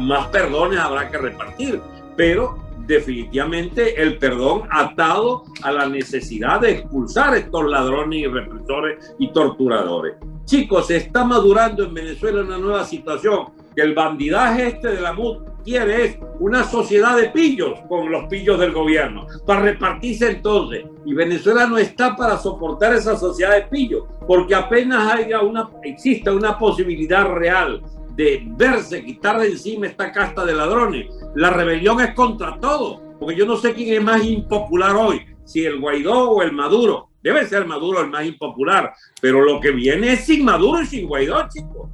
más 0.00 0.28
perdones 0.28 0.78
habrá 0.78 1.10
que 1.10 1.18
repartir. 1.18 1.80
Pero 2.16 2.58
definitivamente 2.86 4.00
el 4.00 4.18
perdón 4.18 4.62
atado 4.70 5.44
a 5.62 5.72
la 5.72 5.86
necesidad 5.86 6.60
de 6.60 6.72
expulsar 6.72 7.34
a 7.34 7.38
estos 7.38 7.64
ladrones 7.64 8.20
y 8.20 8.26
represores 8.26 9.14
y 9.18 9.32
torturadores. 9.32 10.14
Chicos, 10.44 10.88
se 10.88 10.96
está 10.96 11.24
madurando 11.24 11.84
en 11.84 11.94
Venezuela 11.94 12.42
una 12.42 12.58
nueva 12.58 12.84
situación, 12.84 13.46
que 13.74 13.82
el 13.82 13.94
bandidaje 13.94 14.68
este 14.68 14.88
de 14.88 15.00
la 15.00 15.14
MUD 15.14 15.38
quiere 15.64 16.04
es 16.04 16.18
una 16.38 16.64
sociedad 16.64 17.16
de 17.16 17.30
pillos 17.30 17.80
con 17.88 18.12
los 18.12 18.26
pillos 18.26 18.58
del 18.58 18.72
gobierno, 18.72 19.26
para 19.46 19.62
repartirse 19.62 20.30
entonces. 20.30 20.84
Y 21.06 21.14
Venezuela 21.14 21.66
no 21.66 21.78
está 21.78 22.14
para 22.14 22.36
soportar 22.36 22.94
esa 22.94 23.16
sociedad 23.16 23.54
de 23.54 23.62
pillos, 23.62 24.04
porque 24.26 24.54
apenas 24.54 25.12
haya 25.12 25.40
una, 25.40 25.70
exista 25.82 26.32
una 26.32 26.58
posibilidad 26.58 27.26
real 27.26 27.82
de 28.14 28.44
verse, 28.46 29.02
quitar 29.02 29.40
de 29.40 29.48
encima 29.48 29.86
esta 29.86 30.12
casta 30.12 30.44
de 30.44 30.54
ladrones. 30.54 31.06
La 31.34 31.50
rebelión 31.50 32.00
es 32.00 32.14
contra 32.14 32.60
todo, 32.60 33.00
porque 33.18 33.34
yo 33.34 33.46
no 33.46 33.56
sé 33.56 33.72
quién 33.72 33.94
es 33.94 34.04
más 34.04 34.22
impopular 34.24 34.94
hoy, 34.94 35.22
si 35.44 35.64
el 35.64 35.80
Guaidó 35.80 36.30
o 36.30 36.42
el 36.42 36.52
Maduro. 36.52 37.08
Debe 37.24 37.46
ser 37.46 37.66
Maduro 37.66 38.02
el 38.02 38.10
más 38.10 38.26
impopular, 38.26 38.92
pero 39.18 39.40
lo 39.40 39.58
que 39.58 39.70
viene 39.70 40.12
es 40.12 40.26
sin 40.26 40.44
Maduro 40.44 40.82
y 40.82 40.86
sin 40.86 41.08
Guaidó, 41.08 41.48
chicos. 41.48 41.88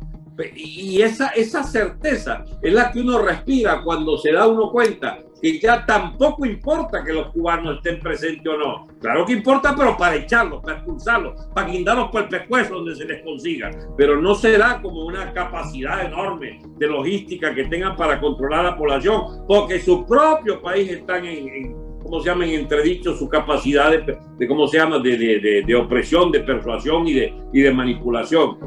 Y 0.57 1.01
esa, 1.03 1.29
esa 1.29 1.63
certeza 1.63 2.45
es 2.61 2.73
la 2.73 2.91
que 2.91 3.01
uno 3.01 3.21
respira 3.21 3.83
cuando 3.85 4.19
se 4.19 4.33
da 4.33 4.49
uno 4.49 4.73
cuenta 4.73 5.19
que 5.41 5.61
ya 5.61 5.87
tampoco 5.87 6.45
importa 6.45 7.05
que 7.05 7.13
los 7.13 7.31
cubanos 7.31 7.77
estén 7.77 8.01
presentes 8.01 8.53
o 8.53 8.57
no. 8.57 8.89
Claro 9.01 9.25
que 9.25 9.35
importa, 9.35 9.73
pero 9.77 9.97
para 9.97 10.17
echarlos, 10.17 10.63
para 10.63 10.79
expulsarlos, 10.79 11.47
para 11.55 11.69
guindarlos 11.69 12.11
por 12.11 12.23
el 12.23 12.29
pescuezo 12.29 12.75
donde 12.75 12.97
se 12.97 13.05
les 13.05 13.23
consiga. 13.23 13.71
Pero 13.97 14.21
no 14.21 14.35
será 14.35 14.83
como 14.83 15.07
una 15.07 15.33
capacidad 15.33 16.05
enorme 16.05 16.61
de 16.77 16.87
logística 16.89 17.55
que 17.55 17.65
tengan 17.65 17.95
para 17.95 18.21
controlar 18.21 18.61
a 18.61 18.71
la 18.71 18.77
población, 18.77 19.47
porque 19.47 19.81
su 19.81 20.05
propio 20.05 20.61
país 20.61 20.91
están 20.91 21.25
en, 21.25 21.49
en 21.49 21.90
¿cómo 22.03 22.21
se 22.21 22.29
llama? 22.29 22.45
En 22.45 22.61
entredicho 22.61 23.17
su 23.17 23.29
capacidad 23.29 23.91
de, 23.91 24.19
de 24.39 24.49
¿cómo 24.49 24.67
se 24.69 24.79
llama?, 24.79 24.99
de, 24.99 25.17
de, 25.17 25.63
de, 25.67 25.75
opresión, 25.75 26.31
de 26.33 26.41
persuasión 26.41 27.07
y 27.07 27.15
de, 27.15 27.35
y 27.53 27.61
de 27.61 27.73
manipulación. 27.73 28.59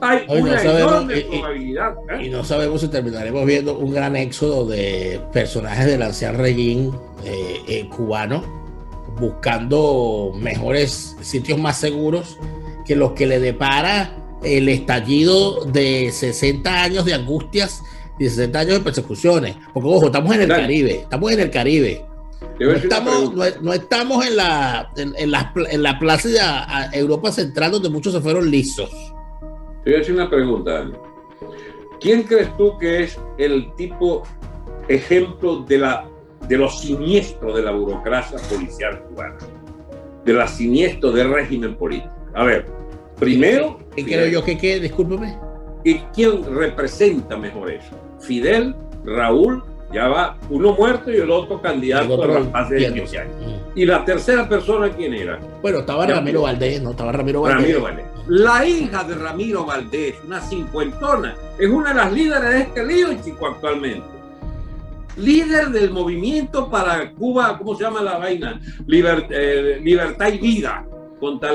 Hay 0.00 0.24
una 0.28 0.62
enorme 0.62 1.20
probabilidad. 1.22 1.94
¿eh? 2.10 2.26
Y 2.26 2.28
no 2.28 2.44
sabemos 2.44 2.80
si 2.80 2.88
terminaremos 2.88 3.44
viendo 3.44 3.76
un 3.76 3.92
gran 3.92 4.14
éxodo 4.14 4.66
de 4.66 5.20
personajes 5.32 5.86
del 5.86 6.02
anciano 6.02 6.38
régimen 6.38 6.92
eh, 7.24 7.60
eh, 7.66 7.88
cubano 7.88 8.44
buscando 9.18 10.32
mejores 10.36 11.16
sitios 11.20 11.58
más 11.58 11.80
seguros 11.80 12.38
que 12.86 12.94
los 12.94 13.12
que 13.12 13.26
le 13.26 13.40
depara 13.40 14.14
el 14.42 14.68
estallido 14.68 15.64
de 15.64 16.10
60 16.12 16.82
años 16.82 17.04
de 17.04 17.14
angustias 17.14 17.82
y 18.18 18.28
60 18.28 18.58
años 18.58 18.74
de 18.74 18.80
persecuciones. 18.80 19.56
Porque, 19.72 19.88
ojo, 19.88 20.06
estamos 20.06 20.34
en 20.34 20.42
el 20.42 20.48
Caribe, 20.48 21.00
estamos 21.00 21.32
en 21.32 21.40
el 21.40 21.50
Caribe. 21.50 22.04
No 22.60 22.72
estamos, 22.72 23.34
no, 23.62 23.72
estamos, 23.72 24.26
en 24.26 24.36
la, 24.36 24.90
en, 24.96 25.30
la, 25.30 25.52
en 25.70 25.82
la 25.82 25.98
plaza 25.98 26.28
de 26.28 26.98
Europa 26.98 27.32
Central 27.32 27.72
donde 27.72 27.88
muchos 27.88 28.12
se 28.12 28.20
fueron 28.20 28.50
lisos. 28.50 28.90
Te 29.84 29.90
voy 29.90 29.94
a 29.94 29.98
decir 29.98 30.14
una 30.14 30.28
pregunta, 30.28 30.84
¿Quién 32.00 32.22
crees 32.22 32.56
tú 32.56 32.78
que 32.78 33.04
es 33.04 33.18
el 33.38 33.72
tipo 33.74 34.22
ejemplo 34.88 35.64
de, 35.64 35.78
la, 35.78 36.08
de 36.48 36.56
lo 36.56 36.70
siniestro 36.70 37.56
de 37.56 37.62
la 37.62 37.72
burocracia 37.72 38.38
policial 38.48 39.02
cubana? 39.04 39.36
De 40.24 40.32
la 40.32 40.46
siniestro 40.46 41.10
del 41.10 41.32
régimen 41.32 41.76
político. 41.76 42.12
A 42.34 42.44
ver, 42.44 42.66
primero... 43.18 43.78
¿Qué 43.96 44.04
creo 44.04 44.28
yo 44.28 44.44
que 44.44 44.56
qué? 44.56 44.78
Discúlpeme. 44.78 45.38
¿Y 45.84 45.94
quién 46.14 46.44
representa 46.54 47.36
mejor 47.36 47.72
eso? 47.72 47.96
Fidel, 48.20 48.76
Raúl 49.04 49.62
ya 49.92 50.08
va 50.08 50.36
uno 50.50 50.72
muerto 50.74 51.10
y 51.10 51.16
el 51.16 51.30
otro 51.30 51.60
candidato 51.60 52.22
a 52.22 52.60
hace 52.60 52.92
15 52.92 53.18
años. 53.18 53.36
¿Y 53.74 53.86
la 53.86 54.04
tercera 54.04 54.48
persona 54.48 54.90
quién 54.90 55.14
era? 55.14 55.38
Bueno, 55.62 55.78
estaba 55.78 56.06
Ramiro 56.06 56.42
Valdés, 56.42 56.82
¿no? 56.82 56.90
Estaba 56.90 57.12
Ramiro 57.12 57.42
Valdés. 57.42 57.62
Ramiro 57.62 57.82
Valdés. 57.82 58.06
La 58.28 58.66
hija 58.66 59.04
de 59.04 59.14
Ramiro 59.14 59.64
Valdés, 59.64 60.16
una 60.26 60.40
cincuentona, 60.40 61.34
es 61.58 61.68
una 61.68 61.90
de 61.90 61.94
las 61.94 62.12
líderes 62.12 62.50
de 62.50 62.60
este 62.60 62.84
lío, 62.84 63.08
chico, 63.24 63.46
actualmente. 63.46 64.06
Líder 65.16 65.70
del 65.70 65.90
movimiento 65.90 66.68
para 66.68 67.10
Cuba, 67.12 67.56
¿cómo 67.56 67.74
se 67.74 67.84
llama 67.84 68.02
la 68.02 68.18
vaina? 68.18 68.60
Eh, 68.86 69.80
libertad 69.82 70.28
y 70.28 70.38
vida. 70.38 70.84
Contra, 71.18 71.52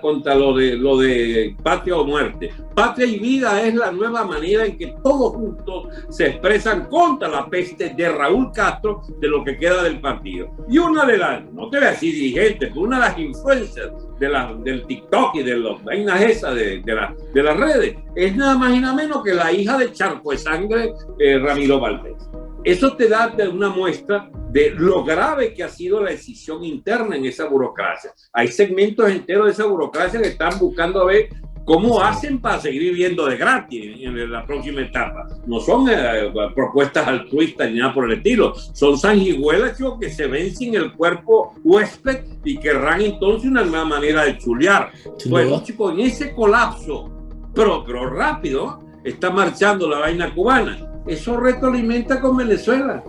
contra 0.00 0.34
lo, 0.34 0.54
de, 0.54 0.76
lo 0.76 0.96
de 0.98 1.56
patria 1.62 1.96
o 1.96 2.04
muerte. 2.04 2.52
Patria 2.74 3.06
y 3.06 3.18
vida 3.18 3.62
es 3.62 3.74
la 3.74 3.90
nueva 3.90 4.24
manera 4.24 4.64
en 4.64 4.76
que 4.76 4.94
todos 5.02 5.34
juntos 5.34 5.88
se 6.08 6.28
expresan 6.28 6.86
contra 6.86 7.28
la 7.28 7.46
peste 7.48 7.90
de 7.90 8.08
Raúl 8.10 8.50
Castro, 8.52 9.02
de 9.18 9.28
lo 9.28 9.44
que 9.44 9.56
queda 9.56 9.82
del 9.82 10.00
partido. 10.00 10.50
Y 10.68 10.78
una 10.78 11.04
de 11.04 11.18
las, 11.18 11.44
no 11.52 11.68
te 11.70 11.78
voy 11.78 11.86
a 11.86 11.90
decir 11.90 12.14
dirigentes, 12.14 12.74
una 12.74 12.96
de 12.96 13.02
las 13.02 13.18
influencias 13.18 13.90
de 14.18 14.28
la, 14.28 14.54
del 14.54 14.86
TikTok 14.86 15.34
y 15.36 15.42
de 15.42 15.56
las 15.56 15.82
vainas 15.82 16.20
esas 16.22 16.54
de, 16.54 16.80
de, 16.80 17.08
de, 17.32 17.42
las 17.42 17.56
redes 17.56 17.96
es 18.14 18.36
nada 18.36 18.56
más 18.56 18.74
y 18.74 18.80
nada 18.80 18.94
menos 18.94 19.22
que 19.24 19.34
la 19.34 19.50
hija 19.50 19.78
de 19.78 19.92
Charco 19.92 20.30
de 20.30 20.38
Sangre, 20.38 20.92
eh, 21.18 21.38
Ramiro 21.38 21.80
Valdés. 21.80 22.16
Eso 22.64 22.94
te 22.94 23.08
da 23.08 23.34
una 23.52 23.70
muestra 23.70 24.30
de 24.50 24.70
lo 24.70 25.02
grave 25.04 25.54
que 25.54 25.62
ha 25.62 25.68
sido 25.68 26.02
la 26.02 26.10
decisión 26.10 26.62
interna 26.64 27.16
en 27.16 27.24
esa 27.24 27.46
burocracia. 27.46 28.12
Hay 28.32 28.48
segmentos 28.48 29.08
enteros 29.10 29.46
de 29.46 29.52
esa 29.52 29.64
burocracia 29.64 30.20
que 30.20 30.28
están 30.28 30.58
buscando 30.58 31.00
a 31.00 31.06
ver 31.06 31.30
cómo 31.64 32.02
hacen 32.02 32.40
para 32.40 32.60
seguir 32.60 32.82
viviendo 32.82 33.26
de 33.26 33.36
gratis 33.36 33.96
en 34.00 34.30
la 34.30 34.44
próxima 34.44 34.82
etapa. 34.82 35.26
No 35.46 35.60
son 35.60 35.88
eh, 35.88 36.32
propuestas 36.54 37.06
altruistas 37.06 37.70
ni 37.70 37.78
nada 37.78 37.94
por 37.94 38.10
el 38.10 38.18
estilo, 38.18 38.54
son 38.54 38.98
sanguijuelas 38.98 39.78
que 40.00 40.10
se 40.10 40.26
ven 40.26 40.54
sin 40.54 40.74
el 40.74 40.92
cuerpo 40.92 41.54
huésped 41.62 42.24
y 42.44 42.58
querrán 42.58 43.02
entonces 43.02 43.50
una 43.50 43.62
nueva 43.62 43.84
manera 43.84 44.24
de 44.24 44.36
chulear. 44.36 44.90
Bueno, 45.26 45.62
chicos, 45.62 45.94
en 45.94 46.00
ese 46.00 46.34
colapso, 46.34 47.10
pero, 47.54 47.84
pero 47.86 48.10
rápido, 48.10 48.82
está 49.04 49.30
marchando 49.30 49.88
la 49.88 50.00
vaina 50.00 50.34
cubana. 50.34 50.89
Eso 51.06 51.38
retroalimenta 51.38 52.20
con 52.20 52.36
Venezuela 52.36 53.02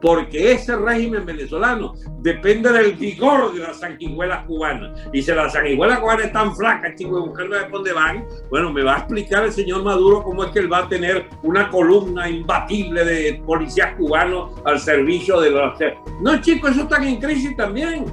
porque 0.00 0.52
ese 0.52 0.76
régimen 0.76 1.26
venezolano 1.26 1.94
depende 2.20 2.72
del 2.72 2.94
vigor 2.94 3.52
de 3.52 3.60
las 3.60 3.80
sanguijuelas 3.80 4.44
cubanas. 4.46 4.98
Y 5.12 5.22
si 5.22 5.32
las 5.32 5.52
sanguijuelas 5.52 6.00
cubanas 6.00 6.26
están 6.26 6.56
flacas, 6.56 6.94
chicos, 6.96 7.20
buscando 7.20 7.56
de 7.56 7.68
dónde 7.68 7.92
van, 7.92 8.24
bueno, 8.48 8.72
me 8.72 8.82
va 8.82 8.96
a 8.96 8.98
explicar 8.98 9.44
el 9.44 9.52
señor 9.52 9.82
Maduro 9.84 10.22
cómo 10.22 10.44
es 10.44 10.50
que 10.50 10.60
él 10.60 10.72
va 10.72 10.78
a 10.78 10.88
tener 10.88 11.28
una 11.42 11.68
columna 11.68 12.28
imbatible 12.28 13.04
de 13.04 13.42
policías 13.44 13.94
cubanos 13.96 14.52
al 14.64 14.80
servicio 14.80 15.40
de 15.40 15.50
los... 15.50 15.78
No, 16.20 16.40
chicos, 16.40 16.72
eso 16.72 16.82
está 16.82 16.96
en 17.04 17.20
crisis 17.20 17.56
también. 17.56 18.06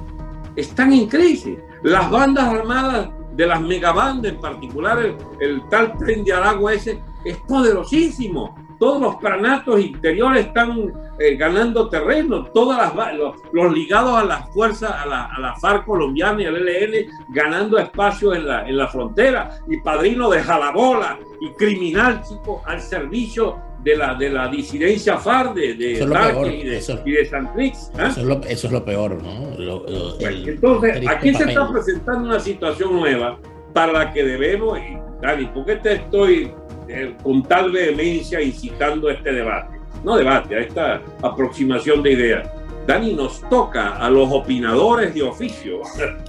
Están 0.56 0.92
en 0.92 1.08
crisis. 1.08 1.56
Las 1.82 2.10
bandas 2.10 2.44
armadas 2.44 3.10
de 3.34 3.46
las 3.46 3.60
megabandas, 3.60 4.32
en 4.32 4.40
particular 4.40 4.98
el, 4.98 5.14
el 5.40 5.62
tal 5.68 5.96
tren 5.96 6.24
de 6.24 6.32
Aragua 6.32 6.74
ese, 6.74 7.00
es 7.24 7.36
poderosísimo 7.48 8.67
todos 8.78 9.00
los 9.00 9.16
pranatos 9.16 9.80
interiores 9.80 10.46
están 10.46 10.92
eh, 11.18 11.36
ganando 11.36 11.88
terreno, 11.88 12.44
todas 12.44 12.94
las, 12.94 13.14
los, 13.52 13.72
ligados 13.72 14.16
a 14.16 14.24
las 14.24 14.48
fuerzas, 14.52 14.92
a 14.92 15.06
la, 15.06 15.24
a 15.26 15.40
la, 15.40 15.56
FARC 15.56 15.84
colombiana 15.84 16.42
y 16.42 16.46
al 16.46 16.68
ELN, 16.68 17.10
ganando 17.30 17.78
espacio 17.78 18.34
en 18.34 18.46
la, 18.46 18.68
en 18.68 18.76
la 18.76 18.86
frontera, 18.88 19.58
y 19.68 19.78
padrino 19.78 20.30
de 20.30 20.40
jalabola 20.40 21.18
y 21.40 21.50
criminal, 21.50 22.22
chico, 22.22 22.62
al 22.66 22.80
servicio 22.80 23.56
de 23.82 23.96
la, 23.96 24.14
de 24.14 24.30
la 24.30 24.48
disidencia 24.48 25.18
FARC 25.18 25.54
de, 25.54 25.74
de 25.74 25.92
y 25.92 26.64
de, 26.64 26.78
eso, 26.78 27.00
y 27.04 27.12
de 27.12 27.24
San 27.26 27.52
Crix. 27.52 27.90
¿eh? 27.98 28.06
Eso, 28.08 28.20
es 28.20 28.26
lo, 28.26 28.34
eso, 28.42 28.66
es 28.66 28.72
lo, 28.72 28.84
peor, 28.84 29.22
¿no? 29.22 29.58
Lo, 29.58 29.86
entonces, 30.20 31.06
aquí 31.08 31.34
se 31.34 31.44
está 31.44 31.70
presentando 31.70 32.28
una 32.28 32.40
situación 32.40 32.92
nueva 32.92 33.38
para 33.72 33.92
la 33.92 34.12
que 34.12 34.22
debemos, 34.24 34.78
y 34.78 34.98
Dani, 35.20 35.46
¿por 35.46 35.64
qué 35.64 35.76
te 35.76 35.92
estoy 35.94 36.52
eh, 36.88 37.14
con 37.22 37.42
tal 37.42 37.70
vehemencia 37.70 38.40
incitando 38.40 39.08
a 39.08 39.12
este 39.12 39.32
debate, 39.32 39.78
no 40.04 40.16
debate, 40.16 40.56
a 40.56 40.60
esta 40.60 41.02
aproximación 41.22 42.02
de 42.02 42.12
ideas. 42.12 42.50
Dani, 42.86 43.12
nos 43.12 43.46
toca 43.50 43.96
a 43.96 44.08
los 44.08 44.30
opinadores 44.32 45.12
de 45.12 45.22
oficio, 45.22 45.82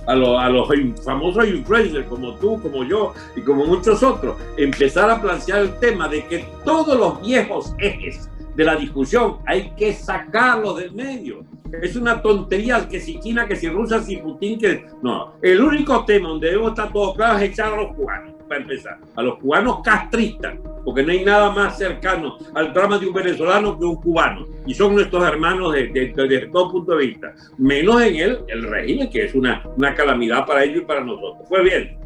a, 0.05 0.11
a 0.11 0.49
los 0.49 0.67
famosos 1.05 1.47
influencers 1.47 2.05
como 2.07 2.35
tú, 2.35 2.61
como 2.61 2.83
yo 2.83 3.13
y 3.33 3.41
como 3.41 3.65
muchos 3.65 4.03
otros, 4.03 4.35
empezar 4.57 5.09
a 5.09 5.21
plantear 5.21 5.61
el 5.61 5.79
tema 5.79 6.09
de 6.09 6.25
que 6.25 6.45
todos 6.65 6.99
los 6.99 7.21
viejos 7.21 7.73
ejes 7.77 8.29
de 8.57 8.65
la 8.65 8.75
discusión 8.75 9.37
hay 9.45 9.71
que 9.77 9.93
sacarlos 9.93 10.79
del 10.79 10.91
medio. 10.91 11.45
Es 11.81 11.95
una 11.95 12.21
tontería 12.21 12.89
que 12.89 12.99
si 12.99 13.21
China, 13.21 13.47
que 13.47 13.55
si 13.55 13.69
Rusia, 13.69 14.01
si 14.01 14.17
Putin, 14.17 14.59
que... 14.59 14.85
No, 15.01 15.35
el 15.41 15.61
único 15.61 16.03
tema 16.03 16.27
donde 16.27 16.47
debemos 16.47 16.71
estar 16.71 16.91
todos 16.91 17.15
claros 17.15 17.41
es 17.41 17.51
echar 17.51 17.73
a 17.73 17.77
los 17.77 17.95
cubanos 17.95 18.38
para 18.49 18.61
empezar, 18.61 18.97
a 19.15 19.21
los 19.21 19.37
cubanos 19.37 19.81
castristas, 19.83 20.55
porque 20.83 21.03
no 21.03 21.11
hay 21.11 21.23
nada 21.23 21.51
más 21.51 21.77
cercano 21.77 22.37
al 22.55 22.73
drama 22.73 22.97
de 22.97 23.07
un 23.07 23.13
venezolano 23.13 23.77
que 23.77 23.85
un 23.85 23.95
cubano, 23.95 24.45
y 24.65 24.73
son 24.73 24.95
nuestros 24.95 25.23
hermanos 25.25 25.73
desde 25.73 26.27
de, 26.27 26.47
todo 26.47 26.71
punto 26.71 26.95
de 26.95 27.05
vista, 27.05 27.33
menos 27.57 28.01
en 28.01 28.15
el, 28.15 28.39
el 28.47 28.63
régimen, 28.63 29.09
que 29.09 29.25
es 29.25 29.35
una, 29.35 29.63
una 29.77 29.93
calamidad 29.93 30.45
para 30.45 30.63
ellos 30.63 30.81
y 30.81 30.85
para 30.85 31.01
nosotros. 31.01 31.47
Pues 31.47 31.63
bien, 31.63 31.97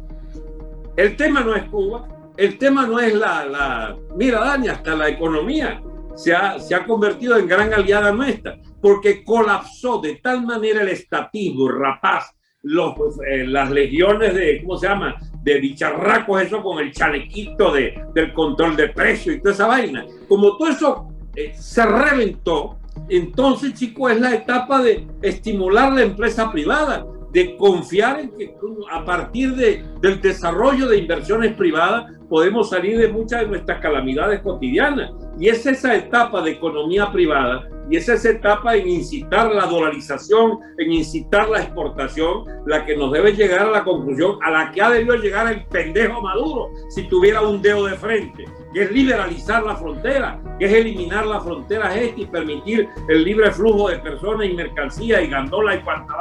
el 0.96 1.16
tema 1.16 1.40
no 1.40 1.56
es 1.56 1.64
Cuba, 1.64 2.06
el 2.36 2.58
tema 2.58 2.86
no 2.86 3.00
es 3.00 3.14
la, 3.14 3.46
la 3.46 3.96
mira 4.16 4.40
Dani, 4.40 4.68
hasta 4.68 4.94
la 4.94 5.08
economía 5.08 5.82
se 6.14 6.34
ha, 6.34 6.58
se 6.58 6.74
ha 6.74 6.84
convertido 6.84 7.36
en 7.36 7.46
gran 7.46 7.72
aliada 7.72 8.12
nuestra, 8.12 8.58
porque 8.80 9.24
colapsó 9.24 10.00
de 10.00 10.16
tal 10.16 10.44
manera 10.44 10.82
el 10.82 10.88
estatismo 10.88 11.68
rapaz, 11.68 12.33
los, 12.64 12.94
eh, 13.28 13.46
las 13.46 13.70
legiones 13.70 14.34
de, 14.34 14.62
¿cómo 14.62 14.76
se 14.76 14.88
llama? 14.88 15.16
de 15.42 15.60
bicharracos, 15.60 16.42
eso 16.42 16.62
con 16.62 16.78
el 16.78 16.90
chalequito 16.90 17.72
de, 17.72 18.02
del 18.14 18.32
control 18.32 18.76
de 18.76 18.88
precios 18.88 19.36
y 19.36 19.40
toda 19.40 19.54
esa 19.54 19.66
vaina. 19.66 20.06
Como 20.26 20.56
todo 20.56 20.68
eso 20.68 21.08
eh, 21.36 21.52
se 21.54 21.84
reventó, 21.84 22.78
entonces, 23.08 23.74
chicos, 23.74 24.12
es 24.12 24.20
la 24.20 24.34
etapa 24.34 24.82
de 24.82 25.06
estimular 25.20 25.92
la 25.92 26.02
empresa 26.02 26.50
privada, 26.50 27.04
de 27.32 27.56
confiar 27.56 28.20
en 28.20 28.30
que 28.30 28.54
a 28.90 29.04
partir 29.04 29.54
de, 29.56 29.84
del 30.00 30.20
desarrollo 30.20 30.86
de 30.86 30.98
inversiones 30.98 31.54
privadas 31.54 32.12
podemos 32.30 32.70
salir 32.70 32.96
de 32.96 33.08
muchas 33.08 33.40
de 33.40 33.48
nuestras 33.48 33.80
calamidades 33.80 34.40
cotidianas. 34.40 35.10
Y 35.38 35.48
es 35.48 35.66
esa 35.66 35.94
etapa 35.94 36.40
de 36.42 36.52
economía 36.52 37.10
privada 37.12 37.68
y 37.90 37.96
es 37.96 38.08
esa 38.08 38.30
etapa 38.30 38.76
en 38.76 38.88
incitar 38.88 39.52
la 39.52 39.66
dolarización, 39.66 40.58
en 40.78 40.92
incitar 40.92 41.48
la 41.48 41.62
exportación, 41.62 42.44
la 42.66 42.84
que 42.84 42.96
nos 42.96 43.12
debe 43.12 43.32
llegar 43.32 43.68
a 43.68 43.70
la 43.70 43.84
conclusión 43.84 44.38
a 44.42 44.50
la 44.50 44.72
que 44.72 44.82
ha 44.82 44.90
debido 44.90 45.16
llegar 45.16 45.52
el 45.52 45.64
pendejo 45.66 46.22
Maduro 46.22 46.70
si 46.88 47.04
tuviera 47.08 47.42
un 47.42 47.60
dedo 47.60 47.86
de 47.86 47.96
frente, 47.96 48.44
que 48.72 48.82
es 48.82 48.90
liberalizar 48.90 49.62
la 49.62 49.76
frontera, 49.76 50.40
que 50.58 50.66
es 50.66 50.72
eliminar 50.72 51.26
las 51.26 51.42
fronteras 51.42 51.94
este 51.96 52.22
y 52.22 52.26
permitir 52.26 52.88
el 53.08 53.24
libre 53.24 53.50
flujo 53.50 53.88
de 53.88 53.98
personas 53.98 54.46
y 54.46 54.54
mercancías 54.54 55.22
y 55.22 55.28
gandola 55.28 55.74
y 55.74 55.82
cuanta 55.82 56.14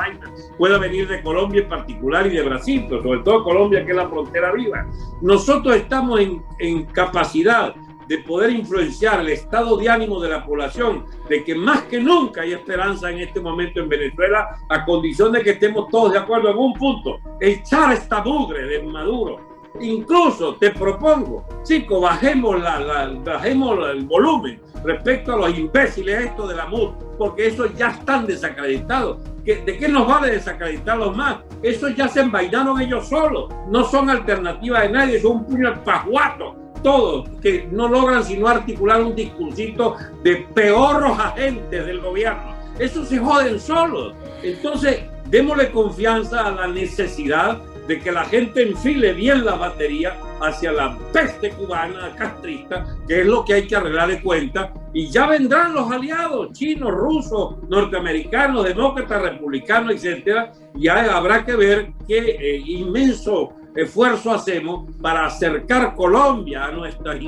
pueda 0.58 0.78
venir 0.78 1.08
de 1.08 1.22
Colombia 1.22 1.62
en 1.62 1.70
particular 1.70 2.28
y 2.28 2.32
de 2.32 2.44
Brasil, 2.44 2.86
pero 2.90 3.04
sobre 3.04 3.20
todo 3.20 3.44
Colombia 3.44 3.86
que 3.86 3.92
es 3.92 3.98
la 3.98 4.10
frontera 4.10 4.52
viva. 4.52 4.86
Nosotros 5.22 5.76
estamos 5.76 6.20
en, 6.20 6.44
en 6.60 6.86
capacidad 6.86 7.76
de 8.14 8.20
poder 8.20 8.52
influenciar 8.52 9.22
el 9.22 9.30
estado 9.30 9.76
de 9.76 9.90
ánimo 9.90 10.20
de 10.22 10.30
la 10.30 10.46
población, 10.46 11.04
de 11.28 11.44
que 11.44 11.56
más 11.56 11.82
que 11.84 12.00
nunca 12.00 12.42
hay 12.42 12.54
esperanza 12.54 13.10
en 13.10 13.22
este 13.22 13.42
momento 13.42 13.80
en 13.80 13.90
Venezuela, 13.90 14.56
a 14.70 14.86
condición 14.86 15.32
de 15.32 15.42
que 15.42 15.52
estemos 15.52 15.90
todos 15.90 16.12
de 16.12 16.20
acuerdo 16.20 16.52
en 16.52 16.58
un 16.58 16.74
punto, 16.74 17.18
echar 17.42 17.92
esta 17.92 18.24
mugre 18.24 18.68
de 18.68 18.84
Maduro. 18.84 19.40
Incluso 19.82 20.54
te 20.58 20.70
propongo, 20.70 21.44
chicos, 21.64 22.04
bajemos, 22.04 22.62
la, 22.62 23.12
bajemos 23.26 23.80
el 23.90 24.06
volumen 24.06 24.62
respecto 24.84 25.34
a 25.34 25.38
los 25.38 25.58
imbéciles 25.58 26.26
estos 26.26 26.50
de 26.50 26.56
la 26.56 26.68
MUD, 26.68 26.92
porque 27.18 27.48
esos 27.48 27.76
ya 27.76 27.88
están 27.88 28.28
desacreditados. 28.28 29.24
¿De 29.44 29.76
qué 29.80 29.88
nos 29.88 30.08
vale 30.08 30.30
desacreditarlos 30.30 31.18
más? 31.18 31.38
Esos 31.64 31.96
ya 31.96 32.08
se 32.08 32.22
envainaron 32.22 32.80
ellos 32.80 33.10
solos, 33.10 33.52
no 33.70 33.84
son 33.86 34.12
alternativa 34.12 34.82
de 34.82 34.90
nadie, 34.90 35.20
son 35.20 35.38
un 35.38 35.46
puño 35.48 35.72
de 35.72 35.78
pajuato 35.78 36.63
todos, 36.84 37.30
que 37.42 37.68
no 37.72 37.88
logran 37.88 38.24
sino 38.24 38.48
articular 38.48 39.02
un 39.02 39.16
discursito 39.16 39.96
de 40.24 40.46
peorros 40.54 41.18
agentes 41.18 41.86
del 41.86 42.02
gobierno. 42.02 42.54
Eso 42.78 43.06
se 43.06 43.18
joden 43.18 43.60
solos. 43.60 44.14
Entonces, 44.44 45.04
démosle 45.30 45.72
confianza 45.72 46.48
a 46.48 46.52
la 46.52 46.68
necesidad 46.68 47.60
de 47.88 48.00
que 48.00 48.12
la 48.12 48.24
gente 48.26 48.64
enfile 48.64 49.14
bien 49.14 49.44
la 49.44 49.56
batería 49.56 50.16
hacia 50.42 50.72
la 50.72 50.98
peste 51.12 51.50
cubana 51.52 52.16
castrista, 52.16 52.86
que 53.08 53.22
es 53.22 53.28
lo 53.28 53.44
que 53.44 53.56
hay 53.56 53.68
que 53.68 53.76
arreglar 53.76 54.10
de 54.10 54.22
cuenta, 54.22 54.74
y 54.94 55.10
ya 55.10 55.28
vendrán 55.28 55.74
los 55.74 55.92
aliados 55.92 56.54
chinos, 56.54 56.92
rusos, 56.92 57.58
norteamericanos, 57.68 58.66
demócratas, 58.66 59.22
republicanos, 59.22 59.94
etcétera, 59.96 60.52
y 60.76 60.88
habrá 60.88 61.46
que 61.46 61.56
ver 61.56 61.94
qué 62.08 62.18
eh, 62.18 62.64
inmenso 62.66 63.54
esfuerzo 63.76 64.32
hacemos 64.32 64.90
para 65.02 65.26
acercar 65.26 65.96
Colombia 65.96 66.66
a, 66.66 66.72
nuestras, 66.72 67.20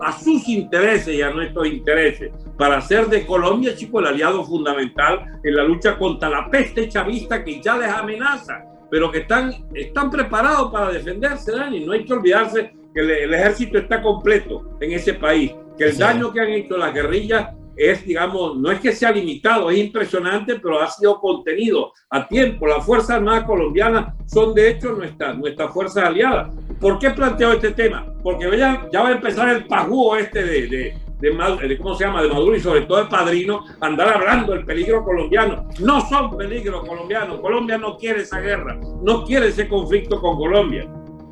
a, 0.00 0.12
sus 0.12 0.48
intereses 0.48 1.14
y 1.14 1.22
a 1.22 1.30
nuestros 1.30 1.66
intereses, 1.66 2.32
para 2.58 2.78
hacer 2.78 3.06
de 3.06 3.26
Colombia, 3.26 3.74
chico, 3.76 4.00
el 4.00 4.06
aliado 4.06 4.44
fundamental 4.44 5.40
en 5.42 5.56
la 5.56 5.64
lucha 5.64 5.96
contra 5.96 6.28
la 6.28 6.50
peste 6.50 6.88
chavista 6.88 7.44
que 7.44 7.60
ya 7.60 7.76
les 7.76 7.88
amenaza, 7.88 8.64
pero 8.90 9.10
que 9.10 9.18
están, 9.18 9.52
están 9.74 10.10
preparados 10.10 10.70
para 10.72 10.90
defenderse, 10.90 11.52
Dani. 11.52 11.84
No 11.84 11.92
hay 11.92 12.04
que 12.04 12.12
olvidarse 12.12 12.72
que 12.94 13.00
el, 13.00 13.34
ejército 13.34 13.78
está 13.78 14.00
completo 14.00 14.76
en 14.80 14.92
ese 14.92 15.14
país, 15.14 15.52
que 15.76 15.86
el 15.86 15.98
daño 15.98 16.32
que 16.32 16.40
han 16.40 16.50
hecho 16.50 16.76
las 16.76 16.94
guerrillas 16.94 17.54
es, 17.76 18.04
digamos, 18.04 18.56
no 18.56 18.70
es 18.70 18.80
que 18.80 18.92
sea 18.92 19.10
limitado, 19.10 19.70
es 19.70 19.78
impresionante, 19.78 20.58
pero 20.60 20.80
ha 20.80 20.90
sido 20.90 21.18
contenido 21.20 21.92
a 22.10 22.26
tiempo. 22.26 22.66
Las 22.66 22.84
Fuerzas 22.84 23.10
Armadas 23.16 23.44
colombianas 23.44 24.14
son, 24.26 24.54
de 24.54 24.70
hecho, 24.70 24.92
nuestras 24.92 25.36
nuestra 25.36 25.68
fuerzas 25.68 26.04
aliadas. 26.04 26.54
¿Por 26.80 26.98
qué 26.98 27.10
planteo 27.10 27.52
este 27.52 27.72
tema? 27.72 28.06
Porque 28.22 28.56
ya, 28.56 28.88
ya 28.92 29.02
va 29.02 29.08
a 29.08 29.12
empezar 29.12 29.48
el 29.48 29.66
pajúo 29.66 30.16
este 30.16 30.42
de, 30.42 30.66
de, 30.68 30.94
de, 31.20 31.78
¿cómo 31.78 31.94
se 31.94 32.04
llama?, 32.04 32.22
de 32.22 32.28
Maduro 32.28 32.56
y 32.56 32.60
sobre 32.60 32.82
todo 32.82 33.00
el 33.00 33.08
padrino, 33.08 33.64
andar 33.80 34.08
hablando 34.08 34.52
del 34.52 34.64
peligro 34.64 35.04
colombiano. 35.04 35.68
No 35.80 36.00
son 36.08 36.36
peligros 36.36 36.86
colombianos. 36.86 37.40
Colombia 37.40 37.78
no 37.78 37.96
quiere 37.96 38.22
esa 38.22 38.40
guerra, 38.40 38.78
no 39.02 39.24
quiere 39.24 39.48
ese 39.48 39.68
conflicto 39.68 40.20
con 40.20 40.36
Colombia. 40.36 40.88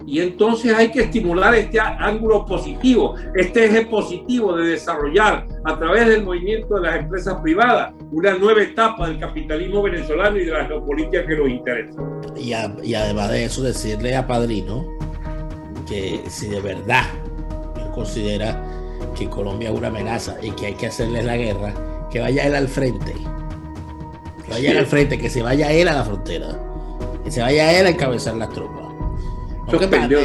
Y 0.06 0.20
entonces 0.20 0.74
hay 0.74 0.90
que 0.90 1.02
estimular 1.02 1.54
este 1.54 1.78
ángulo 1.78 2.44
positivo, 2.44 3.14
este 3.36 3.66
eje 3.66 3.86
positivo 3.86 4.56
de 4.56 4.70
desarrollar 4.70 5.46
a 5.64 5.78
través 5.78 6.06
del 6.06 6.24
movimiento 6.24 6.76
de 6.76 6.82
las 6.82 7.00
empresas 7.00 7.40
privadas 7.40 7.92
una 8.10 8.34
nueva 8.34 8.62
etapa 8.62 9.08
del 9.08 9.18
capitalismo 9.18 9.82
venezolano 9.82 10.36
y 10.38 10.44
de 10.44 10.52
la 10.52 10.64
geopolítica 10.66 11.24
que 11.26 11.36
nos 11.36 11.48
interesa. 11.48 12.02
Y, 12.36 12.52
y 12.82 12.94
además 12.94 13.30
de 13.30 13.44
eso, 13.44 13.62
decirle 13.62 14.16
a 14.16 14.26
Padrino 14.26 14.86
que 15.88 16.20
si 16.28 16.48
de 16.48 16.60
verdad 16.60 17.04
él 17.76 17.90
considera 17.94 18.62
que 19.16 19.28
Colombia 19.28 19.70
es 19.70 19.78
una 19.78 19.88
amenaza 19.88 20.36
y 20.42 20.50
que 20.52 20.66
hay 20.66 20.74
que 20.74 20.86
hacerle 20.86 21.22
la 21.22 21.36
guerra, 21.36 21.74
que 22.10 22.20
vaya 22.20 22.46
él 22.46 22.54
al 22.54 22.68
frente. 22.68 23.14
Que 24.44 24.50
vaya 24.50 24.72
él 24.72 24.78
al 24.78 24.86
frente, 24.86 25.18
que 25.18 25.30
se 25.30 25.42
vaya 25.42 25.70
él 25.70 25.88
a 25.88 25.94
la 25.94 26.04
frontera. 26.04 26.48
Que 27.24 27.30
se 27.30 27.40
vaya 27.40 27.78
él 27.78 27.86
a 27.86 27.90
encabezar 27.90 28.36
las 28.36 28.50
tropas 28.50 28.82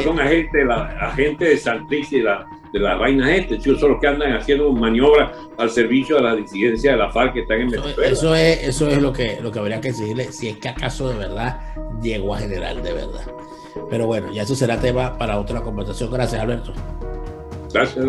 son 0.02 0.20
agentes, 0.20 0.66
la, 0.66 0.84
agentes 1.00 1.48
de 1.48 1.56
Santrix 1.56 2.12
y 2.12 2.20
la, 2.20 2.46
de 2.72 2.78
la 2.78 2.96
reina 2.96 3.34
este, 3.34 3.60
son 3.60 3.92
los 3.92 4.00
que 4.00 4.06
andan 4.06 4.32
haciendo 4.34 4.72
maniobras 4.72 5.32
al 5.56 5.70
servicio 5.70 6.16
de 6.16 6.22
la 6.22 6.34
disidencia 6.34 6.92
de 6.92 6.98
la 6.98 7.10
FARC 7.10 7.34
que 7.34 7.40
están 7.40 7.60
en 7.60 7.70
Venezuela. 7.70 8.08
Eso 8.08 8.34
es, 8.34 8.68
eso 8.68 8.88
es 8.88 9.00
lo 9.00 9.12
que, 9.12 9.38
lo 9.40 9.50
que 9.50 9.58
habría 9.58 9.80
que 9.80 9.88
decirle, 9.88 10.32
si 10.32 10.48
es 10.48 10.58
que 10.58 10.68
acaso 10.68 11.08
de 11.08 11.18
verdad 11.18 11.60
llegó 12.02 12.34
a 12.34 12.38
general 12.38 12.82
de 12.82 12.92
verdad. 12.92 13.26
Pero 13.90 14.06
bueno, 14.06 14.32
ya 14.32 14.42
eso 14.42 14.54
será 14.54 14.80
tema 14.80 15.16
para 15.16 15.38
otra 15.38 15.60
conversación. 15.60 16.10
Gracias, 16.10 16.40
Alberto. 16.40 16.72
Gracias. 17.72 18.06